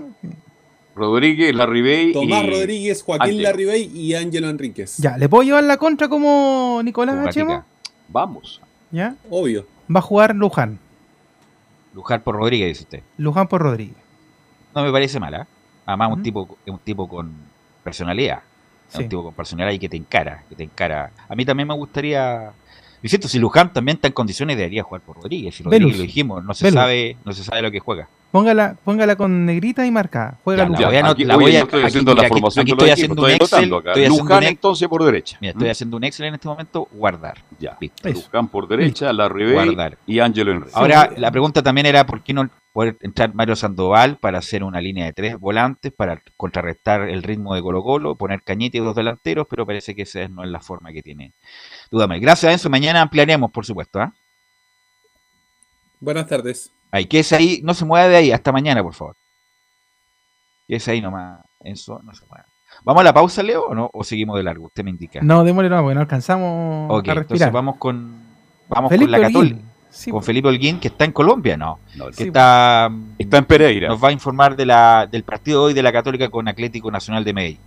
[0.98, 3.44] Rodríguez, Larribey Tomás y Rodríguez, Joaquín.
[3.44, 4.98] Larribey y Ángelo Enríquez.
[4.98, 7.16] Ya, ¿le puedo llevar la contra como Nicolás.
[8.10, 8.62] Vamos.
[8.92, 9.16] ¿Ya?
[9.30, 9.66] Obvio.
[9.94, 10.80] Va a jugar Luján.
[11.94, 13.04] Lujar por Rodríguez, dice usted.
[13.18, 13.96] Luján por Rodríguez.
[14.76, 15.48] No me parece mala.
[15.86, 17.34] Además, un tipo, es un tipo con
[17.84, 18.40] personalidad.
[18.90, 19.04] Es Sí.
[19.04, 21.12] un tipo con personalidad y que te encara, que te encara.
[21.28, 22.52] A mí también me gustaría.
[23.02, 25.56] Vicente, si Luján también está en condiciones, debería jugar por Rodríguez.
[25.56, 25.98] Si Rodríguez Velus.
[25.98, 26.80] lo dijimos, no se Velus.
[26.80, 28.10] sabe, no se sabe lo que juega.
[28.32, 30.38] Póngala, póngala con negrita y marcada.
[30.44, 33.22] Juega Ya, la Aquí- la voy a- yo estoy haciendo la formación aquí estoy haciendo
[33.24, 35.38] un estoy Excel, Luján entonces por derecha.
[35.40, 35.72] Mira, estoy ¿Mm?
[35.72, 37.38] haciendo un Excel en este momento, guardar.
[37.58, 37.78] Ya.
[37.80, 38.10] Listo.
[38.10, 39.98] Luján por derecha, Larribey Guardar.
[40.06, 40.72] y Ángelo Enrique.
[40.76, 44.82] Ahora, la pregunta también era por qué no poder entrar Mario Sandoval para hacer una
[44.82, 48.96] línea de tres volantes para contrarrestar el ritmo de Colo Colo, poner Cañete y dos
[48.96, 51.32] delanteros, pero parece que esa no es la forma que tiene
[51.90, 52.20] Dudamel.
[52.20, 54.00] Gracias a eso, mañana ampliaremos, por supuesto.
[54.02, 54.12] ¿ah?
[56.00, 56.72] Buenas tardes.
[56.92, 59.16] Ahí, que es ahí, no se mueva de ahí, hasta mañana, por favor.
[60.68, 62.46] Que es ahí nomás, eso, no se mueva.
[62.84, 63.90] ¿Vamos a la pausa, Leo, o no?
[63.94, 64.66] ¿O seguimos de largo?
[64.66, 65.20] Usted me indica.
[65.22, 68.22] No, démosle no, porque no alcanzamos Ok, a entonces vamos con
[68.68, 69.60] vamos Felipe con la Católica.
[69.90, 70.22] Sí, con.
[70.22, 71.80] Felipe Holguín, que está en Colombia, ¿no?
[71.96, 73.88] No, que Sí, está, Está en Pereira.
[73.88, 77.24] nos va a informar de la, del partido hoy de la Católica con Atlético Nacional
[77.24, 77.60] de Medellín.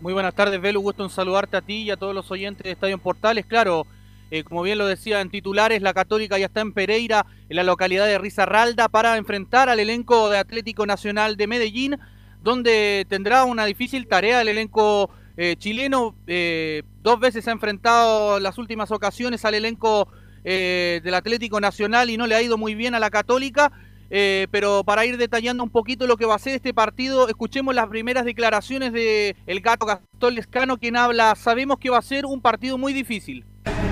[0.00, 0.80] Muy buenas tardes, Velu.
[0.80, 3.44] Gusto en saludarte a ti y a todos los oyentes de Estadio en Portales.
[3.44, 3.86] Claro,
[4.30, 7.62] eh, como bien lo decía en titulares, la Católica ya está en Pereira, en la
[7.62, 11.98] localidad de Risaralda, para enfrentar al elenco de Atlético Nacional de Medellín,
[12.42, 15.10] donde tendrá una difícil tarea el elenco
[15.40, 16.16] eh, chileno.
[16.26, 20.08] Eh, dos veces ha enfrentado en las últimas ocasiones al elenco
[20.42, 23.70] eh, del Atlético Nacional y no le ha ido muy bien a la Católica.
[24.10, 27.88] Pero para ir detallando un poquito lo que va a ser este partido, escuchemos las
[27.88, 32.40] primeras declaraciones de el gato Gastón Lescano, quien habla, sabemos que va a ser un
[32.40, 33.44] partido muy difícil.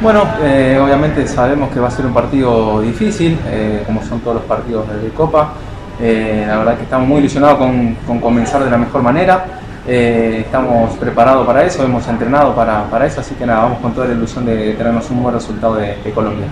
[0.03, 4.37] Bueno, eh, obviamente sabemos que va a ser un partido difícil, eh, como son todos
[4.37, 5.55] los partidos de Copa.
[6.01, 9.47] Eh, la verdad que estamos muy ilusionados con, comenzar de la mejor manera.
[9.87, 14.09] Estamos preparados para eso, hemos entrenado para, para eso, así que nada, vamos con toda
[14.09, 16.49] la ilusión de tenernos un buen resultado de, Colombia.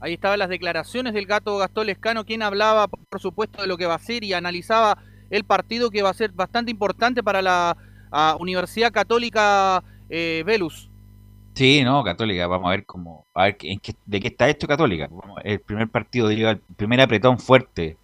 [0.00, 3.84] Ahí estaban las declaraciones del gato Gastón Lescano, quien hablaba, por supuesto, de lo que
[3.84, 4.96] va a ser y analizaba
[5.28, 7.76] el partido que va a ser bastante importante para la
[8.40, 10.88] Universidad Católica eh, Velus.
[11.58, 14.66] Sí, no, Católica, vamos a ver cómo, a ver en qué- de qué está esto
[14.68, 15.08] Católica.
[15.42, 17.96] El primer partido, digo, el primer apretón fuerte,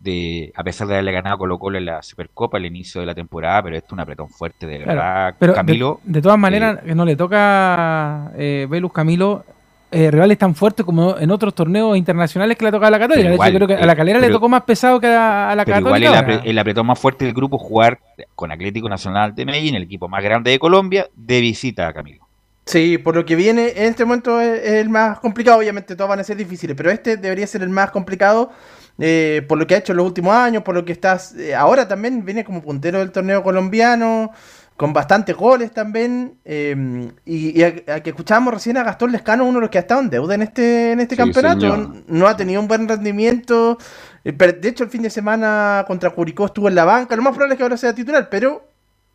[0.00, 3.14] de a pesar de haberle ganado Colo Colo en la Supercopa al inicio de la
[3.14, 5.34] temporada, pero esto es un apretón fuerte de Claro, verdad.
[5.38, 9.44] pero Camilo, de, todas maneras, que no le toca eh, Velus Camilo
[9.90, 12.98] eh, rivales tan fuertes como en otros torneos internacionales que le ha tocado a la
[12.98, 13.28] Católica.
[13.28, 15.56] De igual, creo que a eh, la Calera le tocó más pesado que a, a
[15.56, 16.06] la pero Católica.
[16.06, 17.98] igual el, apre- el apretón más fuerte del grupo jugar
[18.36, 22.27] con Atlético Nacional de Medellín, el equipo más grande de Colombia, de visita a Camilo.
[22.68, 26.10] Sí, por lo que viene, en este momento es, es el más complicado, obviamente todos
[26.10, 28.50] van a ser difíciles, pero este debería ser el más complicado
[28.98, 31.54] eh, por lo que ha hecho en los últimos años, por lo que estás eh,
[31.54, 34.32] ahora también viene como puntero del torneo colombiano,
[34.76, 36.34] con bastantes goles también.
[36.44, 39.78] eh, y y a, a que escuchábamos recién a Gastón Lescano, uno de los que
[39.78, 41.94] ha estado en deuda en este, en este Sí, campeonato.
[42.06, 43.78] No ha tenido un buen rendimiento.
[44.24, 47.16] Eh, pero, De hecho, el fin de semana contra Curicó estuvo en la banca.
[47.16, 48.68] Lo más probable es que ahora sea titular, pero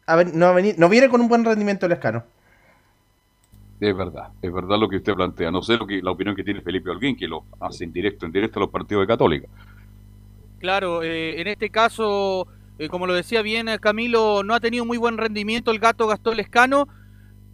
[0.08, 2.24] a ver, no, ha veni- no viene con un buen rendimiento Lescano.
[3.84, 5.52] Es verdad, es verdad lo que usted plantea.
[5.52, 8.26] No sé lo que, la opinión que tiene Felipe Holguín, que lo hace en directo,
[8.26, 9.50] en directo a los partidos de Católica.
[10.60, 12.48] Claro, eh, en este caso,
[12.80, 16.38] eh, como lo decía bien Camilo, no ha tenido muy buen rendimiento el gato Gastón
[16.38, 16.88] Lescano.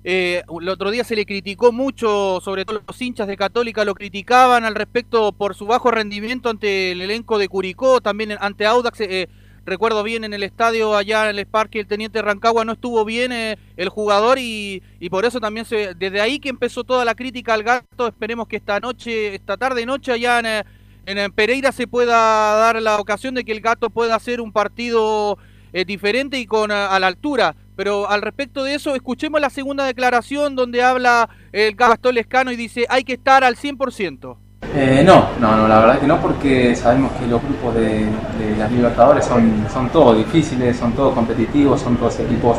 [0.04, 3.96] Eh, el otro día se le criticó mucho, sobre todo los hinchas de Católica lo
[3.96, 9.02] criticaban al respecto por su bajo rendimiento ante el elenco de Curicó, también ante Audax.
[9.02, 9.30] eh,
[9.66, 13.32] recuerdo bien en el estadio allá en el parque el Teniente Rancagua no estuvo bien
[13.32, 17.16] eh, el jugador y, y por eso también se, desde ahí que empezó toda la
[17.16, 18.08] crítica al gato.
[18.08, 20.64] Esperemos que esta noche, esta tarde noche allá en, eh,
[21.06, 24.52] en eh, Pereira se pueda dar la ocasión de que el gato pueda hacer un
[24.52, 25.40] partido
[25.74, 27.56] eh, diferente y con eh, a la altura.
[27.76, 32.58] Pero al respecto de eso, escuchemos la segunda declaración donde habla el Gastón Lescano y
[32.58, 34.38] dice hay que estar al 100%.
[34.76, 38.06] Eh, no, no, no, la verdad que no, porque sabemos que los grupos de,
[38.38, 42.58] de las Libertadores son, son todos difíciles, son todos competitivos, son todos equipos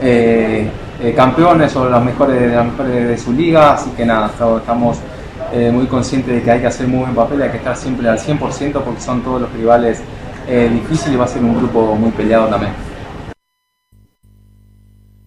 [0.00, 0.68] eh,
[1.00, 4.98] eh, campeones o los mejores, de mejores de su liga, así que nada, estamos,
[5.52, 8.08] eh, muy conscientes de que hay que hacer muy buen papel, hay que estar siempre
[8.08, 10.00] al 100% porque son todos los rivales
[10.46, 12.72] difíciles y va a ser un grupo muy peleado también.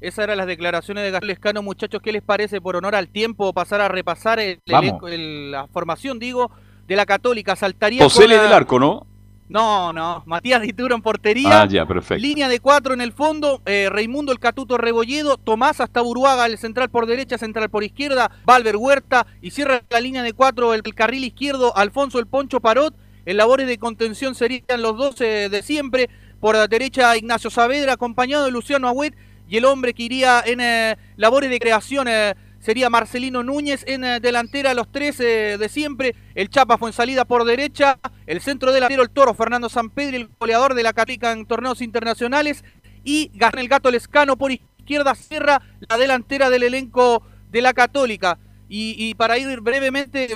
[0.02, 2.02] Esas eran las declaraciones de Gastón Lescano, muchachos.
[2.02, 4.60] ¿Qué les parece por honor al tiempo pasar a repasar el
[5.08, 6.52] el- la formación, digo,
[6.88, 7.56] de la Católica?
[7.56, 9.06] Saltaría Tosele con, del arco, ¿no?
[9.50, 10.24] No, no.
[10.28, 11.64] Matías Dituro en portería.
[11.64, 12.22] Ah, ya, perfecto.
[12.22, 16.58] Línea de cuatro en el fondo, eh, Raimundo el Catuto Rebolledo, Tomás hasta Uruaga, el
[16.60, 20.84] central por derecha, central por izquierda, Valver Huerta y cierra la línea de cuatro el,
[20.84, 22.94] carril izquierdo, Alfonso el Poncho Parot.
[23.26, 26.10] En labores de contención serían los dos eh, de siempre.
[26.40, 29.14] Por la derecha Ignacio Saavedra, acompañado de Luciano Agüet.
[29.50, 33.84] Y el hombre que iría en eh, labores de creación eh, sería Marcelino Núñez.
[33.88, 36.16] En eh, delantera los tres eh, de siempre.
[36.36, 38.00] El Chapa fue en salida por derecha.
[38.28, 42.64] El centro delantero el Toro Fernando Sampedri, el goleador de la Católica en torneos internacionales.
[43.04, 48.38] Y Garnel Gato Lescano por izquierda cierra la delantera del elenco de la Católica.
[48.72, 50.28] Y, y para ir brevemente,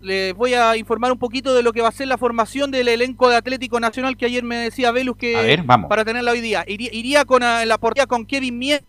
[0.00, 2.88] les voy a informar un poquito de lo que va a ser la formación del
[2.88, 6.64] elenco de Atlético Nacional que ayer me decía Velus que ver, para tenerla hoy día.
[6.66, 8.82] Iría, iría con en la portería con Kevin Mier,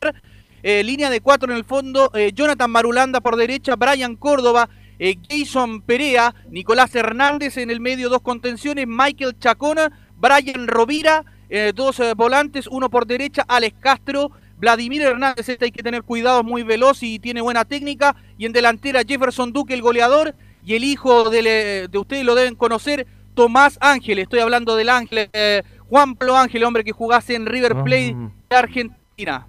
[0.63, 4.69] eh, línea de cuatro en el fondo, eh, Jonathan Marulanda por derecha, Brian Córdoba,
[4.99, 11.71] eh, Jason Perea, Nicolás Hernández en el medio, dos contenciones, Michael Chacona, Brian Rovira, eh,
[11.75, 16.39] dos eh, volantes, uno por derecha, Alex Castro, Vladimir Hernández, este hay que tener cuidado,
[16.39, 20.35] es muy veloz y tiene buena técnica, y en delantera Jefferson Duque, el goleador,
[20.65, 24.89] y el hijo del, eh, de ustedes lo deben conocer, Tomás Ángel, estoy hablando del
[24.89, 28.15] Ángel, eh, Juan Plo Ángel, hombre que jugase en River Plate
[28.49, 29.47] de Argentina.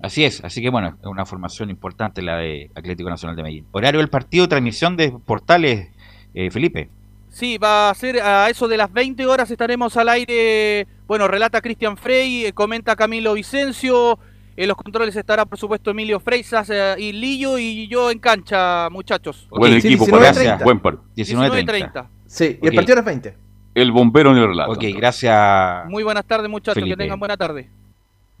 [0.00, 3.66] Así es, así que bueno, es una formación importante la de Atlético Nacional de Medellín.
[3.72, 5.88] Horario del partido, transmisión de portales,
[6.34, 6.88] eh, Felipe.
[7.30, 10.86] Sí, va a ser a eso de las 20 horas estaremos al aire.
[11.06, 14.18] Bueno, relata Cristian Frey, eh, comenta Camilo Vicencio.
[14.56, 18.88] En los controles estará, por supuesto, Emilio Freisas eh, y Lillo y yo en cancha,
[18.90, 19.46] muchachos.
[19.50, 20.18] Buen equipo, 19:30.
[20.18, 20.64] gracias.
[20.64, 20.98] Buen par.
[21.16, 22.08] 19:30.
[22.26, 23.36] Sí, y el partido a las 20.
[23.74, 24.72] El bombero en el relato.
[24.72, 25.86] Ok, gracias.
[25.88, 26.74] Muy buenas tardes, muchachos.
[26.74, 26.96] Felipe.
[26.96, 27.70] Que tengan buena tarde.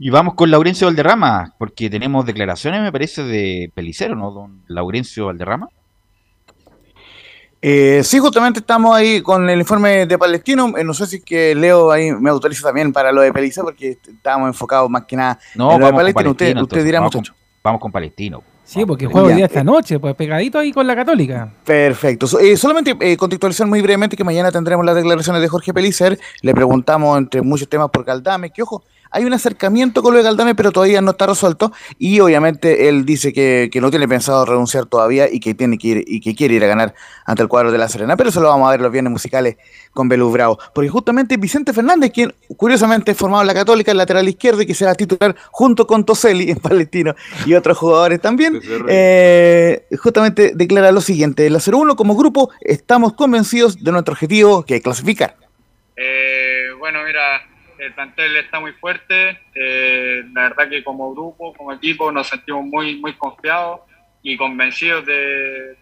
[0.00, 4.30] Y vamos con Laurencio Valderrama, porque tenemos declaraciones, me parece, de Pelicero, ¿no?
[4.30, 5.68] Don Laurencio Valderrama.
[7.60, 10.76] Eh, sí, justamente estamos ahí con el informe de Palestino.
[10.76, 13.62] Eh, no sé si es que Leo ahí me autoriza también para lo de Peliza,
[13.62, 16.62] porque estábamos enfocados más que nada No, en lo de Palestino.
[16.62, 17.24] Usted, dirá, vamos con-
[17.62, 18.42] vamos con Palestino.
[18.64, 19.36] Sí, porque juega hoy Ya.
[19.36, 21.50] día esta noche, pues pegadito ahí con la Católica.
[21.64, 22.26] Perfecto.
[22.38, 26.18] Eh, solamente eh, contextualizar muy brevemente que mañana tendremos las declaraciones de Jorge Pelicer.
[26.42, 30.24] Le preguntamos entre muchos temas por Galdame, que ojo, hay un acercamiento con lo de
[30.24, 31.72] Galdame, pero todavía no está resuelto.
[31.98, 35.88] Y obviamente él dice que, que no tiene pensado renunciar todavía y que tiene que
[35.88, 36.94] ir y que quiere ir a ganar
[37.24, 38.16] ante el cuadro de la Serena.
[38.16, 39.56] Pero eso lo vamos a ver los viernes musicales
[39.92, 40.58] con Belus Bravo.
[40.74, 44.74] Porque justamente Vicente Fernández, quien curiosamente formado en la Católica, el lateral izquierdo y que
[44.74, 47.14] será titular junto con Toseli en Palestino
[47.46, 53.14] y otros jugadores también, eh, justamente declara lo siguiente: en la 01 como grupo estamos
[53.14, 55.36] convencidos de nuestro objetivo que es clasificar.
[55.96, 57.42] Eh, bueno, mira,
[57.78, 59.40] el plantel está muy fuerte.
[59.54, 63.80] eh, la verdad que como grupo, como equipo, nos sentimos muy, muy confiados
[64.22, 65.76] y convencidos de,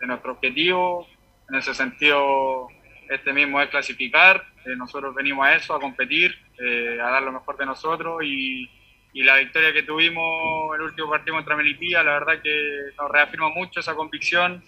[0.00, 1.06] nuestro objetivo.
[1.48, 2.68] En ese sentido,
[3.08, 4.44] este mismo es clasificar.
[4.64, 8.70] eh, nosotros venimos a eso, a competir, eh, a dar lo mejor de nosotros y,
[9.12, 13.50] y la victoria que tuvimos el último partido contra Melipilla, la verdad que nos reafirma
[13.50, 14.62] mucho esa convicción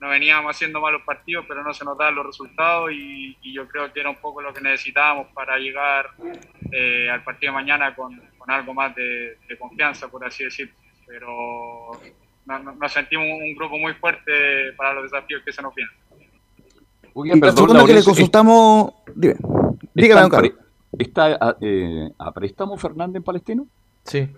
[0.00, 3.66] no veníamos haciendo malos partidos, pero no se nos daban los resultados y, y yo
[3.66, 6.10] creo que era un poco lo que necesitábamos para llegar
[6.72, 10.74] eh, al partido de mañana con, algo más de, de confianza, por así decirlo.
[11.06, 11.28] Pero
[12.46, 15.94] no- no- nos sentimos un grupo muy fuerte para los desafíos que se nos vienen.
[17.14, 18.92] Oye, Y la perdón, que le consultamos.
[19.14, 19.34] Dime.
[19.94, 20.52] Dígame, don ¿Está, Carlos.
[20.52, 23.66] pre- está a, eh, a préstamo Fernández en Palestino?
[24.04, 24.28] Sí.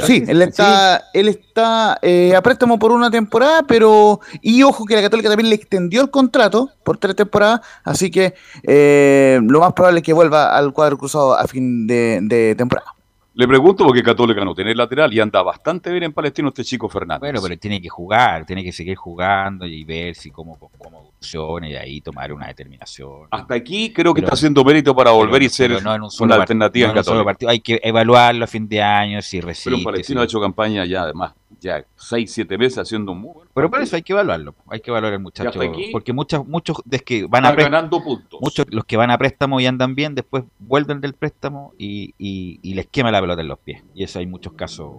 [0.00, 4.96] Sí, él está, él está eh, a préstamo por una temporada, pero y ojo que
[4.96, 8.34] la Católica también le extendió el contrato por tres temporadas, así que
[8.64, 12.95] eh, lo más probable es que vuelva al cuadro cruzado a fin de, de temporada.
[13.38, 16.88] Le pregunto porque Católica no tiene lateral y anda bastante bien en Palestino este chico
[16.88, 17.20] Fernández.
[17.20, 21.68] Bueno, pero tiene que jugar, tiene que seguir jugando y ver si cómo, cómo evoluciona
[21.68, 23.28] y de ahí tomar una determinación.
[23.30, 26.02] Hasta aquí creo que Pero- está haciendo mérito para volver y ser pero no en
[26.04, 27.50] un solo una alternativa no en Católica.
[27.50, 29.74] Hay que evaluarlo a fin de año, si Pero resiste.
[29.74, 33.32] en Palestino si- ha hecho campaña ya además, ya 6, 7 meses haciendo un muy
[33.34, 34.54] buen Pero por eso hay que evaluarlo.
[34.68, 35.60] Hay que evaluar al muchacho.
[35.60, 38.40] aquí Porque muchos, muchos de que van a ganando puntos.
[38.40, 42.58] muchos los que van a préstamo y andan bien, después vuelven del préstamo y, y-
[42.62, 43.82] y les quema la pelota en los pies.
[43.94, 44.94] Y eso hay muchos casos,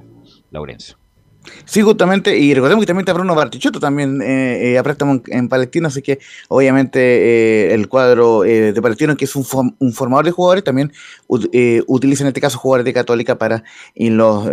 [0.52, 0.98] Laurencio.
[1.66, 5.88] Sí, justamente, y recordemos que también está Bruno Bartichotto también eh, eh, en, en Palestino,
[5.88, 10.26] así que obviamente eh, el cuadro eh, de Palestino, que es un, form- un formador
[10.26, 10.92] de jugadores, también
[11.52, 13.64] eh, utiliza en este caso jugadores de Católica para
[13.96, 14.50] irlos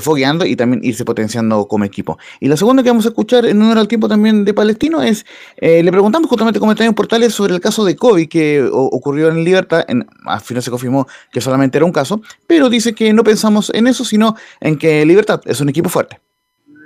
[0.00, 2.18] fogueando y también irse potenciando como equipo.
[2.40, 5.24] Y la segunda que vamos a escuchar en número al tiempo también de Palestino es,
[5.60, 10.06] le preguntamos justamente en portales sobre el caso de Kobe que ocurrió en Libertad, en,
[10.24, 13.86] al final se confirmó que solamente era un caso, pero dice que no pensamos en
[13.86, 16.18] eso, sino en que Libertad es un equipo fuerte.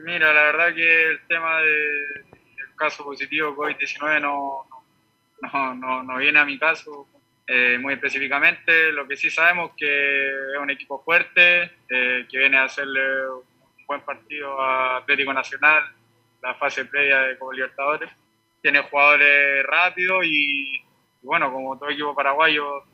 [0.07, 4.65] Mira, la verdad que el tema de- del caso positivo COVID-19 no,
[5.43, 7.09] no, no, no viene a mi caso
[7.49, 8.93] eh, muy específicamente.
[8.93, 13.01] Lo que sí sabemos que es un equipo fuerte, eh, que viene a hacerle
[13.31, 15.83] un buen partido a Atlético Nacional,
[16.41, 18.11] la fase previa de Copa Libertadores.
[18.63, 20.83] Tiene jugadores rápidos y,
[21.23, 22.85] bueno, como todo equipo paraguayo,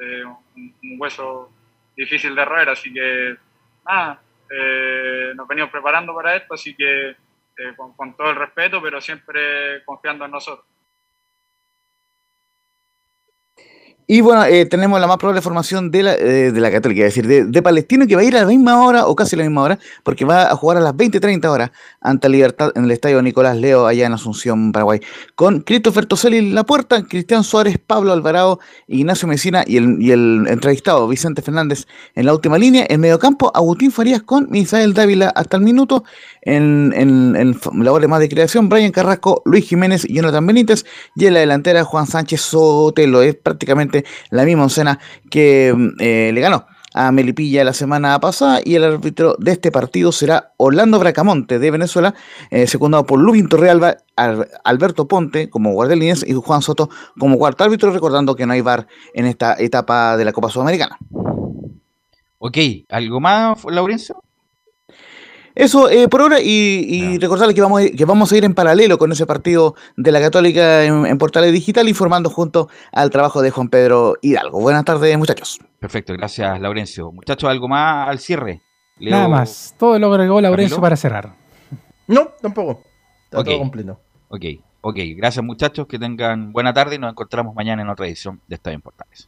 [0.00, 1.50] eh, un, un hueso
[1.96, 3.36] difícil de roer, así que
[3.86, 4.20] nada,
[4.50, 9.00] eh, nos venimos preparando para esto, así que eh, con, con todo el respeto, pero
[9.00, 10.66] siempre confiando en nosotros.
[14.10, 17.14] Y bueno, eh, tenemos la más probable formación de la, eh, de la Católica, es
[17.14, 19.38] decir, de, de Palestino, que va a ir a la misma hora, o casi a
[19.40, 22.90] la misma hora, porque va a jugar a las 20-30 horas ante Libertad en el
[22.90, 25.02] estadio Nicolás Leo, allá en Asunción, Paraguay,
[25.34, 30.10] con Christopher Toselli en la puerta, Cristian Suárez, Pablo Alvarado, Ignacio Mesina y el, y
[30.10, 32.86] el entrevistado Vicente Fernández en la última línea.
[32.88, 36.04] En mediocampo, Agustín Farías con Misael Dávila hasta el minuto.
[36.48, 40.84] En, en, en labores más de creación, Brian Carrasco, Luis Jiménez y Jonathan Benítez.
[41.14, 43.20] Y en la delantera, Juan Sánchez Sotelo.
[43.22, 44.98] Es prácticamente la misma oncena
[45.30, 49.70] que mm, eh, le ganó a Melipilla la semana pasada y el árbitro de este
[49.70, 52.14] partido será Orlando Bracamonte de Venezuela,
[52.50, 56.88] eh, secundado por Lubin Torrealba, Al- Alberto Ponte como guardialíneas y Juan Soto
[57.18, 60.96] como cuarto árbitro, recordando que no hay VAR en esta etapa de la Copa Sudamericana.
[62.38, 62.56] Ok,
[62.88, 64.22] ¿algo más, Laurencio?
[65.58, 66.46] Eso eh, por ahora, y,
[66.86, 69.74] y recordarles que vamos, a ir, que vamos a ir en paralelo con ese partido
[69.96, 74.60] de la Católica en, en Portales Digital, informando junto al trabajo de Juan Pedro Hidalgo.
[74.60, 75.58] Buenas tardes, muchachos.
[75.80, 77.10] Perfecto, gracias, Laurencio.
[77.10, 78.62] Muchachos, ¿algo más al cierre?
[78.98, 79.74] Leo- Nada más.
[79.78, 80.82] Todo lo agregó Laurencio ¿Camilo?
[80.82, 81.34] para cerrar.
[82.06, 82.82] No, tampoco.
[83.24, 83.46] Está Ok.
[83.46, 84.00] todo completo.
[84.28, 84.44] Ok,
[84.80, 84.96] ok.
[85.16, 85.86] Gracias, muchachos.
[85.88, 89.27] Que tengan buena tarde y nos encontramos mañana en otra edición de Estadio en Portales.